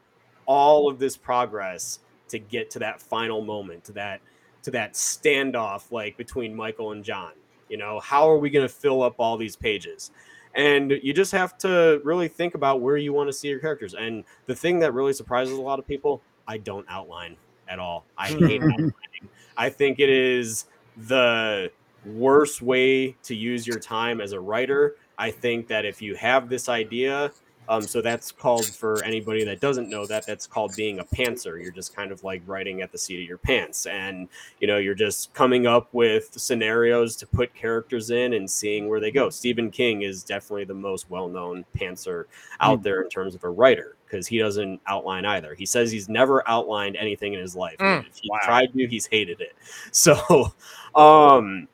[0.46, 4.20] all of this progress to get to that final moment, to that
[4.62, 7.32] to that standoff like between Michael and John?
[7.68, 10.10] You know, how are we going to fill up all these pages?
[10.54, 13.94] and you just have to really think about where you want to see your characters
[13.94, 17.36] and the thing that really surprises a lot of people i don't outline
[17.68, 18.70] at all i hate hmm.
[18.70, 20.66] outlining i think it is
[21.08, 21.70] the
[22.04, 26.48] worst way to use your time as a writer i think that if you have
[26.48, 27.30] this idea
[27.68, 31.62] Um, so that's called for anybody that doesn't know that that's called being a pantser.
[31.62, 34.28] You're just kind of like writing at the seat of your pants, and
[34.60, 39.00] you know you're just coming up with scenarios to put characters in and seeing where
[39.00, 39.30] they go.
[39.30, 42.24] Stephen King is definitely the most well-known pantser
[42.60, 45.54] out there in terms of a writer because he doesn't outline either.
[45.54, 47.78] He says he's never outlined anything in his life.
[47.78, 48.38] Mm, if he wow.
[48.42, 49.54] tried to, he's hated it.
[49.92, 50.52] So,
[50.94, 51.68] um,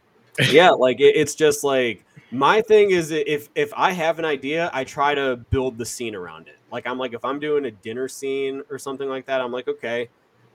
[0.51, 4.70] yeah, like it, it's just like my thing is if if I have an idea,
[4.73, 6.56] I try to build the scene around it.
[6.70, 9.69] Like I'm like if I'm doing a dinner scene or something like that, I'm like,
[9.69, 10.09] okay,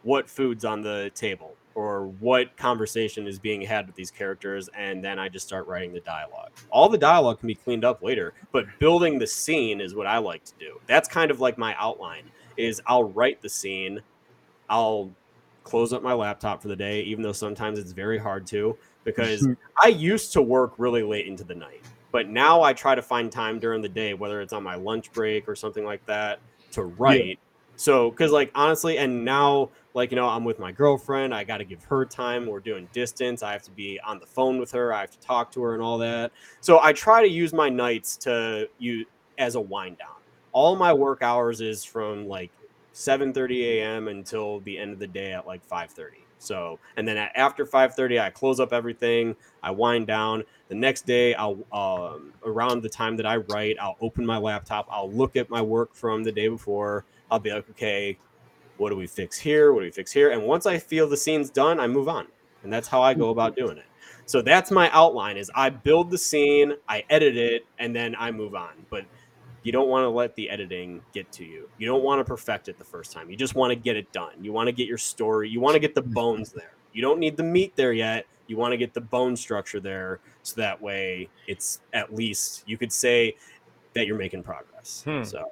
[0.03, 5.03] what food's on the table or what conversation is being had with these characters and
[5.03, 6.51] then I just start writing the dialogue.
[6.69, 10.19] All the dialogue can be cleaned up later, but building the scene is what I
[10.19, 10.79] like to do.
[10.85, 14.01] That's kind of like my outline is I'll write the scene,
[14.69, 15.11] I'll
[15.63, 19.41] close up my laptop for the day even though sometimes it's very hard to because
[19.41, 19.53] mm-hmm.
[19.81, 21.81] I used to work really late into the night.
[22.11, 25.11] But now I try to find time during the day whether it's on my lunch
[25.11, 26.39] break or something like that
[26.71, 27.39] to write.
[27.75, 31.33] So, because like honestly, and now like you know, I'm with my girlfriend.
[31.33, 32.45] I got to give her time.
[32.45, 33.43] We're doing distance.
[33.43, 34.93] I have to be on the phone with her.
[34.93, 36.31] I have to talk to her and all that.
[36.61, 39.05] So I try to use my nights to you
[39.37, 40.09] as a wind down.
[40.51, 42.51] All my work hours is from like
[42.93, 44.07] 7:30 a.m.
[44.07, 46.22] until the end of the day at like 5:30.
[46.43, 49.35] So, and then at, after 5:30, I close up everything.
[49.61, 50.43] I wind down.
[50.67, 54.87] The next day, I'll um, around the time that I write, I'll open my laptop.
[54.89, 57.05] I'll look at my work from the day before.
[57.31, 58.17] I'll be like, okay,
[58.77, 59.73] what do we fix here?
[59.73, 60.31] What do we fix here?
[60.31, 62.27] And once I feel the scene's done, I move on.
[62.63, 63.85] And that's how I go about doing it.
[64.25, 68.31] So that's my outline is I build the scene, I edit it, and then I
[68.31, 68.71] move on.
[68.89, 69.05] But
[69.63, 71.69] you don't want to let the editing get to you.
[71.77, 73.29] You don't want to perfect it the first time.
[73.29, 74.33] You just want to get it done.
[74.41, 75.49] You want to get your story.
[75.49, 76.73] You want to get the bones there.
[76.93, 78.25] You don't need the meat there yet.
[78.47, 82.77] You want to get the bone structure there so that way it's at least you
[82.77, 83.35] could say
[83.93, 85.03] that you're making progress.
[85.05, 85.23] Hmm.
[85.23, 85.51] So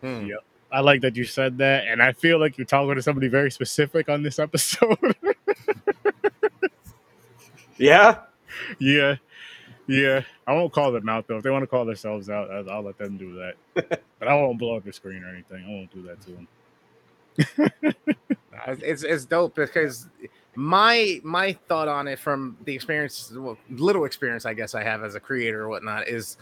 [0.00, 0.26] Hmm.
[0.26, 0.44] Yep.
[0.72, 3.50] I like that you said that, and I feel like you're talking to somebody very
[3.50, 4.98] specific on this episode.
[7.78, 8.18] yeah,
[8.80, 9.16] yeah,
[9.86, 10.22] yeah.
[10.46, 11.36] I won't call them out though.
[11.36, 13.54] If they want to call themselves out, I'll, I'll let them do that.
[14.18, 15.64] but I won't blow up your screen or anything.
[15.64, 16.48] I won't do that to them.
[18.66, 20.08] It's it's dope because
[20.54, 25.02] my my thought on it from the experience, well, little experience I guess I have
[25.02, 26.36] as a creator or whatnot is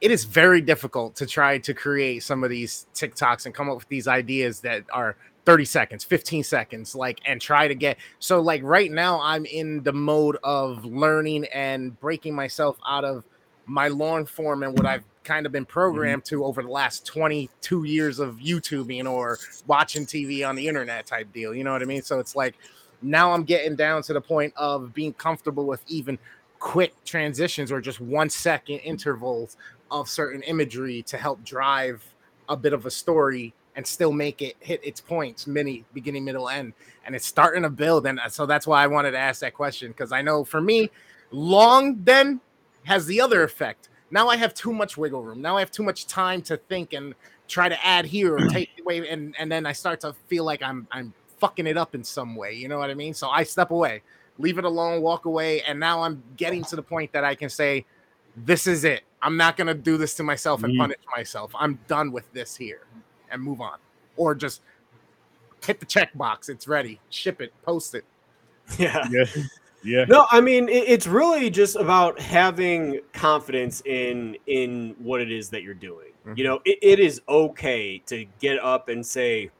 [0.00, 3.76] it is very difficult to try to create some of these TikToks and come up
[3.76, 5.16] with these ideas that are
[5.46, 9.82] 30 seconds, 15 seconds, like, and try to get so like right now I'm in
[9.82, 13.24] the mode of learning and breaking myself out of
[13.66, 15.72] my long form and what I've kind of been mm-hmm.
[15.72, 21.06] programmed to over the last 22 years of YouTubing or watching TV on the internet
[21.06, 21.54] type deal.
[21.54, 22.02] You know what I mean?
[22.02, 22.54] So it's like
[23.02, 26.18] now I'm getting down to the point of being comfortable with even
[26.58, 29.56] quick transitions or just one second intervals
[29.90, 32.02] of certain imagery to help drive
[32.48, 36.48] a bit of a story and still make it hit its points, mini beginning, middle,
[36.48, 36.72] end.
[37.04, 38.06] And it's starting to build.
[38.06, 40.90] And so that's why I wanted to ask that question because I know for me,
[41.30, 42.40] long then
[42.84, 43.90] has the other effect.
[44.10, 45.42] Now I have too much wiggle room.
[45.42, 47.14] Now I have too much time to think and
[47.48, 50.62] try to add here or take away, and and then I start to feel like
[50.62, 52.54] I'm I'm fucking it up in some way.
[52.54, 53.12] You know what I mean?
[53.12, 54.02] So I step away,
[54.38, 57.50] leave it alone, walk away, and now I'm getting to the point that I can
[57.50, 57.84] say,
[58.36, 59.02] "This is it.
[59.20, 60.78] I'm not gonna do this to myself and Mhm.
[60.78, 61.50] punish myself.
[61.54, 62.82] I'm done with this here,
[63.30, 63.78] and move on,
[64.16, 64.62] or just
[65.64, 66.48] hit the check box.
[66.48, 67.00] It's ready.
[67.10, 67.52] Ship it.
[67.62, 68.04] Post it.
[68.78, 69.06] yeah.
[69.10, 69.24] Yeah,
[69.84, 70.04] yeah.
[70.08, 75.48] No, I mean it, it's really just about having confidence in in what it is
[75.50, 76.08] that you're doing.
[76.24, 76.42] You mm-hmm.
[76.42, 79.50] know, it, it is okay to get up and say,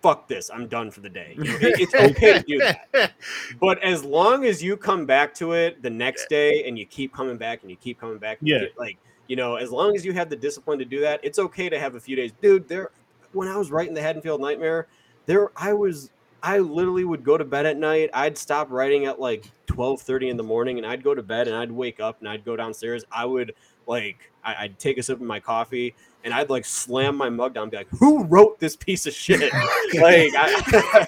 [0.00, 3.12] "Fuck this, I'm done for the day." You know, it- it's okay to do that.
[3.60, 7.12] But as long as you come back to it the next day and you keep
[7.12, 8.60] coming back and you keep coming back, and you Yeah.
[8.60, 8.96] get, like
[9.28, 11.78] you know, as long as you have the discipline to do that, it's okay to
[11.78, 12.66] have a few days, dude.
[12.66, 12.90] There,
[13.32, 14.88] when I was writing the Haddonfield Nightmare,
[15.26, 16.10] there I was
[16.42, 18.10] I literally would go to bed at night.
[18.14, 21.56] I'd stop writing at like 12:30 in the morning and I'd go to bed and
[21.56, 23.04] I'd wake up and I'd go downstairs.
[23.12, 23.54] I would
[23.86, 25.94] like I, I'd take a sip of my coffee
[26.24, 29.12] and I'd like slam my mug down and be like, "Who wrote this piece of
[29.14, 29.52] shit?"
[29.94, 31.06] like I,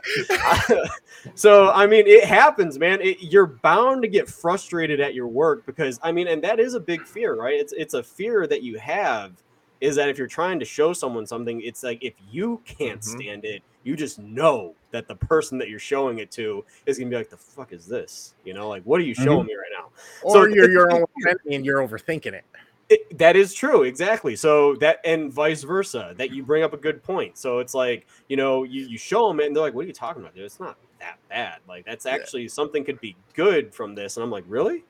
[1.35, 3.01] So I mean, it happens, man.
[3.01, 6.75] It, you're bound to get frustrated at your work because I mean, and that is
[6.75, 7.55] a big fear, right?
[7.55, 9.33] It's it's a fear that you have
[9.81, 13.05] is that if you're trying to show someone something, it's like if you can't Mhm.
[13.05, 17.11] stand it, you just know that the person that you're showing it to is gonna
[17.11, 19.71] be like, "The fuck is this?" You know, like, what are you showing me right
[19.73, 19.89] now?
[20.23, 22.45] Or So you're your own enemy and you're overthinking it.
[22.91, 24.35] It, that is true, exactly.
[24.35, 26.13] So that and vice versa.
[26.19, 27.39] That you bring up a good point.
[27.39, 29.89] So it's like you know you you show them it and they're like, "What are
[29.89, 30.45] you talking about, dude?
[30.45, 31.61] It's not that bad.
[31.69, 34.85] Like that's actually something could be good from this." And I'm like, "Really?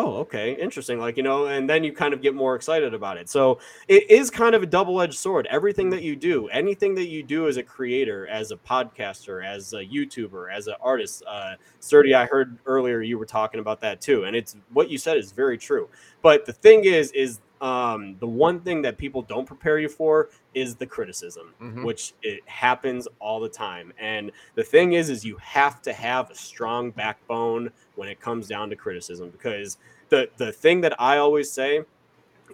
[0.00, 0.98] Oh, okay, interesting.
[0.98, 3.28] Like, you know, and then you kind of get more excited about it.
[3.28, 5.46] So it is kind of a double edged sword.
[5.50, 9.74] Everything that you do, anything that you do as a creator, as a podcaster, as
[9.74, 14.00] a YouTuber, as an artist, uh, Sturdy, I heard earlier you were talking about that
[14.00, 14.24] too.
[14.24, 15.88] And it's what you said is very true.
[16.22, 20.30] But the thing is, is um, the one thing that people don't prepare you for
[20.54, 21.84] is the criticism, Mhm.
[21.84, 23.92] which it happens all the time.
[23.98, 28.48] And the thing is, is you have to have a strong backbone when it comes
[28.48, 29.76] down to criticism because
[30.08, 31.82] the the thing that I always say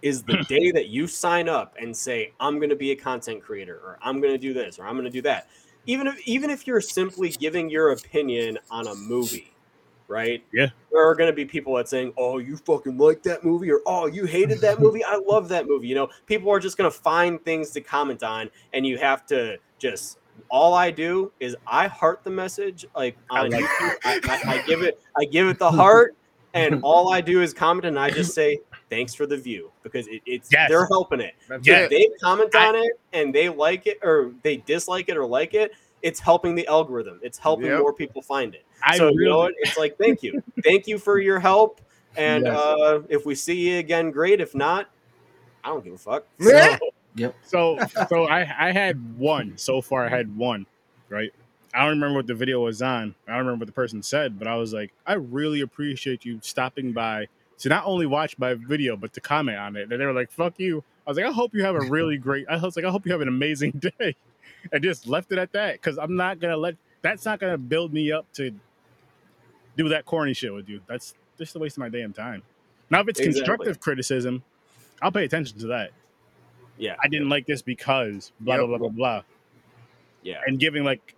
[0.02, 3.42] is the day that you sign up and say I'm going to be a content
[3.42, 5.48] creator or I'm going to do this or I'm going to do that
[5.86, 9.55] even if even if you're simply giving your opinion on a movie
[10.08, 10.68] right Yeah.
[10.92, 13.80] there are going to be people that saying oh you fucking like that movie or
[13.86, 16.90] oh you hated that movie I love that movie you know people are just going
[16.90, 20.18] to find things to comment on and you have to just
[20.50, 23.96] all I do is I heart the message like I on like YouTube.
[24.04, 26.14] I, I, I give it I give it the heart
[26.54, 28.58] and all I do is comment and I just say
[28.90, 30.68] thanks for the view because it, it's Yes.
[30.68, 31.34] they're helping it.
[31.62, 31.80] Yeah.
[31.80, 35.26] If they comment I- on it and they like it or they dislike it or
[35.26, 35.72] like it,
[36.06, 37.18] it's helping the algorithm.
[37.20, 37.80] It's helping Yep.
[37.80, 38.64] more people find it.
[38.84, 39.54] I so you know what?
[39.58, 41.80] It's like thank you, thank you for your help.
[42.16, 42.56] And Yes.
[42.56, 44.40] uh, if we see you again, great.
[44.40, 44.88] If not,
[45.64, 46.24] I don't give a fuck.
[46.38, 47.30] Yeah.
[47.44, 47.78] so
[48.08, 50.06] so I I had one so far.
[50.06, 50.64] I had one,
[51.08, 51.32] right?
[51.74, 53.14] I don't remember what the video was on.
[53.26, 56.38] I don't remember what the person said, but I was like, I really appreciate you
[56.42, 57.26] stopping by
[57.58, 59.90] to not only watch my video but to comment on it.
[59.90, 62.16] And they were like, "Fuck you." I was like, I hope you have a really
[62.18, 62.46] great.
[62.48, 64.14] I was like, I hope you have an amazing day,
[64.72, 66.76] and just left it at that because I'm not gonna let.
[67.02, 68.50] That's not gonna build me up to
[69.76, 70.80] do that corny shit with you.
[70.86, 72.42] That's just a waste of my damn time.
[72.90, 73.40] Now, if it's Exactly.
[73.42, 74.42] constructive criticism,
[75.02, 75.90] I'll pay attention to that.
[76.78, 78.66] Yeah, I didn't like this because blah Yep.
[78.66, 79.22] blah blah blah blah,
[80.22, 80.40] yeah.
[80.46, 81.14] and giving like,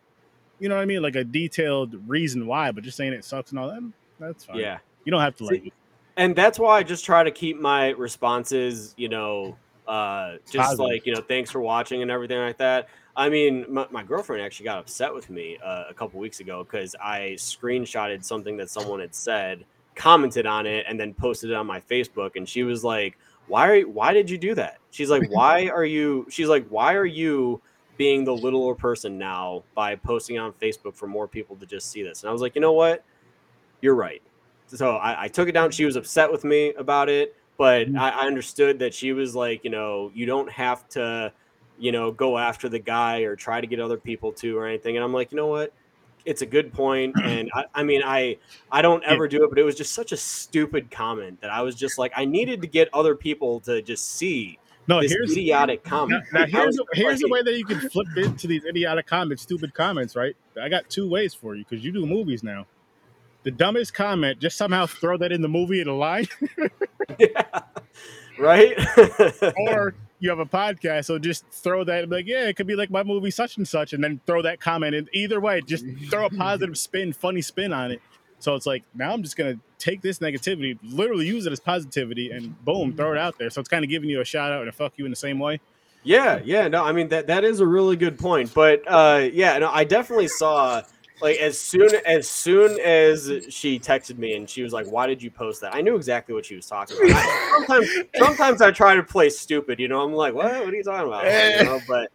[0.61, 3.51] you know what I mean, like a detailed reason why, but just saying it sucks
[3.51, 3.83] and all that,
[4.21, 4.57] that's fine.
[4.59, 4.79] Yeah.
[5.05, 5.73] you don't have to See, like it.
[6.17, 9.57] and that's why I just try to keep my responses, you know,
[9.89, 10.79] uh, just Positive.
[10.81, 12.89] like you know, thanks for watching and everything like that.
[13.19, 16.63] I mean, my, my girlfriend actually got upset with me uh, a couple weeks ago
[16.63, 19.65] because I screenshotted something that someone had said,
[19.97, 23.19] commented on it, and then posted it on my Facebook, and she was like,
[23.49, 23.69] "Why?
[23.69, 27.05] Are, why did you do that?" She's like, "Why are you?" She's like, "Why are
[27.05, 27.61] you?"
[27.99, 32.03] being the littler person now by posting on Facebook for more people to just see
[32.03, 32.23] this.
[32.23, 33.05] And I was like, you know what?
[33.83, 34.23] You're right.
[34.69, 35.73] So I, I took it down.
[35.73, 37.99] She was upset with me about it, but Mm.
[37.99, 41.33] I, I understood that she was like, you know, you don't have to,
[41.79, 44.97] you know, go after the guy or try to get other people to or anything.
[44.97, 45.73] And I'm like, you know what?
[46.25, 47.15] It's a good point.
[47.23, 48.37] And I, I mean, I
[48.71, 51.63] I don't ever do it, but it was just such a stupid comment that I
[51.63, 55.33] was just like, I needed to get other people to just see No, this here's
[55.33, 56.25] idiotic comment.
[56.33, 59.43] now I here's a, here's a way that you can flip into these idiotic comments,
[59.45, 60.37] stupid comments, right?
[60.61, 62.67] I got two ways for you because you do movies now.
[63.45, 66.27] The dumbest comment, just somehow throw that in the movie in a line,
[67.19, 67.61] yeah.
[68.39, 68.77] right?
[69.69, 72.67] or you have a podcast, so just throw that and be like, yeah, it could
[72.67, 75.09] be like my movie such and such, and then throw that comment in.
[75.13, 78.03] Either way, just throw a positive spin, funny spin on it.
[78.41, 82.31] So it's like now I'm just gonna take this negativity, literally use it as positivity,
[82.31, 83.51] and boom, throw it out there.
[83.51, 85.17] So it's kind of giving you a shout out and a fuck you in the
[85.17, 85.61] same way.
[86.05, 88.55] Yeah, yeah, no, I mean that that is a really good point.
[88.55, 90.83] But uh yeah, no, I definitely saw
[91.21, 95.23] like as soon as soon as she texted me and she was like, "Why did
[95.23, 97.17] you post that?" I knew exactly what she was talking about.
[97.17, 100.03] I- sometimes, sometimes I try to play stupid, you know.
[100.03, 100.47] I'm like, "What?
[100.65, 101.63] What are you talking about?" You eh.
[101.65, 102.11] know, but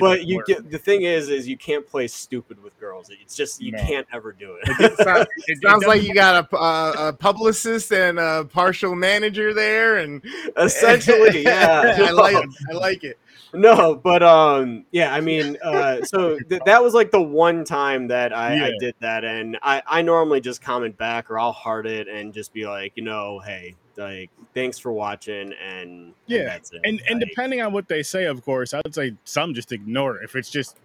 [0.00, 0.46] but you work.
[0.46, 3.10] get the thing is, is you can't play stupid with girls.
[3.22, 3.78] It's just you No.
[3.78, 4.96] can't ever do it.
[4.98, 9.54] Sounds, It- it sounds like you got a, a, a publicist and a partial manager
[9.54, 10.20] there, and
[10.56, 11.96] Essentially, yeah.
[12.06, 12.36] I like
[12.70, 13.18] I like it.
[13.52, 18.08] No but um yeah i mean uh so th- that was like the one time
[18.08, 21.86] that I, I did that and i i normally just comment back or i'll heart
[21.86, 26.44] it and just be like you know hey like thanks for watching and, and Yeah,
[26.44, 29.14] that's it and and Like, depending on what they say, of course, I would say
[29.24, 30.24] some just ignore it.
[30.24, 30.76] If it's just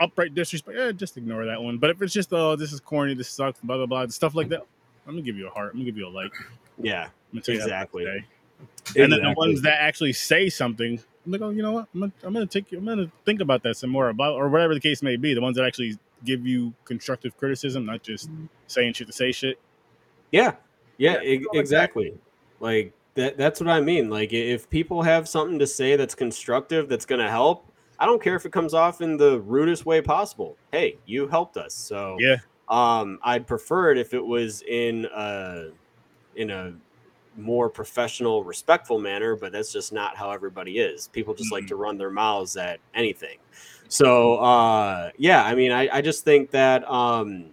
[0.00, 1.78] upright disrespect, yeah, just ignore that one.
[1.78, 4.48] But if it's just oh, this is corny, this sucks, blah blah blah, stuff like
[4.48, 4.62] that,
[5.06, 5.74] I'm gonna give you a heart.
[5.74, 6.32] I'm gonna give you a like.
[6.76, 8.24] Yeah gonna tell you have a Exactly.
[8.96, 11.86] And then the ones that actually say something, I'm like, oh, you know what?
[11.94, 12.78] I'm gonna, I'm gonna take you.
[12.78, 15.34] I'm gonna think about that some more about, or whatever the case may be.
[15.34, 18.30] The ones that actually give you constructive criticism, not just
[18.66, 19.58] saying shit to say shit.
[20.30, 20.52] yeah
[20.98, 22.12] yeah, Yeah, e- exactly
[22.60, 26.88] like that that's what i mean like if people have something to say that's constructive
[26.90, 27.66] that's going to help
[27.98, 31.56] i don't care if it comes off in the rudest way possible hey you helped
[31.56, 32.36] us so Yeah.
[32.68, 35.70] um i'd prefer it if it was in a
[36.36, 36.74] in a
[37.36, 41.76] more professional respectful manner but that's just not how everybody is people just like to
[41.76, 43.38] run their mouths at anything
[43.88, 47.46] so uh yeah i mean i, I just think that um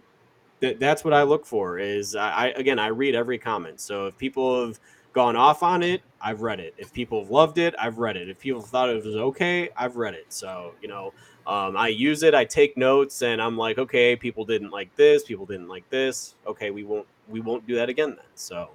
[0.59, 1.77] That that's what I look for.
[1.77, 3.79] Is I, I again I read every comment.
[3.79, 4.79] So if people have
[5.13, 6.73] gone off on it, I've read it.
[6.79, 8.27] If people have loved it, I've read it.
[8.27, 10.25] If people thought it was okay, I've read it.
[10.29, 11.13] So you know,
[11.45, 12.33] um, I use it.
[12.33, 15.23] I take notes, and I'm like, okay, people didn't like this.
[15.23, 16.33] People didn't like this.
[16.47, 18.25] Okay, we won't we won't do that again then.
[18.33, 18.69] So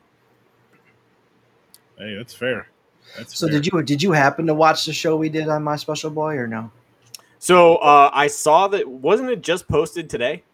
[1.98, 2.66] Hey, that's fair.
[3.16, 3.54] That's So fair.
[3.60, 6.36] did you did you happen to watch the show we did on My Special Boy
[6.36, 6.70] or no?
[7.38, 10.44] so uh, I saw that wasn't it just posted today?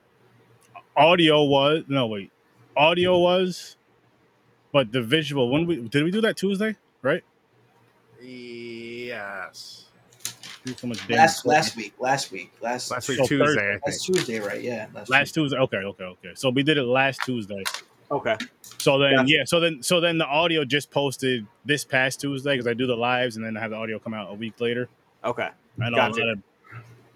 [0.97, 2.33] audio was no wait,
[2.77, 3.77] audio was,
[4.73, 5.51] but the visual.
[5.51, 6.77] When we did we do that Tuesday?
[7.03, 7.23] Right?
[8.23, 9.85] Yes.
[10.67, 11.45] So Last clicking.
[11.45, 13.69] last week, last week, last Last week So Tuesday, Thursday.
[13.69, 13.87] I think.
[13.87, 14.61] last Tuesday, right?
[14.63, 15.57] Yeah, last, Last Tuesday.
[15.57, 15.59] Tuesday.
[15.59, 16.31] Okay, okay, okay.
[16.35, 17.63] So we did it last Tuesday.
[18.11, 18.37] Okay.
[18.79, 19.31] So then, Gotcha.
[19.31, 19.45] yeah.
[19.45, 22.97] So then, so then the audio just posted this past Tuesday because I do the
[22.97, 24.89] lives and then I have the audio come out a week later.
[25.25, 25.49] Okay.
[25.83, 26.23] I know Gotcha.
[26.23, 26.35] a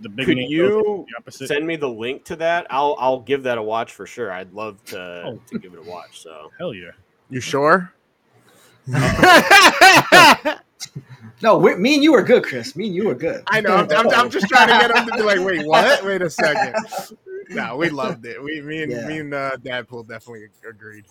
[0.00, 2.66] the big Could you the send me the link to that?
[2.70, 4.32] I'll I'll give that a watch for sure.
[4.32, 5.40] I'd love to Oh.
[5.46, 6.20] to give it a watch.
[6.20, 6.90] So Hell yeah.
[7.30, 7.92] You sure?
[11.42, 12.76] No, we, me and you were good, Chris.
[12.76, 13.42] Me and you were good.
[13.48, 13.74] I know.
[13.76, 16.04] I'm, I'm, I'm just trying to get him to be like, wait, what?
[16.04, 16.74] Wait a second.
[17.48, 18.42] No, we loved it.
[18.42, 19.06] We, me and Yeah.
[19.06, 21.04] me and uh, Dadpool definitely agreed.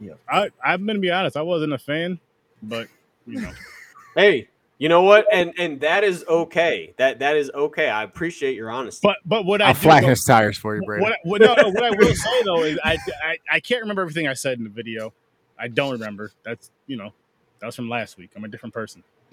[0.00, 0.14] Yeah.
[0.28, 1.34] I I'm gonna be honest.
[1.34, 2.18] I wasn't a fan,
[2.62, 2.88] but
[3.26, 3.52] you know,
[4.14, 5.24] hey, you know what?
[5.32, 6.92] And and that is okay.
[6.98, 7.88] That that is okay.
[7.88, 9.00] I appreciate your honesty.
[9.08, 11.04] but but what I I'll do flatten know- his tires for you, Brady.
[11.04, 14.02] what, what, no, no, what I will say though is I, I I can't remember
[14.02, 15.14] everything I said in the video.
[15.58, 16.32] I don't remember.
[16.42, 17.14] That's you know,
[17.60, 18.30] that was from last week.
[18.36, 19.02] I'm a different person.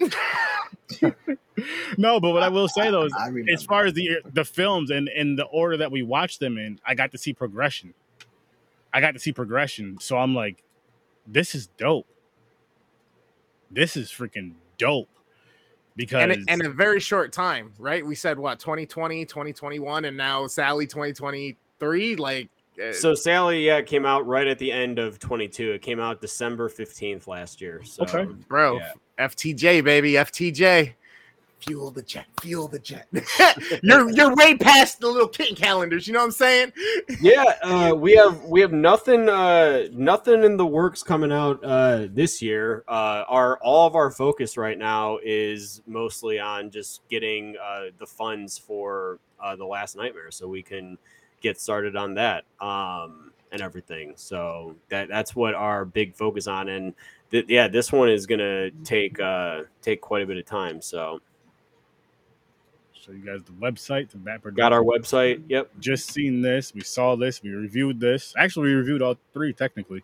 [1.98, 3.14] no, but what I will say though is
[3.52, 6.80] as far as the the films and in the order that we watched them in,
[6.86, 7.94] I got to see progression.
[8.92, 9.98] I got to see progression.
[10.00, 10.62] So I'm like,
[11.26, 12.06] this is dope.
[13.70, 15.08] This is freaking dope.
[15.96, 18.04] Because and in a very short time, right?
[18.04, 22.16] We said what 2020, 2021, and now Sally 2023.
[22.16, 22.50] Like,
[22.82, 25.72] uh, So Sally, yeah, came out right at the end of 22.
[25.72, 27.82] It came out December 15th last year.
[27.84, 28.26] So Okay.
[28.48, 28.92] bro, yeah.
[29.18, 30.94] FTJ baby, FTJ.
[31.60, 33.08] Fuel the jet, fuel the jet.
[33.82, 36.06] you're you're way past the little kitten calendars.
[36.06, 36.72] You know what I'm saying?
[37.22, 42.08] yeah, uh, we have we have nothing uh, nothing in the works coming out uh,
[42.10, 42.84] this year.
[42.86, 48.06] Uh, our all of our focus right now is mostly on just getting uh, the
[48.06, 50.98] funds for uh, the Last Nightmare, so we can
[51.40, 54.14] get started on that um, and everything.
[54.16, 56.94] So that that's what our big focus on, and
[57.30, 60.80] th- yeah, this one is gonna take uh, take quite a bit of time.
[60.80, 61.20] So
[62.92, 65.42] show you guys the website, the Bat got our website.
[65.48, 65.70] Yep.
[65.78, 66.74] just seen this.
[66.74, 67.42] We saw this.
[67.42, 68.34] We reviewed this.
[68.36, 70.02] Actually, we reviewed all three technically,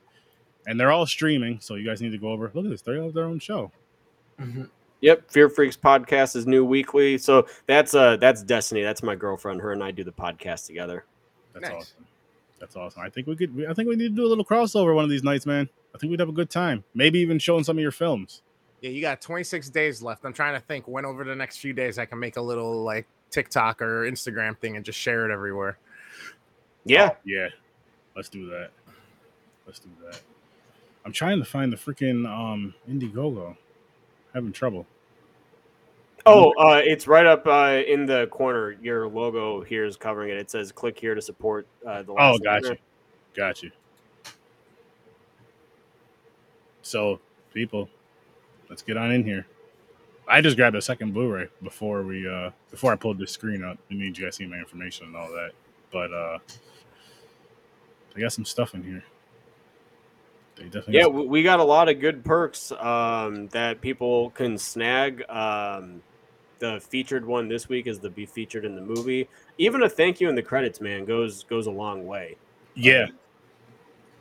[0.67, 1.61] and they're all streaming.
[1.61, 2.51] So you guys need to go over.
[2.55, 2.83] Look at this.
[2.83, 3.73] They have their own show.
[4.41, 4.69] Mhm.
[5.01, 7.19] Yep, Fear Freaks podcast is new weekly.
[7.19, 8.83] So that's uh that's Destiny.
[8.83, 9.61] That's my girlfriend.
[9.61, 11.05] Her and I do the podcast together.
[11.53, 11.73] That's Nice.
[11.73, 12.07] awesome.
[12.61, 13.03] That's awesome.
[13.03, 13.67] I think we could.
[13.69, 15.69] I think we need to do a little crossover one of these nights, man.
[15.95, 16.85] I think we'd have a good time.
[16.95, 18.43] Maybe even showing some of your films.
[18.81, 20.25] Yeah, you got 26 days left.
[20.25, 22.83] I'm trying to think when over the next few days I can make a little
[22.83, 25.79] like TikTok or Instagram thing and just share it everywhere.
[26.85, 27.11] Yeah.
[27.25, 27.49] Yeah,
[28.17, 28.71] let's do that.
[29.67, 30.21] Let's do that.
[31.05, 33.57] I'm trying to find the freaking um Indiegogo.
[34.35, 34.87] Having trouble.
[36.25, 38.77] Oh, uh, it's right up uh, in the corner.
[38.81, 40.37] Your logo here is covering it.
[40.37, 42.77] It says "Click here to support." Uh, the Oh, last gotcha.
[43.35, 43.71] Got you.
[46.83, 47.21] So,
[47.55, 47.89] people,
[48.69, 49.47] let's get on in here.
[50.29, 53.79] I just grabbed a second Blu-ray before we uh before I pulled this screen up.
[53.91, 55.51] It means you guys see my information and all that.
[55.93, 56.39] But uh
[58.17, 59.03] I got some stuff in here.
[60.57, 64.31] They definitely Yeah, got we we got a lot of good perks um, that people
[64.31, 65.29] can snag.
[65.29, 66.03] Um,
[66.63, 69.29] the featured one this week is to be featured in the movie.
[69.59, 72.37] Even a thank you in the credits, man, goes goes a long way.
[72.75, 73.07] Yeah.
[73.09, 73.19] Um,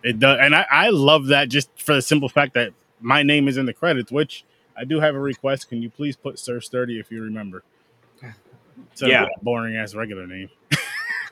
[0.03, 3.47] it does and I, I love that just for the simple fact that my name
[3.47, 4.43] is in the credits, which
[4.75, 5.69] I do have a request.
[5.69, 7.63] Can you please put Sir Sturdy if you remember?
[8.91, 9.25] Instead of Yeah.
[9.43, 10.49] boring ass regular name.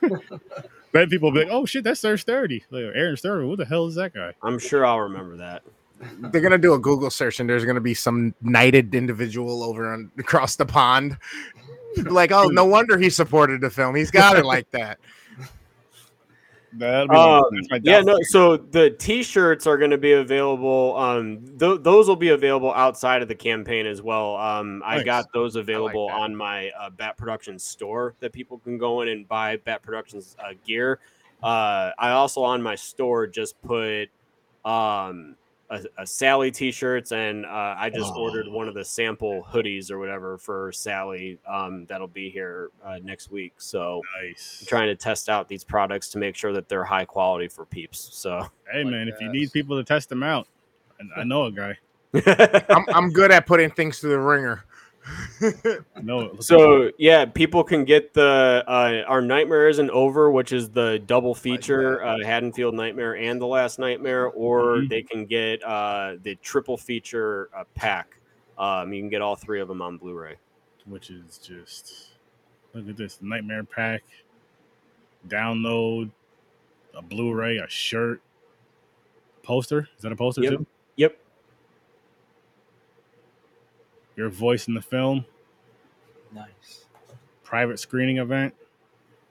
[0.92, 2.64] then people will be like, oh shit, that's Sir Sturdy.
[2.70, 4.34] Like, Aaron Sturdy, who the hell is that guy?
[4.42, 5.62] I'm sure I'll remember that.
[6.00, 10.10] They're gonna do a Google search and there's gonna be some knighted individual over on
[10.18, 11.18] across the pond.
[11.96, 13.94] like, oh, no wonder he supported the film.
[13.94, 14.98] He's got it like that.
[16.72, 18.16] That'll be Um, yeah, no.
[18.22, 20.96] So the T-shirts are going to be available.
[20.96, 24.36] Um, th- those will be available outside of the campaign as well.
[24.36, 25.04] Um, I Nice.
[25.04, 26.14] got those available that.
[26.14, 30.36] on my uh, Bat Productions store that people can go in and buy Bat Productions
[30.38, 31.00] uh, gear.
[31.42, 34.08] Uh, I also on my store just put
[34.64, 35.34] um,
[35.70, 38.20] a, a Sally t-shirts, and uh, I just Oh.
[38.22, 41.38] ordered one of the sample hoodies or whatever for Sally.
[41.48, 43.54] Um, that'll be here uh, next week.
[43.58, 44.58] So Nice.
[44.62, 47.64] I'm trying to test out these products to make sure that they're high quality for
[47.64, 48.10] peeps.
[48.12, 50.46] So Hey man, if you need people to test them out,
[51.16, 51.78] I, I know a guy.
[52.68, 54.64] I'm, I'm good at putting things to the ringer.
[55.40, 56.44] It.
[56.44, 61.34] So yeah, people can get the uh, our Nightmare Isn't Over, which is the double
[61.34, 64.88] feature, uh, Haddonfield Nightmare and The Last Nightmare, or Mhm.
[64.88, 68.16] they can get uh, the triple feature uh, pack.
[68.58, 70.36] Um, you can get all three of them on Blu-ray.
[70.86, 72.12] which is just
[72.74, 74.02] look at this nightmare pack
[75.28, 76.10] download
[76.94, 78.20] a blu-ray a shirt
[79.42, 80.52] poster is that a poster Yep.
[80.52, 80.66] too
[80.96, 81.18] Yep.
[84.20, 85.24] Your voice in the film
[86.34, 86.84] Nice.
[87.42, 88.54] private screening event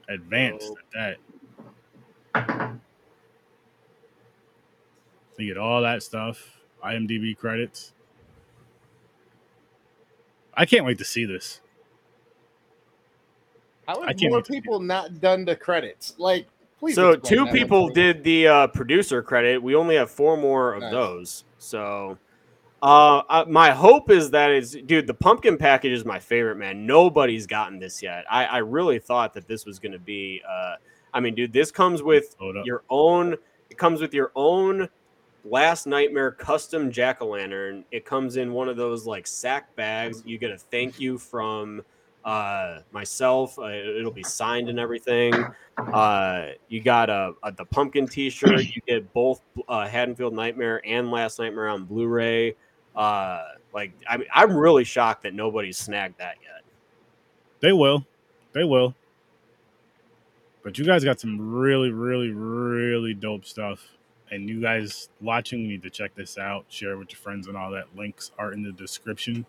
[0.10, 0.78] advanced Oh.
[1.00, 1.18] at
[2.50, 2.80] that
[5.38, 7.94] you get all that stuff imdb credits
[10.56, 11.62] i can't wait to see this
[13.88, 16.16] How I have can't more wait to see people not done the credits?
[16.18, 16.48] Like,
[16.80, 16.96] please.
[16.96, 18.14] so two people one to me.
[18.14, 19.62] did the uh, producer credit.
[19.64, 20.92] We only have four more of Nice.
[20.92, 21.44] those.
[21.58, 22.18] So
[22.82, 26.86] uh, my hope is that is, dude, the pumpkin package is my favorite, man.
[26.86, 28.26] Nobody's gotten this yet.
[28.30, 30.42] I, I really thought that this was going to be.
[30.48, 30.76] Uh,
[31.14, 33.36] I mean, dude, this comes with your own.
[33.70, 34.88] It comes with your own
[35.46, 37.86] Last Nightmare custom jack o' lantern.
[37.92, 40.24] It comes in one of those like sack bags.
[40.26, 41.82] You get a thank you from
[42.26, 43.58] uh, myself.
[43.58, 45.34] Uh, it'll be signed and everything.
[45.78, 48.66] Uh, you got a, a the pumpkin T-shirt.
[48.66, 52.56] You get both uh, Haddonfield Nightmare and Last Nightmare on Blu-ray.
[52.96, 53.44] Uh,
[53.74, 56.64] like I mean, I'm really shocked that nobody's snagged that yet.
[57.62, 58.06] They will.
[58.54, 58.96] They will.
[60.64, 63.88] But you guys got some really, really, really dope stuff.
[64.32, 67.58] And you guys watching need to check this out, share it with your friends and
[67.58, 67.96] all that.
[67.96, 69.46] Links are in the description.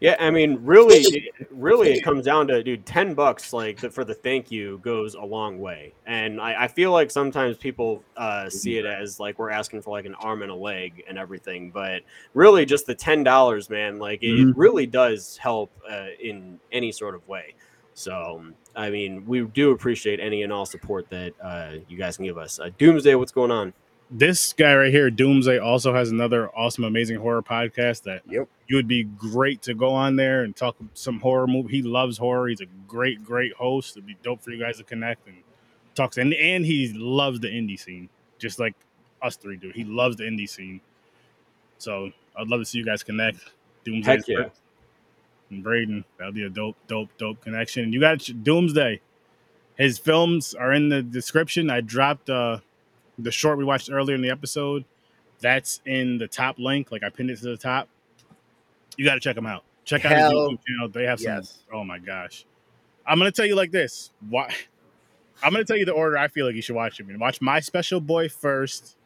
[0.00, 4.04] Yeah, I mean, really, it- really, it comes down to, dude, ten bucks like for
[4.04, 8.48] the thank you goes a long way, and I, I feel like sometimes people uh,
[8.48, 11.70] see it as like we're asking for like an arm and a leg and everything,
[11.70, 12.02] but
[12.34, 14.50] really, just the ten dollars, man, like it, Mhm.
[14.50, 17.54] it really does help uh, in any sort of way.
[17.94, 18.44] So,
[18.76, 22.38] I mean, we do appreciate any and all support that uh, you guys can give
[22.38, 22.60] us.
[22.60, 23.72] Uh, Doomsday, what's going on?
[24.08, 28.48] This guy right here, Doomsday, also has another awesome, amazing horror podcast that Yep.
[28.68, 31.76] You would be great to go on there and talk some horror movie.
[31.78, 32.48] He loves horror.
[32.48, 33.96] He's a great, great host.
[33.96, 35.36] It'd be dope for you guys to connect and
[35.94, 36.16] talk.
[36.18, 38.74] And and he loves the indie scene, just like
[39.22, 39.70] us three do.
[39.74, 40.82] He loves the indie scene.
[41.78, 43.38] So I'd love to see you guys connect.
[43.84, 44.48] Doomsday Heck yeah.
[45.50, 46.04] and Braden.
[46.18, 47.84] That'll be a dope, dope, dope connection.
[47.84, 49.00] And you got Doomsday.
[49.76, 51.70] His films are in the description.
[51.70, 52.58] I dropped uh
[53.18, 54.84] the short we watched earlier in the episode.
[55.40, 56.92] That's in the top link.
[56.92, 57.88] Like I pinned it to the top.
[58.98, 59.64] You got to check them out.
[59.86, 60.88] Check out his YouTube channel.
[60.90, 61.36] They have some.
[61.36, 61.60] yes.
[61.72, 62.44] Oh my gosh.
[63.06, 64.10] I'm gonna tell you like this.
[64.28, 64.54] Why?
[65.42, 67.08] I'm gonna tell you the order I feel like you should watch them.
[67.18, 68.98] Watch My Special Boy first,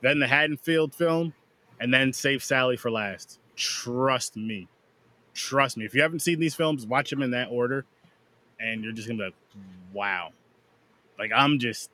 [0.00, 1.34] then the Haddonfield film,
[1.78, 3.38] and then Save Sally for last.
[3.54, 4.66] Trust me.
[5.34, 5.84] Trust me.
[5.84, 7.84] If you haven't seen these films, watch them in that order,
[8.58, 9.34] and you're just gonna be like,
[9.92, 10.30] wow.
[11.16, 11.90] Like I'm just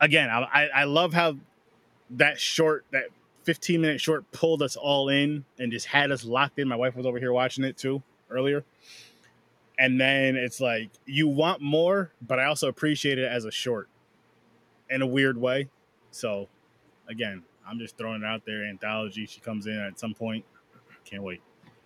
[0.00, 1.36] again, I, I love how
[2.10, 3.04] that short, that
[3.46, 6.66] 15 minute short pulled us all in and just had us locked in.
[6.68, 8.64] My wife was over here watching it too earlier.
[9.78, 13.88] And then it's like you want more, but I also appreciate it as a short
[14.90, 15.68] in a weird way.
[16.10, 16.48] So
[17.08, 18.64] again, I'm just throwing it out there.
[18.64, 20.44] Anthology, she comes in at some point.
[21.04, 21.40] Can't wait.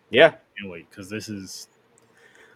[0.09, 1.69] Yeah, Can't wait because this is.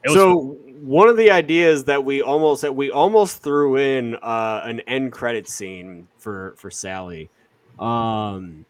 [0.06, 4.80] so one of the ideas that we almost that we almost threw in uh, an
[4.80, 7.30] end credit scene for for Sally,
[7.78, 8.64] um,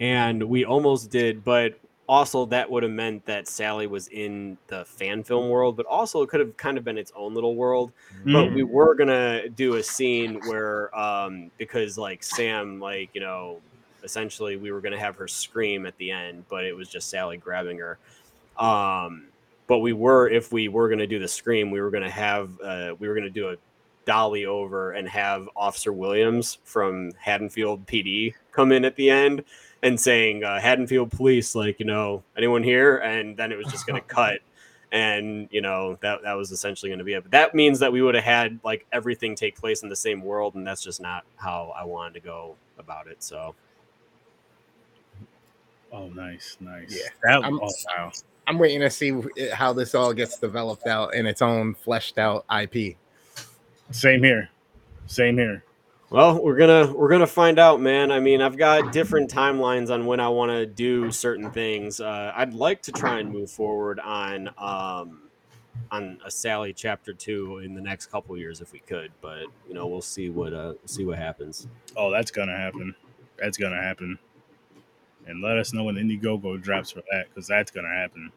[0.00, 4.84] and we almost did, but also that would have meant that Sally was in the
[4.84, 7.92] fan film world, but also it could have kind of been its own little world.
[8.24, 8.54] But Mhm.
[8.54, 13.62] we were gonna do a scene where, um, because like Sam, like you know,
[14.04, 17.36] essentially we were gonna have her scream at the end, but it was just Sally
[17.38, 17.98] grabbing her.
[18.56, 19.32] Um,
[19.66, 22.10] but we were if we were going to do the scream we were going to
[22.10, 23.56] have uh, we were going to do a
[24.06, 29.44] dolly over and have officer williams from haddonfield pd come in at the end
[29.82, 33.86] and saying uh, haddonfield police like you know anyone here and then it was just
[33.86, 34.40] going to cut
[34.92, 37.92] and you know that that was essentially going to be it but that means that
[37.92, 41.00] we would have had like everything take place in the same world and that's just
[41.00, 43.54] not how i wanted to go about it so
[45.92, 46.90] Oh, nice, nice.
[46.90, 47.08] Yeah.
[47.22, 48.12] That, I'm- oh, wow.
[48.48, 49.12] I'm waiting to see
[49.52, 52.96] how this all gets developed out in its own fleshed out IP.
[53.92, 54.50] Same here.
[55.06, 55.64] Same here.
[56.08, 58.12] Well, we're gonna we're gonna find out, man.
[58.12, 62.00] I mean, I've got different timelines on when I want to do certain things.
[62.00, 65.22] Uh, I'd like to try and move forward on um,
[65.90, 69.74] on a Sally chapter two in the next couple years if we could, but you
[69.74, 71.66] know, we'll see what uh see what happens.
[71.96, 72.94] Oh, that's gonna happen.
[73.36, 74.16] That's gonna happen.
[75.26, 78.30] And let us know when Indiegogo drops for that, because that's gonna happen.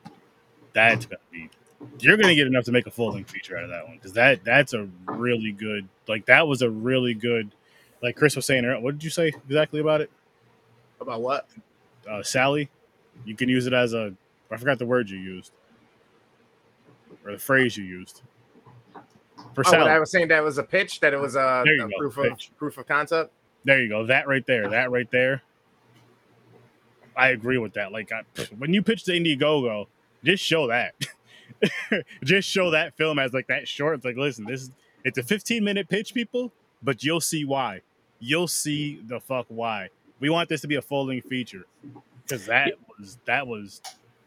[0.74, 1.52] That's gonna be.
[2.00, 4.14] You're gonna get enough to make a full length feature out of that one, because
[4.14, 5.88] that that's a really good.
[6.08, 7.52] Like that was a really good.
[8.02, 10.10] Like Chris was saying, earlier- what did you say exactly about it?
[11.02, 11.48] About what?
[12.10, 12.70] Uh, Sally,
[13.26, 14.14] you can use it as a.
[14.52, 15.52] I forgot the word you used,
[17.26, 18.22] or the phrase you used.
[19.54, 21.78] For Oh, Sally, I was saying that was a pitch, that it was a, a
[21.78, 22.50] go, proof pitch.
[22.50, 23.32] of proof of concept.
[23.64, 24.06] There you go.
[24.06, 24.70] That right there.
[24.70, 25.44] That right there.
[27.16, 27.92] I agree with that.
[27.92, 28.24] Like I,
[28.58, 29.88] when you pitch the Indiegogo,
[30.24, 30.96] just show that.
[32.24, 33.96] just show that film as like that short.
[33.96, 34.72] It's like, listen, this is
[35.04, 36.52] it's a 15 minute pitch, people,
[36.82, 37.82] but you'll see why.
[38.20, 39.90] You'll see the fuck why.
[40.20, 41.66] We want this to be a length feature
[42.24, 43.82] because that was that was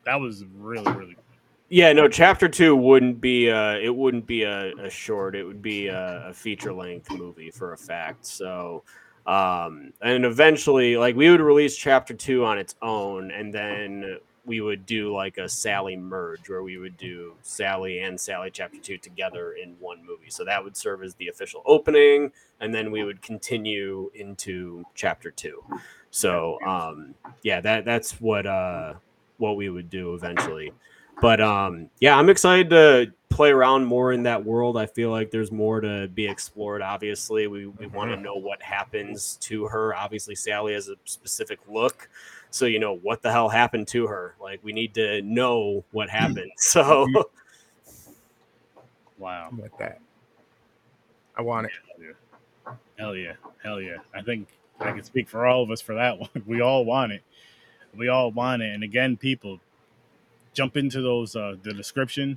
[0.04, 1.14] that was really really.
[1.14, 1.24] Good.
[1.68, 5.62] Yeah, no, chapter two wouldn't be uh it wouldn't be a, a short, it would
[5.62, 8.26] be a, a feature length movie for a fact.
[8.26, 8.82] So
[9.26, 14.60] um and eventually like we would release chapter two on its own and then we
[14.60, 18.98] would do like a Sally merge where we would do Sally and Sally chapter two
[18.98, 20.30] together in one movie.
[20.30, 25.30] So that would serve as the official opening and then we would continue into chapter
[25.30, 25.62] two.
[26.10, 28.94] So um yeah, that that's what uh
[29.38, 30.72] what we would do eventually.
[31.20, 34.76] But um yeah i'm excited to play around more in that world.
[34.76, 37.46] I feel like there's more to be explored obviously.
[37.46, 39.94] We, we want to know what happens to her.
[39.94, 42.08] Obviously sally has a specific look
[42.52, 46.08] so you know what the hell happened to her like we need to know what
[46.08, 47.06] happened so
[49.22, 49.50] Wow.
[49.52, 50.00] I'm with that.
[51.36, 52.76] I want it.
[52.98, 53.34] Hell yeah.
[53.62, 53.98] Hell yeah.
[54.12, 54.48] I think
[54.80, 56.28] I can speak for all of us for that one.
[56.44, 57.22] We all want it.
[57.96, 58.74] We all want it.
[58.74, 59.60] And again, people,
[60.54, 62.36] jump into those uh the description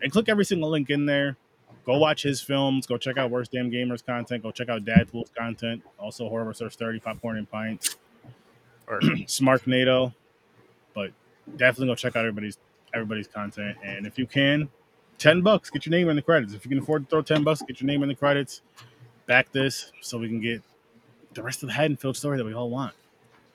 [0.00, 1.36] and click every single link in there.
[1.84, 2.86] Go watch his films.
[2.86, 4.44] Go check out Worst Damn Gamers content.
[4.44, 5.82] Go check out Dadpool's content.
[5.98, 7.96] Also Horror Research 30, Popcorn and Pints.
[8.88, 10.14] Or Smarknado.
[10.94, 11.10] But
[11.56, 12.58] definitely go check out everybody's
[12.94, 13.78] everybody's content.
[13.82, 14.68] And if you can,
[15.18, 16.52] 10 bucks, get your name in the credits.
[16.52, 18.60] If you can afford to throw 10 bucks, get your name in the credits.
[19.26, 20.62] Back this so we can get
[21.32, 22.94] the rest of the Haddonfield story that we all want.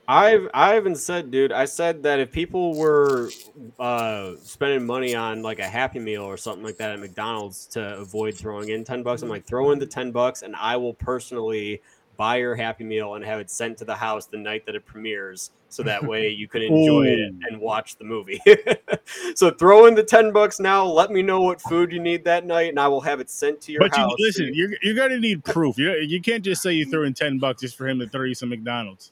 [0.07, 1.51] I've I haven't said, dude.
[1.51, 3.29] I said that if people were
[3.77, 7.97] uh, spending money on like a Happy Meal or something like that at McDonald's to
[7.97, 10.93] avoid throwing in ten bucks, I'm like, throw in the ten bucks, and I will
[10.93, 11.81] personally
[12.17, 14.85] buy your Happy Meal and have it sent to the house the night that it
[14.85, 18.41] premieres, so that way you can enjoy it and watch the movie.
[19.35, 20.85] so throw in the ten bucks now.
[20.85, 23.61] Let me know what food you need that night, and I will have it sent
[23.61, 24.15] to your But you house.
[24.19, 25.77] listen, you're you're gonna need proof.
[25.77, 28.23] You you can't just say you threw in 10 bucks just for him to throw
[28.23, 29.11] you some McDonald's.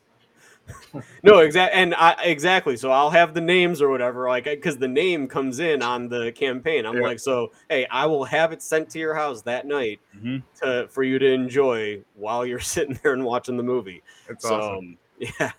[1.24, 2.78] No, exactly, and I exactly.
[2.78, 6.32] So I'll have the names or whatever, like because the name comes in on the
[6.32, 6.86] campaign.
[6.86, 7.02] I'm Yeah.
[7.02, 10.44] like, so hey, I will have it sent to your house that night Mhm.
[10.62, 14.04] to for you to enjoy while you're sitting there and watching the movie.
[14.30, 14.98] it's so awesome.
[15.18, 15.52] yeah,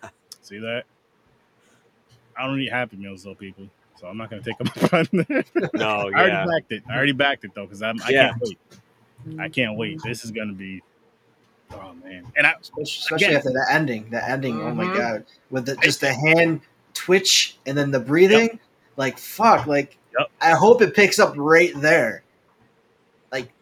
[0.42, 0.84] See that?
[2.38, 3.68] I don't eat Happy Meals though, people.
[3.96, 5.44] So I'm not gonna take them on there.
[5.74, 6.82] no, I Oh, already backed it.
[6.88, 8.28] I already backed it though, because I'm I Yeah.
[8.28, 8.58] can't wait.
[9.38, 10.02] I can't wait.
[10.02, 10.82] This is gonna be
[11.72, 12.30] oh man.
[12.36, 13.36] And I especially, especially Again.
[13.36, 14.10] after the ending.
[14.10, 14.94] The ending, oh my Mhm.
[14.94, 16.60] god, with the, just the hand
[16.94, 18.58] twitch and then the breathing,
[18.96, 20.30] like fuck, like Yep.
[20.40, 22.22] I hope it picks up right there.
[23.30, 23.52] Like,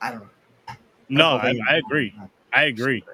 [0.00, 0.74] I don't know.
[1.08, 2.14] no, I, I agree.
[2.52, 3.04] I agree.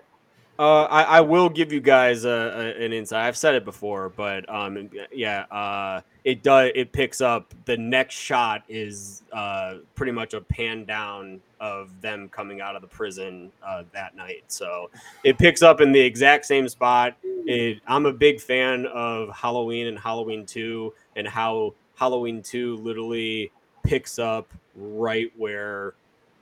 [0.59, 3.27] Uh, I, I will give you guys a, a, an insight.
[3.27, 6.73] I've said it before, but um, yeah, uh, it does.
[6.75, 7.55] It picks up.
[7.65, 12.83] The next shot is uh, pretty much a pan down of them coming out of
[12.83, 14.45] the prison uh, that night.
[14.49, 14.91] So
[15.25, 17.17] it picks up in the exact same spot.
[17.25, 23.51] It, I'm a big fan of Halloween and Halloween Two, and how Halloween Two literally
[23.83, 25.95] picks up right where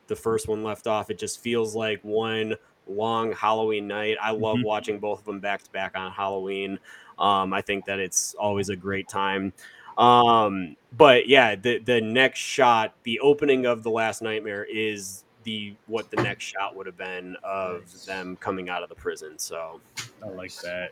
[0.08, 1.10] the first one left off.
[1.10, 2.56] It just feels like one
[2.88, 4.16] long Halloween night.
[4.20, 4.64] I love Mhm.
[4.64, 6.80] watching both of them back to back on Halloween.
[7.18, 9.52] Um, I think that it's always a great time.
[9.98, 15.74] Um, but yeah, the the next shot, the opening of the last nightmare is the
[15.86, 19.38] what the next shot would have been of them coming out of the prison.
[19.38, 19.80] So
[20.22, 20.90] I like that.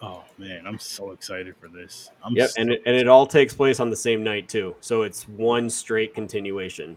[0.00, 2.10] Oh man, I'm so excited for this.
[2.24, 4.74] I'm yep, so- and it, and it all takes place on the same night too.
[4.80, 6.96] So it's one straight continuation.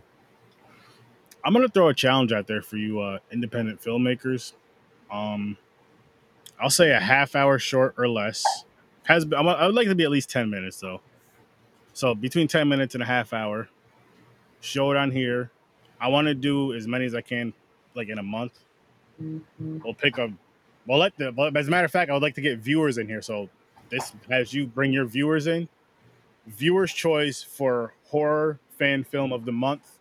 [1.44, 4.54] I'm gonna throw a challenge out there for you, uh, independent filmmakers.
[5.12, 5.58] Um,
[6.60, 8.44] I'll say a half hour short or less.
[9.04, 11.02] Has I'm, I would like it to be at least ten minutes though.
[11.96, 13.70] So between ten minutes and a half hour.
[14.60, 15.52] Show it on here.
[16.02, 17.54] I want to do as many as I can,
[17.96, 18.60] like in a month.
[19.22, 19.80] Mm-hmm.
[19.84, 20.34] we'll pick a.
[20.86, 21.32] Well, let the.
[21.32, 23.22] But as a matter of fact, I would like to get viewers in here.
[23.22, 23.48] So
[23.90, 25.70] this, as you bring your viewers in,
[26.48, 30.00] viewers' choice for horror fan film of the month,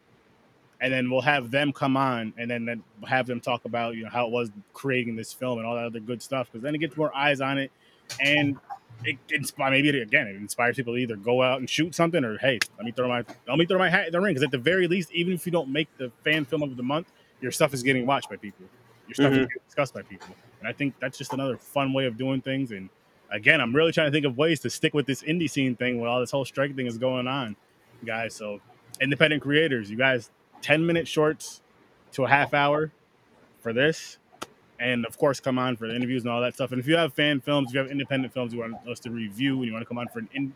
[0.81, 4.03] and then we'll have them come on, and then, then have them talk about you
[4.03, 6.49] know how it was creating this film and all that other good stuff.
[6.51, 7.71] Because then it gets more eyes on it,
[8.19, 8.57] and
[9.03, 12.25] it inspire maybe it, again it inspires people to either go out and shoot something
[12.25, 14.33] or hey let me throw my let me throw my hat in the ring.
[14.35, 16.83] Because at the very least even if you don't make the fan film of the
[16.83, 18.65] month your stuff is getting watched by people.
[19.07, 19.49] Your stuff is Mhm.
[19.49, 20.35] getting discussed by people.
[20.61, 22.71] And I think that's just another fun way of doing things.
[22.73, 22.89] And
[23.31, 26.01] again I'm really trying to think of ways to stick with this indie scene thing
[26.01, 27.57] when all this whole strike thing is going on
[28.05, 28.35] guys.
[28.35, 28.61] So
[29.01, 30.31] independent creators you guys
[30.62, 31.61] 10 minute shorts
[32.12, 32.93] to a half hour
[33.61, 34.19] for this
[34.81, 36.73] and of course come on for the interviews and all that stuff.
[36.73, 39.11] And if you have fan films, if you have independent films you want us to
[39.11, 40.53] review, and you want to come on for an in,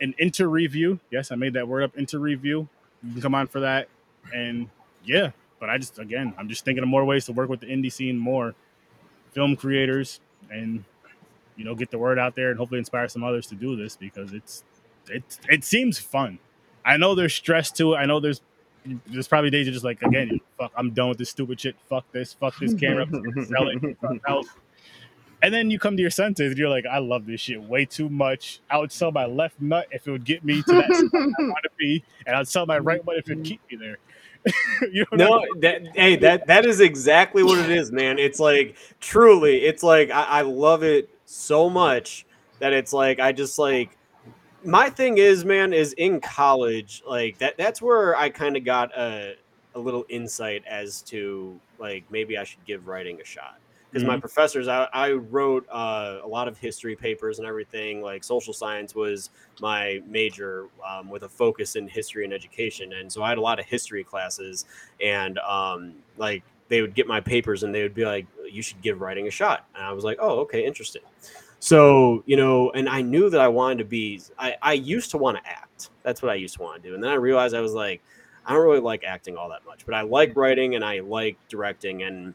[0.00, 2.68] an inter review, yes, I made that word up, inter review.
[3.02, 3.88] You can come on for that,
[4.34, 4.68] and
[5.04, 5.30] yeah.
[5.58, 7.92] But I just again, I'm just thinking of more ways to work with the indie
[7.92, 8.54] scene, more
[9.32, 10.84] film creators, and
[11.56, 13.96] you know, get the word out there, and hopefully inspire some others to do this
[13.96, 14.64] because it's
[15.08, 16.38] it it seems fun.
[16.84, 17.96] I know there's stress to it.
[17.96, 18.40] I know there's
[19.06, 21.76] there's probably days you're just like, again, fuck, I'm done with this stupid shit.
[21.88, 22.32] Fuck this.
[22.32, 23.04] Fuck this camera.
[23.04, 24.20] I'm just gonna sell it.
[24.26, 24.46] Fuck.
[25.42, 27.84] And then you come to your senses and you're like, I love this shit way
[27.84, 28.60] too much.
[28.70, 31.26] I would sell my left nut if it would get me to that spot I
[31.42, 33.98] want to be, and I'd sell my right one if it would keep me there.
[34.92, 38.18] you know what I No, that hey, that that is exactly what it is, man.
[38.18, 42.26] It's like truly, it's like I, I love it so much
[42.60, 43.96] that it's like I just like
[44.66, 48.96] my thing is, man, is in college, like that that's where I kind of got
[48.98, 49.34] a
[49.74, 53.60] a little insight as to like maybe I should give writing a shot.
[53.90, 54.20] Because my Mhm.
[54.20, 58.02] professors, I, I wrote uh, a lot of history papers and everything.
[58.02, 62.92] Like social science was my major um, with a focus in history and education.
[62.94, 64.66] And so I had a lot of history classes,
[65.00, 68.82] and um, like they would get my papers and they would be like, "You should
[68.82, 71.02] give writing a shot." And I was like, "Oh, okay, interesting."
[71.58, 74.20] So you know, and I knew that I wanted to be.
[74.38, 75.90] I I used to want to act.
[76.02, 78.02] That's what I used to want to do, and then I realized I was like,
[78.44, 81.36] I don't really like acting all that much, but I like writing and I like
[81.48, 82.34] directing and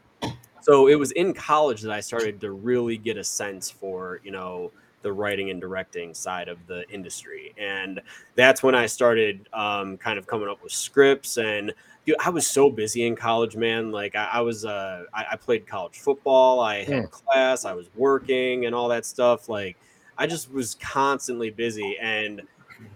[0.62, 4.30] so it was in college that I started to really get a sense for, you
[4.30, 4.70] know,
[5.02, 7.52] the writing and directing side of the industry.
[7.58, 8.00] And
[8.36, 11.36] that's when I started um, kind of coming up with scripts.
[11.36, 11.74] And
[12.06, 13.90] dude, I was so busy in college, man.
[13.92, 17.88] Like I, I was, uh, I, I played college football, I had class, I was
[17.94, 19.48] working and all that stuff.
[19.48, 19.76] Like
[20.18, 21.96] I just was constantly busy.
[22.00, 22.42] And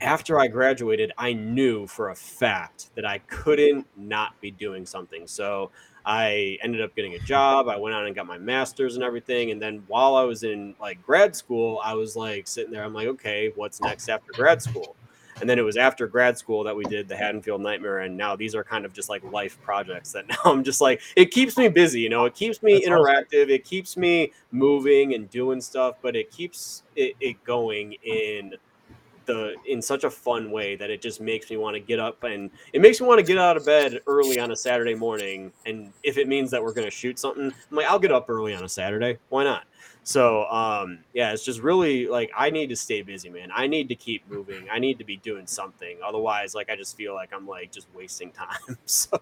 [0.01, 5.27] after I graduated, I knew for a fact that I couldn't not be doing something.
[5.27, 5.71] So
[6.05, 7.69] I ended up getting a job.
[7.69, 9.51] I went out and got my master's and everything.
[9.51, 12.85] And then while I was in like grad school, I was like sitting there.
[12.85, 14.95] I'm like, okay, what's next after grad school?
[15.41, 18.01] And then it was after grad school that we did the Haddonfield Nightmare.
[18.01, 21.01] And now these are kind of just like life projects that now I'm just like,
[21.15, 22.01] it keeps me busy.
[22.01, 23.05] You know, it keeps me That's awesome.
[23.05, 23.51] interactive.
[23.51, 28.55] It keeps me moving and doing stuff, but it keeps it, it going in
[29.27, 32.23] the in such a fun way that it just makes me want to get up
[32.23, 35.53] and it makes me want to get out of bed early on a Saturday morning.
[35.67, 38.31] And if it means that we're going to shoot something, I'm like, I'll get up
[38.31, 39.19] early on a Saturday.
[39.29, 39.65] Why not?
[40.09, 43.51] So, um, yeah, it's just really like I need to stay busy, man.
[43.53, 44.69] I need to keep moving.
[44.71, 45.99] I need to be doing something.
[46.07, 48.79] Otherwise, like I just feel like I'm like just wasting time.
[48.87, 49.19] So,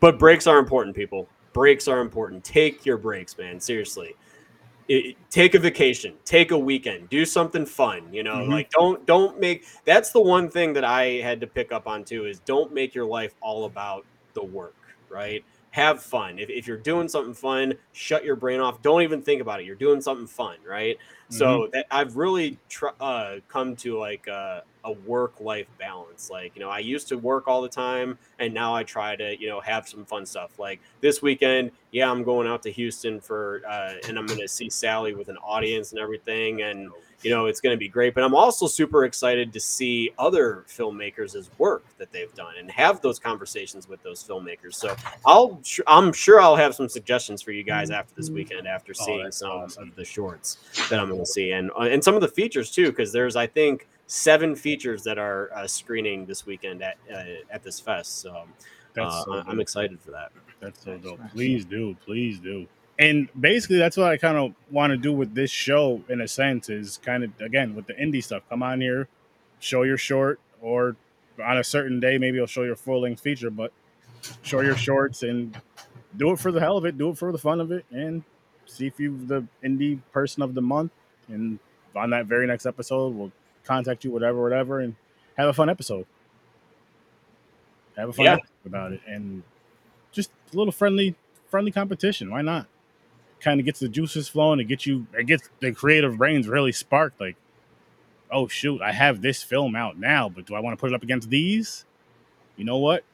[0.00, 1.28] but breaks are important, people.
[1.52, 2.44] Breaks are important.
[2.44, 3.60] Take your breaks, man.
[3.60, 4.16] Seriously
[4.88, 8.48] it, take a vacation take a weekend do something fun you know Mhm.
[8.50, 12.04] like don't don't make that's the one thing that i had to pick up on
[12.04, 14.76] too is don't make your life all about the work
[15.08, 16.38] right have fun.
[16.38, 18.80] If, if you're doing something fun shut your brain off.
[18.82, 19.66] Don't even think about it.
[19.66, 20.96] You're doing something fun right?
[21.30, 26.30] So that i've really tr- uh, come to like a, a work life balance.
[26.30, 29.40] Like you know i used to work all the time and now i try to
[29.40, 30.58] you know have some fun stuff.
[30.58, 34.48] Like this weekend yeah i'm going out to houston for uh, and i'm going to
[34.48, 36.90] see sally with an audience and everything and
[37.22, 40.64] you know it's going to be great but i'm also super excited to see other
[40.68, 44.94] filmmakers' work that they've done and have those conversations with those filmmakers so
[45.26, 49.04] i'll i'm sure i'll have some suggestions for you guys after this weekend after Oh,
[49.04, 49.88] seeing some awesome.
[49.88, 50.58] of the shorts
[50.90, 53.36] that i'm going to see and uh, and some of the features too because there's
[53.36, 58.20] i think seven features that are uh, screening this weekend at uh, at this fest
[58.20, 58.44] so
[58.94, 61.20] That's uh, so i'm excited for that That's so dope.
[61.32, 62.66] Please do, please do.
[63.02, 66.28] And basically, that's what I kind of want to do with this show, in a
[66.28, 68.42] sense, is kind of again with the indie stuff.
[68.48, 69.08] Come on here,
[69.58, 70.96] show your short, or
[71.42, 73.50] on a certain day, maybe I'll show your full length feature.
[73.50, 73.72] But
[74.42, 75.60] show your shorts and
[76.16, 78.22] do it for the hell of it, do it for the fun of it, and
[78.66, 80.92] see if you're the indie person of the month.
[81.28, 81.58] And
[81.96, 83.32] on that very next episode, we'll
[83.64, 84.94] contact you, whatever, whatever, and
[85.36, 86.06] have a fun episode.
[87.96, 88.32] Have a fun Yeah.
[88.34, 89.42] episode about it, and
[90.12, 91.16] just a little friendly
[91.50, 92.30] friendly competition.
[92.30, 92.66] Why not?
[93.42, 94.60] Kind of gets the juices flowing.
[94.60, 95.06] It gets you.
[95.12, 97.20] It gets the creative brains really sparked.
[97.20, 97.36] Like,
[98.30, 100.94] oh shoot, I have this film out now, but do I want to put it
[100.94, 101.84] up against these?
[102.56, 103.04] You know what?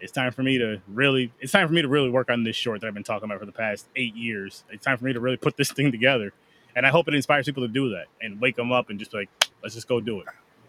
[0.00, 1.32] It's time for me to really.
[1.40, 3.40] It's time for me to really work on this short that I've been talking about
[3.40, 4.64] for the past eight years.
[4.70, 6.34] It's time for me to really put this thing together,
[6.76, 9.14] and I hope it inspires people to do that and wake them up and just
[9.14, 9.30] like,
[9.62, 10.26] let's just go do it.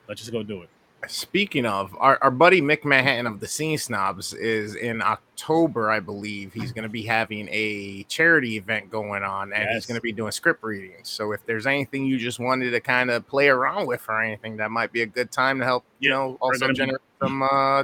[0.07, 0.69] Let's just go do it.
[1.07, 5.99] Speaking of, our, our buddy Mick Manhattan of the Scene Snobs is in October, I
[5.99, 6.53] believe.
[6.53, 10.11] He's going to be having a charity event going on and he's going to be
[10.11, 11.09] doing script readings.
[11.09, 14.57] So if there's anything you just wanted to kind of play around with or anything,
[14.57, 17.01] that might be a good time to help, you Yeah, know, also gonna be- generate
[17.21, 17.83] some uh,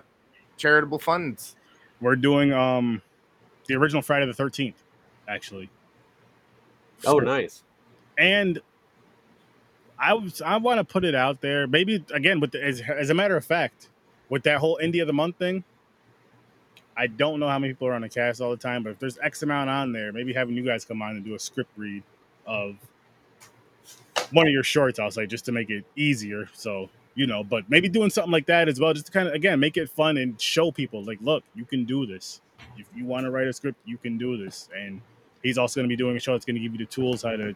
[0.57, 1.55] charitable funds.
[1.99, 3.01] We're doing um
[3.67, 4.81] the original Friday the Thirteenth,
[5.27, 5.69] actually.
[7.05, 7.63] Oh, nice.
[8.17, 8.59] and
[10.01, 11.67] I was I want to put it out there.
[11.67, 13.87] Maybe again, with the, as as a matter of fact,
[14.29, 15.63] with that whole Indie of the Month thing,
[16.97, 18.99] I don't know how many people are on the cast all the time, but if
[18.99, 21.69] there's X amount on there, maybe having you guys come on and do a script
[21.77, 22.01] read
[22.47, 22.75] of
[24.31, 26.49] one of your shorts, I'll say, just to make it easier.
[26.53, 29.33] So you know, but maybe doing something like that as well, just to kind of
[29.35, 32.41] again make it fun and show people like, look, you can do this.
[32.77, 34.69] If you want to write a script, you can do this.
[34.75, 35.01] And
[35.43, 37.23] he's also going to be doing a show that's going to give you the tools
[37.23, 37.55] how to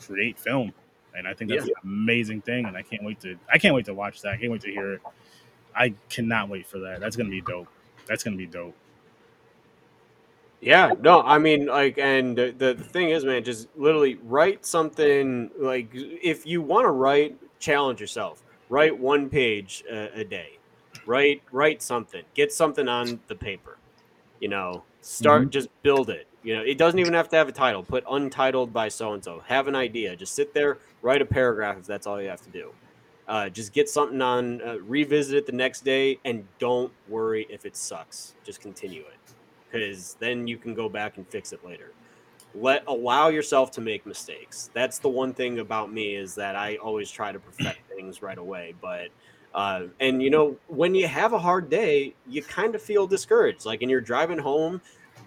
[0.00, 0.72] create film.
[1.18, 1.74] And I think that's Yeah.
[1.82, 2.66] an amazing thing.
[2.66, 4.32] And I can't wait to I can't wait to watch that.
[4.32, 5.02] I can't wait to hear it.
[5.74, 7.00] I cannot wait for that.
[7.00, 7.68] That's gonna be dope.
[8.06, 8.74] That's gonna be dope.
[10.60, 15.50] Yeah, no, I mean, like, and the, the thing is, man, just literally write something.
[15.56, 18.42] Like, if you want to write, challenge yourself.
[18.68, 20.58] Write one page a, a day.
[21.06, 22.22] Write, write something.
[22.34, 23.78] Get something on the paper.
[24.40, 25.50] You know, start mm-hmm.
[25.50, 26.26] just build it.
[26.42, 27.82] You know, it doesn't even have to have a title.
[27.82, 29.42] Put untitled by so and so.
[29.46, 30.14] Have an idea.
[30.16, 32.72] Just sit there, write a paragraph if that's all you have to do.
[33.26, 37.66] Uh, just get something on, uh, revisit it the next day, and don't worry if
[37.66, 38.34] it sucks.
[38.44, 39.34] Just continue it
[39.70, 41.92] because then you can go back and fix it later.
[42.54, 44.70] Let allow yourself to make mistakes.
[44.72, 48.38] That's the one thing about me is that I always try to perfect things right
[48.38, 48.74] away.
[48.80, 49.08] But
[49.54, 53.66] uh, and you know when you have a hard day, you kind of feel discouraged.
[53.66, 54.80] Like and you're driving home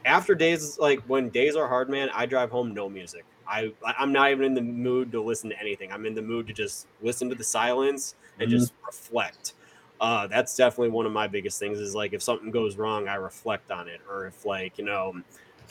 [0.05, 2.09] after days like when days are hard, man.
[2.13, 3.25] I drive home no music.
[3.47, 5.91] I I'm not even in the mood to listen to anything.
[5.91, 9.53] I'm in the mood to just listen to the silence and just reflect.
[9.99, 13.15] Uh, that's definitely one of my biggest things is like if something goes wrong i
[13.15, 14.01] reflect on it.
[14.09, 15.21] Or if like you know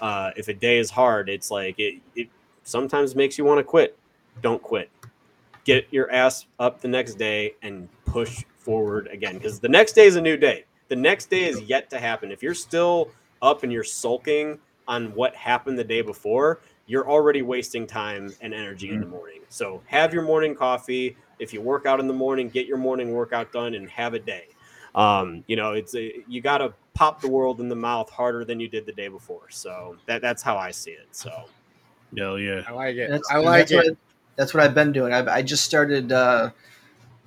[0.00, 2.28] uh, if a day is hard it's like it, it
[2.62, 3.98] sometimes makes you want to quit.
[4.42, 4.90] Don't quit.
[5.64, 10.06] Get your ass up the next day and push forward again because the next day
[10.06, 10.64] is a new day.
[10.88, 12.32] The next day is yet to happen.
[12.32, 13.10] If you're still
[13.42, 14.58] up and you're sulking
[14.88, 19.40] on what happened the day before you're already wasting time and energy in the morning
[19.48, 23.12] so have your morning coffee if you work out in the morning, get your morning
[23.12, 24.48] workout done and have a day.
[24.94, 28.44] Um, you know, it's a, you got to pop the world in the mouth harder
[28.44, 29.48] than you did the day before.
[29.48, 31.08] So that that's how I see it.
[31.12, 31.30] So
[32.16, 32.62] Hell yeah.
[32.68, 33.10] I like it.
[33.10, 33.76] That's, I like that's it.
[33.76, 33.98] What,
[34.36, 35.12] that's what I've been doing.
[35.12, 36.50] I, I just started uh,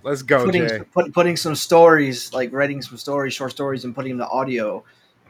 [0.03, 0.79] Let's go, putting Jay.
[0.91, 4.83] put, putting some stories, like writing some stories, short stories, and putting them to audio.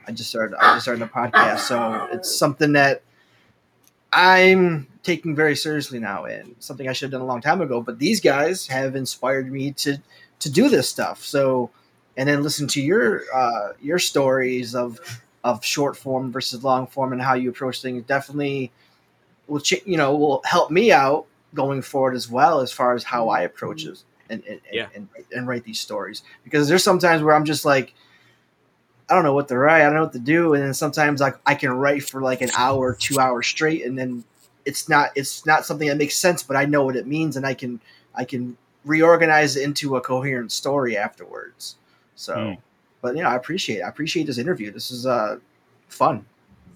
[0.08, 0.58] I just started.
[0.60, 3.02] I just started a podcast, so it's something that
[4.12, 7.82] I'm taking very seriously now, and something I should have done a long time ago.
[7.82, 9.98] But these guys have inspired me to
[10.40, 11.24] to do this stuff.
[11.24, 11.70] So,
[12.18, 15.00] and then listen to your uh, your stories of
[15.44, 18.04] of short form versus long form and how you approach things.
[18.04, 18.72] Definitely
[19.48, 23.04] will ch- you know will help me out going forward as well as far as
[23.04, 24.88] how I approach it and and, Yeah.
[24.96, 27.94] and, and, and write these stories because there's sometimes where I'm just like
[29.14, 31.22] I don't know what to write, I don't know what to do, and then sometimes
[31.22, 34.24] like I can write for like an hour, two hours straight, and then
[34.66, 37.46] it's not it's not something that makes sense, but I know what it means, and
[37.46, 37.80] I can
[38.16, 41.76] I can reorganize it into a coherent story afterwards.
[42.16, 42.58] So, Mm.
[43.02, 44.72] but you know, I appreciate I appreciate this interview.
[44.72, 45.38] This is uh
[45.90, 46.26] fun.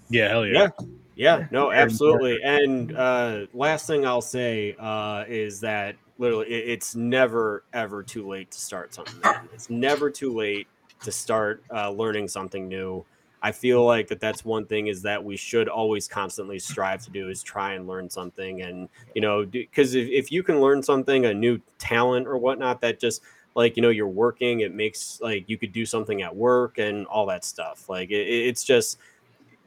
[0.10, 0.62] Yeah, hell yeah.
[0.62, 0.86] Yeah.
[1.18, 2.38] Yeah, no, absolutely.
[2.44, 8.52] And uh, last thing I'll say uh, is that literally it's never ever too late
[8.52, 9.20] to start something.
[9.22, 9.50] man.
[9.52, 10.68] It's never too late
[11.04, 13.06] to start uh, learning something new.
[13.42, 17.12] I feel like that that's one thing is that we should always constantly strive to
[17.12, 20.82] do is try and learn something and you know because if, if you can learn
[20.82, 23.22] something a new talent or whatnot that just
[23.54, 27.06] like you know you're working it makes like you could do something at work and
[27.08, 28.98] all that stuff like it, it- it's just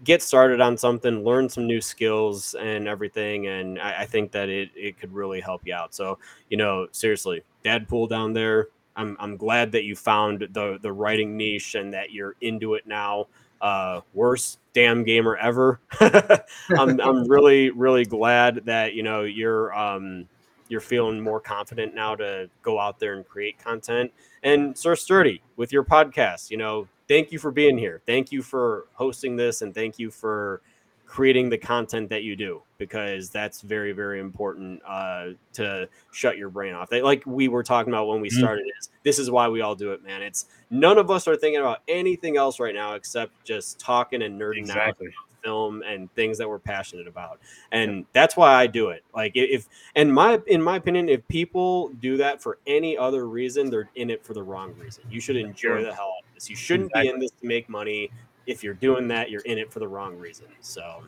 [0.04, 3.46] get started on something, learn some new skills and everything.
[3.48, 5.94] And I, I think that it, it could really help you out.
[5.94, 10.92] So, you know, seriously, Dadpool down there, I'm, I'm glad that you found the, the
[10.92, 13.26] writing niche and that you're into it now.
[13.60, 15.80] Uh, worst damn gamer ever.
[16.00, 20.26] I'm, I'm really, really glad that, you know, you're, um,
[20.68, 24.12] you're feeling more confident now to go out there and create content.
[24.42, 28.00] And Sir Sturdy with your podcast, you know, thank you for being here.
[28.06, 30.62] Thank you for hosting this, and thank you for
[31.06, 36.48] creating the content that you do because that's very very important uh, to shut your
[36.48, 36.90] brain off.
[36.90, 38.38] They, like we were talking about when we Mhm.
[38.38, 40.22] started is this is why we all do it man.
[40.22, 44.40] It's none of us are thinking about anything else right now except just talking and
[44.40, 45.08] nerding out Exactly.
[45.44, 47.38] film and things that we're passionate about.
[47.72, 49.04] And that's why i do it.
[49.14, 53.70] Like if and my in my opinion if people do that for any other reason
[53.70, 55.04] they're in it for the wrong reason.
[55.10, 56.48] You should enjoy the hell out of this.
[56.50, 58.10] You shouldn't be in this to make money.
[58.46, 60.46] If you're doing that you're in it for the wrong reason.
[60.60, 61.04] So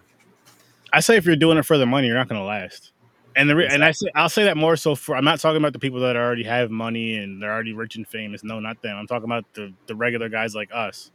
[0.93, 2.93] I say if you're doing it for the money, you're not going to last.
[3.35, 5.57] And the re- and I say I'll say that more so for I'm not talking
[5.57, 8.45] about the people that already have money and they're already rich and famous.
[8.45, 8.97] No, not them.
[8.97, 11.11] I'm talking about the the regular guys like us.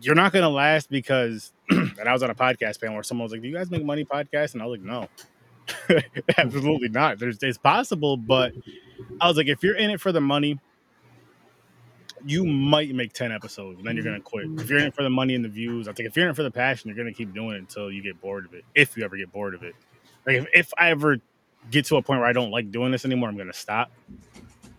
[0.00, 3.24] You're not going to last because and I was on a podcast panel where someone
[3.24, 5.08] was like, "Do you guys make money podcast?" And I was like, "No,
[6.38, 7.18] absolutely not.
[7.18, 8.52] There's it's possible, but
[9.20, 10.58] I was like, if you're in it for the money,
[12.26, 14.46] you might make 10 episodes and then you're gonna quit.
[14.58, 16.30] If you're in it for the money and the views, I think if you're in
[16.30, 18.64] it for the passion, you're gonna keep doing it until you get bored of it.
[18.74, 19.74] If you ever get bored of it.
[20.26, 21.18] Like if, if I ever
[21.70, 23.90] get to a point where I don't like doing this anymore, I'm gonna stop.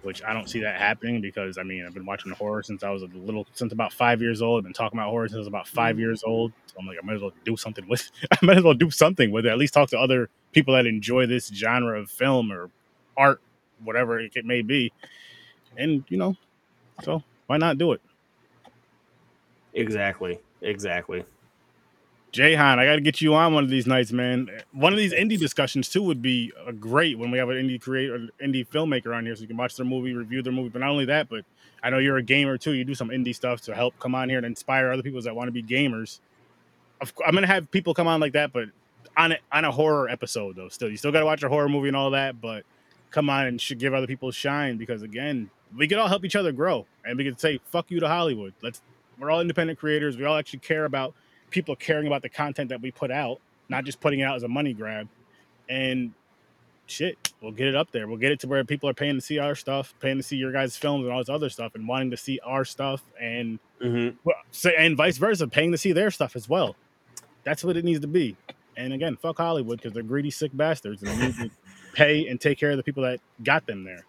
[0.01, 2.91] Which I don't see that happening because I mean I've been watching horror since I
[2.91, 4.59] was a little since about five years old.
[4.59, 6.51] I've been talking about horror since about five years old.
[6.67, 8.91] So I'm like, I might as well do something with I might as well do
[8.91, 9.49] something with it.
[9.49, 12.69] At least talk to other people that enjoy this genre of film or
[13.17, 13.41] art,
[13.83, 14.91] whatever it may be.
[15.75, 16.35] And you know,
[17.01, 18.01] so why not do it?
[19.73, 21.25] exactly exactly
[22.35, 24.49] Jayhan, I got to get you on one of these nights, man.
[24.73, 27.81] One of these indie discussions too would be uh, great when we have an indie
[27.81, 30.67] creator, indie filmmaker on here, so you can watch their movie, review their movie.
[30.67, 31.45] But not only that, but
[31.81, 32.73] I know you're a gamer too.
[32.73, 35.33] You do some indie stuff to help come on here and inspire other people that
[35.33, 36.19] want to be gamers.
[37.25, 38.65] I'm gonna have people come on like that, but
[39.15, 40.67] on a, on a horror episode though.
[40.67, 42.65] Still, you still got to watch a horror movie and all that, but
[43.11, 46.35] come on and should give other people shine because again, we could all help each
[46.35, 48.53] other grow, and we could say "fuck you" to Hollywood.
[48.61, 48.81] Let's
[49.19, 50.17] we're all independent creators.
[50.17, 51.13] We all actually care about
[51.49, 53.39] people caring about the content that we put out,
[53.69, 55.07] not just putting it out as a money grab.
[55.69, 56.11] And
[56.85, 58.07] shit, we'll get it up there.
[58.07, 60.35] We'll get it to where people are paying to see our stuff, paying to see
[60.35, 63.59] your guys' films and all this other stuff, and wanting to see our stuff, and
[63.81, 64.15] Mhm.
[64.23, 66.75] well, say, and vice versa, paying to see their stuff as well.
[67.43, 68.35] That's what it needs to be.
[68.77, 71.49] And again, fuck Hollywood because they're greedy, sick bastards, and they need to
[71.93, 74.03] pay and take care of the people that got them there.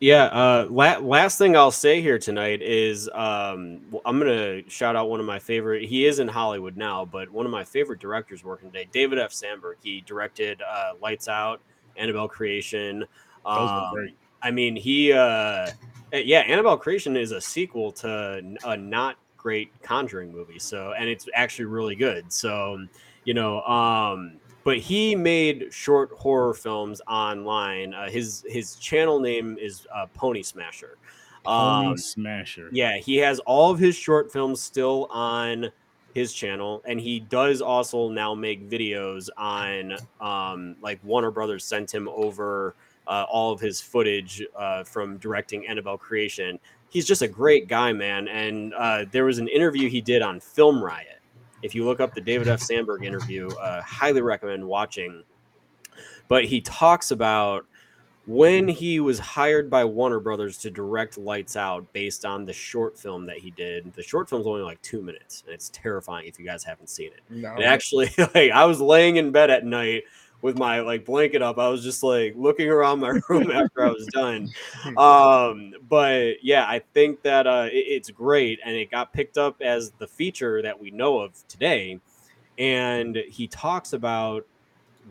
[0.00, 0.24] Yeah.
[0.24, 5.20] Uh, la- last thing I'll say here tonight is um, I'm gonna shout out one
[5.20, 5.84] of my favorite.
[5.84, 9.32] He is in Hollywood now, but one of my favorite directors working today, David F.
[9.32, 9.78] Sandberg.
[9.82, 11.60] He directed uh, Lights Out,
[11.96, 13.04] Annabelle Creation.
[13.44, 14.10] Um.
[14.42, 15.70] I mean, he, uh,
[16.12, 20.58] eh, yeah, Annabelle Creation is a sequel to a not great Conjuring movie.
[20.58, 22.32] So, and it's actually really good.
[22.32, 22.86] So,
[23.24, 24.36] you know, um,
[24.66, 27.94] but he made short horror films online.
[27.94, 30.98] Uh, his his channel name is uh, Pony Smasher.
[31.44, 32.68] Pony Um, Smasher.
[32.72, 35.70] yeah, he has all of his short films still on
[36.14, 41.94] his channel, and he does also now make videos on um, like Warner Brothers sent
[41.94, 42.74] him over
[43.06, 46.58] uh, all of his footage uh, from directing Annabelle Creation.
[46.88, 48.26] He's just a great guy, man.
[48.26, 51.15] And uh, there was an interview he did on Film Riot.
[51.62, 52.60] If you look up the David F.
[52.60, 55.24] Sandberg interview, uh, highly recommend watching.
[56.28, 57.66] But he talks about
[58.26, 62.98] when he was hired by Warner Brothers to direct Lights Out based on the short
[62.98, 63.92] film that he did.
[63.94, 67.12] The short film's only like two minutes, and it's terrifying if you guys haven't seen
[67.12, 67.20] it.
[67.30, 67.54] No.
[67.54, 70.04] And actually, like I was laying in bed at night
[70.46, 71.58] with my like blanket up.
[71.58, 74.48] I was just like looking around my room after I was done.
[74.96, 79.60] Um, but yeah, I think that uh, it- it's great, and it got picked up
[79.60, 81.98] as the feature that we know of today.
[82.58, 84.46] And he talks about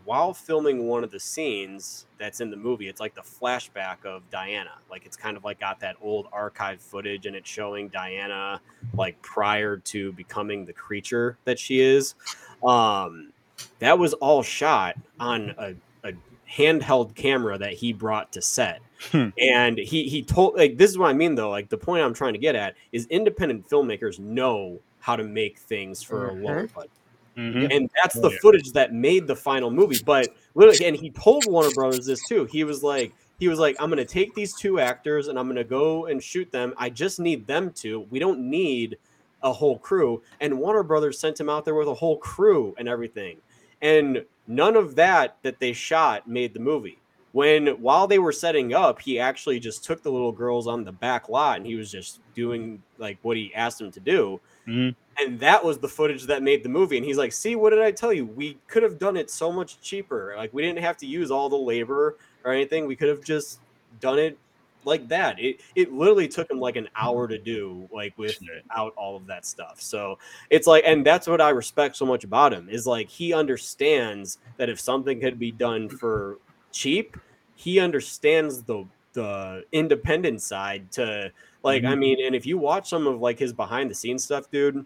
[0.06, 4.28] while filming one of the scenes that's in the movie, it's like the flashback of
[4.30, 4.72] Diana.
[4.90, 8.62] Like it's kind of like got that old archive footage and it's showing Diana
[8.94, 12.16] like prior to becoming the creature that she is.
[12.64, 13.32] Um,
[13.80, 15.74] that was all shot on a,
[16.08, 16.14] a
[16.50, 18.82] handheld camera that he brought to set.
[19.12, 19.30] Hmm.
[19.40, 21.50] And he he told like this is what I mean though.
[21.50, 25.58] Like the point I'm trying to get at is independent filmmakers know how to make
[25.60, 26.92] things for a lower budget
[27.38, 27.76] Mhm.
[27.76, 28.38] and that's Oh, the yeah.
[28.42, 30.00] footage that made the final movie.
[30.06, 32.46] But literally, and he told Warner Brothers this too.
[32.46, 35.66] He was like, he was like, I'm gonna take these two actors and I'm gonna
[35.66, 36.74] go and shoot them.
[36.78, 38.08] I just need them to.
[38.10, 38.98] We don't need
[39.44, 40.24] a whole crew.
[40.40, 43.36] And Warner Brothers sent him out there with a whole crew and everything.
[43.82, 47.00] And none of that that they shot made the movie.
[47.32, 50.92] When while they were setting up, he actually just took the little girls on the
[50.94, 54.40] back lot and he was just doing like what he asked them to do.
[54.68, 54.96] Mhm.
[55.18, 56.98] and that was the footage that made the movie.
[56.98, 58.26] And he's like see what did i tell you?
[58.26, 60.34] We could have done it so much cheaper.
[60.38, 62.86] Like we didn't have to use all the labor or anything.
[62.88, 63.60] We could have just
[64.00, 64.38] done it
[64.86, 65.40] like that.
[65.40, 69.46] It it literally took him like an hour to do, like without all of that
[69.46, 69.82] stuff.
[69.82, 70.18] So
[70.50, 74.38] it's like, and that's what I respect so much about him is like he understands
[74.58, 76.40] that if something could be done for
[76.72, 77.18] cheap,
[77.56, 81.32] he understands the the independent side to
[81.64, 81.84] like.
[81.86, 82.00] I Mhm.
[82.00, 84.86] mean, and if you watch some of like his behind the scenes stuff, dude,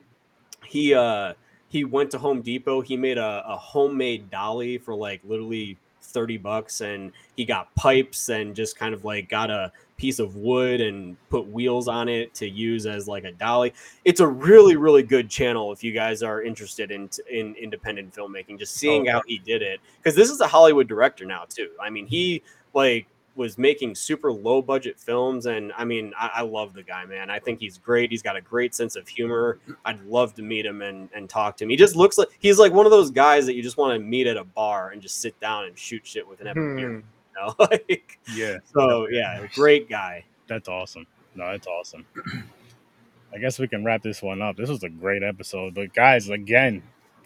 [0.66, 1.34] he uh
[1.68, 2.82] he went to Home Depot.
[2.82, 8.30] He made a, a homemade dolly for like literally 30 bucks and he got pipes
[8.30, 12.34] and just kind of like got a piece of wood and put wheels on it
[12.36, 13.74] to use as like a dolly.
[14.06, 18.58] It's a really really good channel if you guys are interested in in independent filmmaking
[18.58, 19.82] just seeing Oh, how he did it.
[20.04, 21.70] Cuz this is a Hollywood director now too.
[21.82, 22.42] I mean, he
[22.74, 27.06] like was making super low budget films and I mean I, I love the guy
[27.06, 27.30] man.
[27.30, 28.10] I think he's great.
[28.12, 29.60] He's got a great sense of humor.
[29.86, 31.70] I'd love to meet him and, and talk to him.
[31.70, 34.00] He just looks like he's like one of those guys that you just want to
[34.00, 36.76] meet at a bar and just sit down and shoot shit with and have a
[36.76, 37.00] beer Hmm.
[37.36, 37.56] You know?
[37.60, 38.58] like Yeah.
[38.74, 41.06] so yeah great guy That's awesome.
[41.36, 42.06] No, that's awesome.
[43.34, 44.58] I guess we can wrap this one up.
[44.58, 45.76] This was a great episode.
[45.76, 46.82] But guys, again,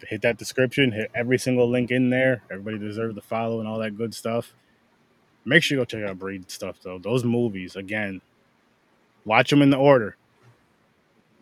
[0.06, 2.42] hit that description, hit every single link in there.
[2.50, 4.52] Everybody deserves to follow and all that good stuff.
[5.46, 6.98] Make sure you go check out Breed stuff though.
[6.98, 8.20] Those movies, again,
[9.24, 10.16] watch them in the order.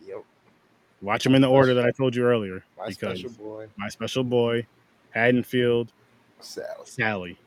[0.07, 0.23] Yep.
[1.01, 2.63] Watch them in the order that I told you earlier.
[2.77, 4.65] My because special boy, my special boy,
[5.11, 5.91] Haddonfield,
[6.39, 6.85] Sal.
[6.85, 7.37] Sally.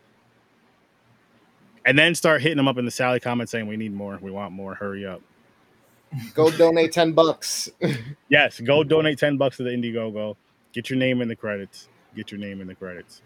[1.87, 4.31] And then start hitting them up in the Sally comments saying we need more, we
[4.31, 5.23] want more, hurry up.
[6.35, 7.69] Go donate ten bucks.
[8.29, 10.35] Yes, go donate 10 bucks to the Indiegogo.
[10.73, 11.89] Get your name in the credits.
[12.17, 13.23] Get your name in the credits.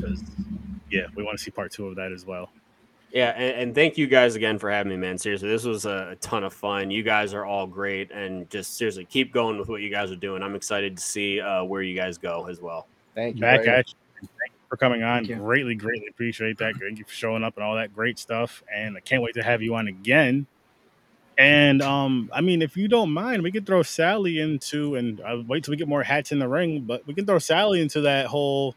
[0.00, 0.22] 'Cause,
[0.90, 2.50] yeah, we want to see part two of that as well.
[3.12, 5.16] Yeah, and, and thank you guys again for having me, man.
[5.16, 6.90] Seriously, this was a, a ton of fun.
[6.90, 10.16] You guys are all great, and just seriously keep going with what you guys are
[10.16, 10.42] doing.
[10.42, 12.86] I'm excited to see uh, where you guys go as well.
[13.14, 13.40] Thank you.
[13.40, 13.94] Back at you.
[14.68, 15.24] For coming on.
[15.24, 16.76] Greatly, greatly appreciate that.
[16.76, 18.62] Thank you for showing up and all that great stuff.
[18.74, 20.46] And I can't wait to have you on again.
[21.38, 25.44] And um, I mean, if you don't mind, we could throw Sally into, and I'll
[25.44, 28.00] wait till we get more hats in the ring, but we can throw Sally into
[28.02, 28.74] that whole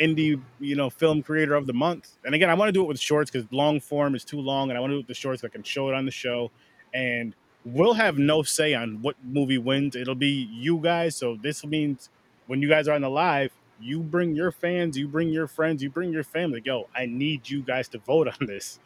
[0.00, 2.16] indie, you know, film creator of the month.
[2.24, 4.70] And again, I want to do it with shorts because long form is too long,
[4.70, 5.42] and I want to do it with the shorts.
[5.42, 6.50] So I can show it on the show,
[6.94, 7.34] and
[7.64, 9.94] we'll have no say on what movie wins.
[9.94, 11.16] It'll be you guys.
[11.16, 12.08] So this means
[12.46, 15.82] when you guys are on the live, you bring your fans, you bring your friends,
[15.82, 16.62] you bring your family.
[16.64, 18.78] Yo, I need you guys to vote on this.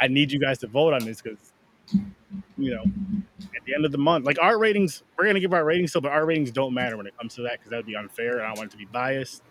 [0.00, 1.52] I need you guys to vote on this because,
[2.56, 2.82] you know,
[3.56, 6.00] at the end of the month, like our ratings, we're gonna give our ratings still,
[6.00, 8.42] but our ratings don't matter when it comes to that because that would be unfair.
[8.42, 9.42] I don't want it to be biased.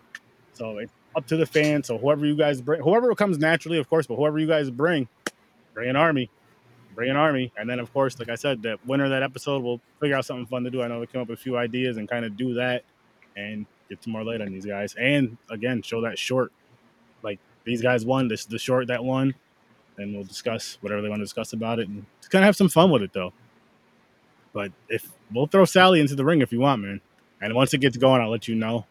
[0.52, 1.86] So it's up to the fans.
[1.86, 5.08] So whoever you guys bring, whoever comes naturally, of course, but whoever you guys bring,
[5.74, 6.30] bring an army,
[6.94, 9.62] bring an army, and then of course, like I said, the winner of that episode,
[9.62, 10.82] we'll figure out something fun to do.
[10.82, 12.84] I know we came up with a few ideas and kind of do that
[13.36, 14.94] and get some more light on these guys.
[14.98, 16.52] And again, show that short.
[17.22, 18.28] Like these guys won.
[18.28, 19.34] This the short that won.
[19.98, 22.56] And we'll discuss whatever they want to discuss about it and just kind of have
[22.56, 23.32] some fun with it though.
[24.52, 27.00] But if we'll throw Sally into the ring if you want, man.
[27.40, 28.86] And once it gets going, I'll let you know.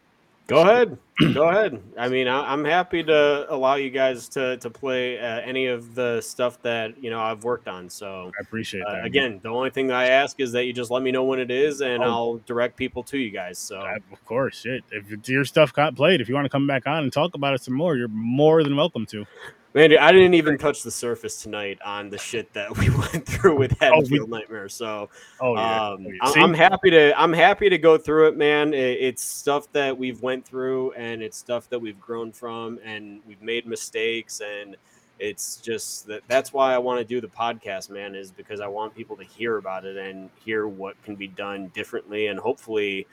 [0.48, 0.98] Go ahead,
[1.34, 1.82] go ahead.
[1.98, 5.96] I mean, I, I'm happy to allow you guys to to play uh, any of
[5.96, 7.90] the stuff that you know I've worked on.
[7.90, 8.98] So I appreciate uh, that.
[8.98, 9.06] man.
[9.06, 11.40] again, the only thing that I ask is that you just let me know when
[11.40, 12.08] it is, and Oh.
[12.08, 13.58] I'll direct people to you guys.
[13.58, 14.84] So I- of course, shit.
[14.92, 17.34] If it's your stuff got played, if you want to come back on and talk
[17.34, 19.26] about it some more, you're more than welcome to.
[19.76, 23.58] Mandy, I didn't even touch the surface tonight on the shit that we went through
[23.58, 24.70] with Oh, we- Nightmare.
[24.70, 25.10] So
[25.42, 25.90] Oh yeah.
[25.90, 26.44] um, Oh, yeah.
[26.44, 28.74] I'm happy to I'm happy to go through it, man.
[28.74, 33.42] It's stuff that we've went through, and it's stuff that we've grown from, and we've
[33.42, 34.78] made mistakes, and
[35.20, 38.68] it's just that that's why I want to do the podcast, man, is because I
[38.68, 43.08] want people to hear about it and hear what can be done differently, and hopefully,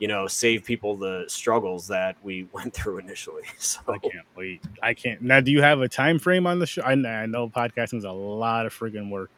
[0.00, 3.44] you know, save people the struggles that we went through initially.
[3.58, 4.62] So I can't wait.
[4.82, 5.22] I can't.
[5.22, 6.82] Now, do you have a time frame on the show?
[6.82, 9.30] I, I know podcasting is a lot of friggin' work.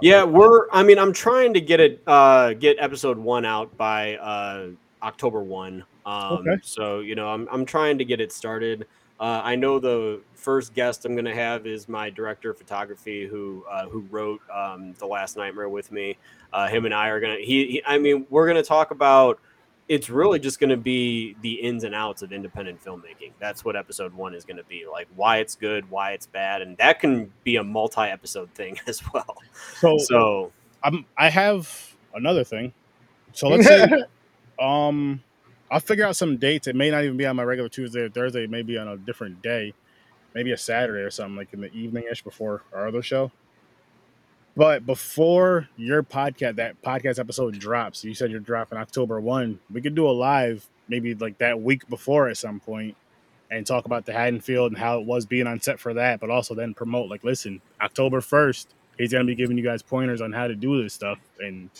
[0.00, 0.70] Yeah, we're.
[0.70, 4.68] I mean, I'm trying to get it, uh, get episode one out by uh,
[5.02, 5.84] October one.
[6.06, 6.60] Um, Okay.
[6.62, 8.86] So you know, I'm I'm trying to get it started.
[9.20, 13.26] Uh, I know the first guest I'm going to have is my director of photography,
[13.26, 16.16] who uh, who wrote um, the Last Nightmare with me.
[16.52, 17.38] Uh, him and I are gonna.
[17.38, 19.40] He, he I mean, we're gonna talk about.
[19.88, 23.32] It's really just going to be the ins and outs of independent filmmaking.
[23.38, 25.08] That's what episode one is going to be like.
[25.16, 29.38] Why it's good, why it's bad, and that can be a multi-episode thing as well.
[29.80, 30.52] So, So
[30.82, 31.06] I'm.
[31.16, 32.72] I have another thing.
[33.32, 33.88] So let's say,
[34.60, 35.22] um,
[35.70, 36.66] I'll figure out some dates.
[36.66, 38.44] It may not even be on my regular Tuesday or Thursday.
[38.44, 39.74] It may be on a different day,
[40.34, 43.30] maybe a Saturday or something like in the evening ish before our other show.
[44.56, 49.60] But before your podcast, that podcast episode drops, you said you're dropping October one.
[49.72, 52.96] We could do a live maybe like that week before at some point,
[53.50, 56.30] and talk about the Haddonfield and how it was being on set for that, but
[56.30, 60.32] also then promote like, listen, October first, he's gonna be giving you guys pointers on
[60.32, 61.70] how to do this stuff, and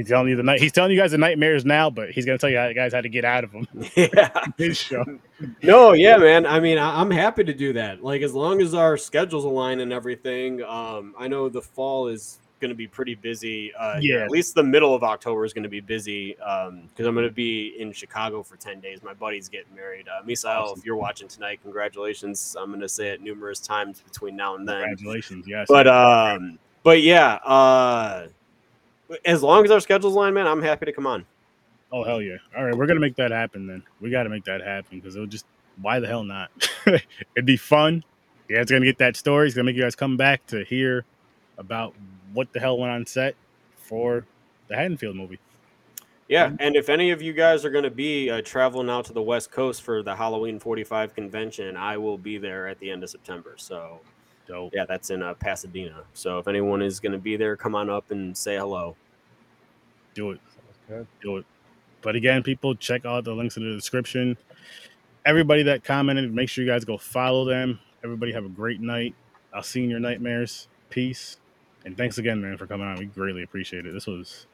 [0.00, 2.38] he's telling you the night he's telling you guys the nightmares now, but he's gonna
[2.38, 3.66] tell you how, guys how to get out of them.
[3.96, 4.46] yeah.
[5.62, 6.44] No, yeah, man.
[6.44, 8.04] I mean, I, I'm happy to do that.
[8.04, 10.62] Like, as long as our schedules align and everything.
[10.62, 13.72] Um, I know the fall is going to be pretty busy.
[13.74, 17.14] Uh, yeah, at least the middle of October is going to be busy because I'm
[17.14, 19.02] going to be in Chicago for 10 days.
[19.02, 20.06] My buddy's getting married.
[20.08, 20.78] Uh, Misael, Awesome.
[20.78, 22.54] if you're watching tonight, congratulations.
[22.58, 24.82] I'm going to say it numerous times between now and then.
[24.82, 25.66] Congratulations, yes.
[25.68, 28.26] But um, but yeah, uh,
[29.24, 31.26] as long as our schedules line, man, I'm happy to come on.
[31.92, 32.36] Oh hell yeah!
[32.56, 33.82] All right, we're gonna make that happen then.
[34.00, 35.44] We got to make that happen because it'll just
[35.80, 36.50] why the hell not?
[36.86, 38.04] It'd be fun.
[38.48, 39.46] Yeah, it's gonna get that story.
[39.46, 41.04] It's gonna make you guys come back to hear
[41.58, 41.94] about
[42.32, 43.34] what the hell went on set
[43.76, 44.24] for
[44.68, 45.38] the Haddonfield movie.
[46.28, 49.12] Yeah, and if any of you guys are going to be uh, traveling out to
[49.12, 53.02] the West Coast for the Halloween 45 convention, I will be there at the end
[53.02, 53.54] of September.
[53.56, 53.98] So,
[54.46, 54.72] Dope.
[54.74, 56.02] yeah, that's in uh, Pasadena.
[56.12, 58.96] So, if anyone is going to be there, come on up and say hello.
[60.14, 60.40] Do it.
[61.22, 61.46] Do it.
[62.02, 64.36] But again, people check out the links in the description.
[65.24, 67.78] Everybody that commented, make sure you guys go follow them.
[68.02, 69.14] Everybody have a great night.
[69.54, 70.68] I'll see you in your nightmares.
[70.88, 71.36] Peace.
[71.84, 72.96] And thanks again, man, for coming on.
[72.96, 73.92] We greatly appreciate it.
[73.92, 74.46] This was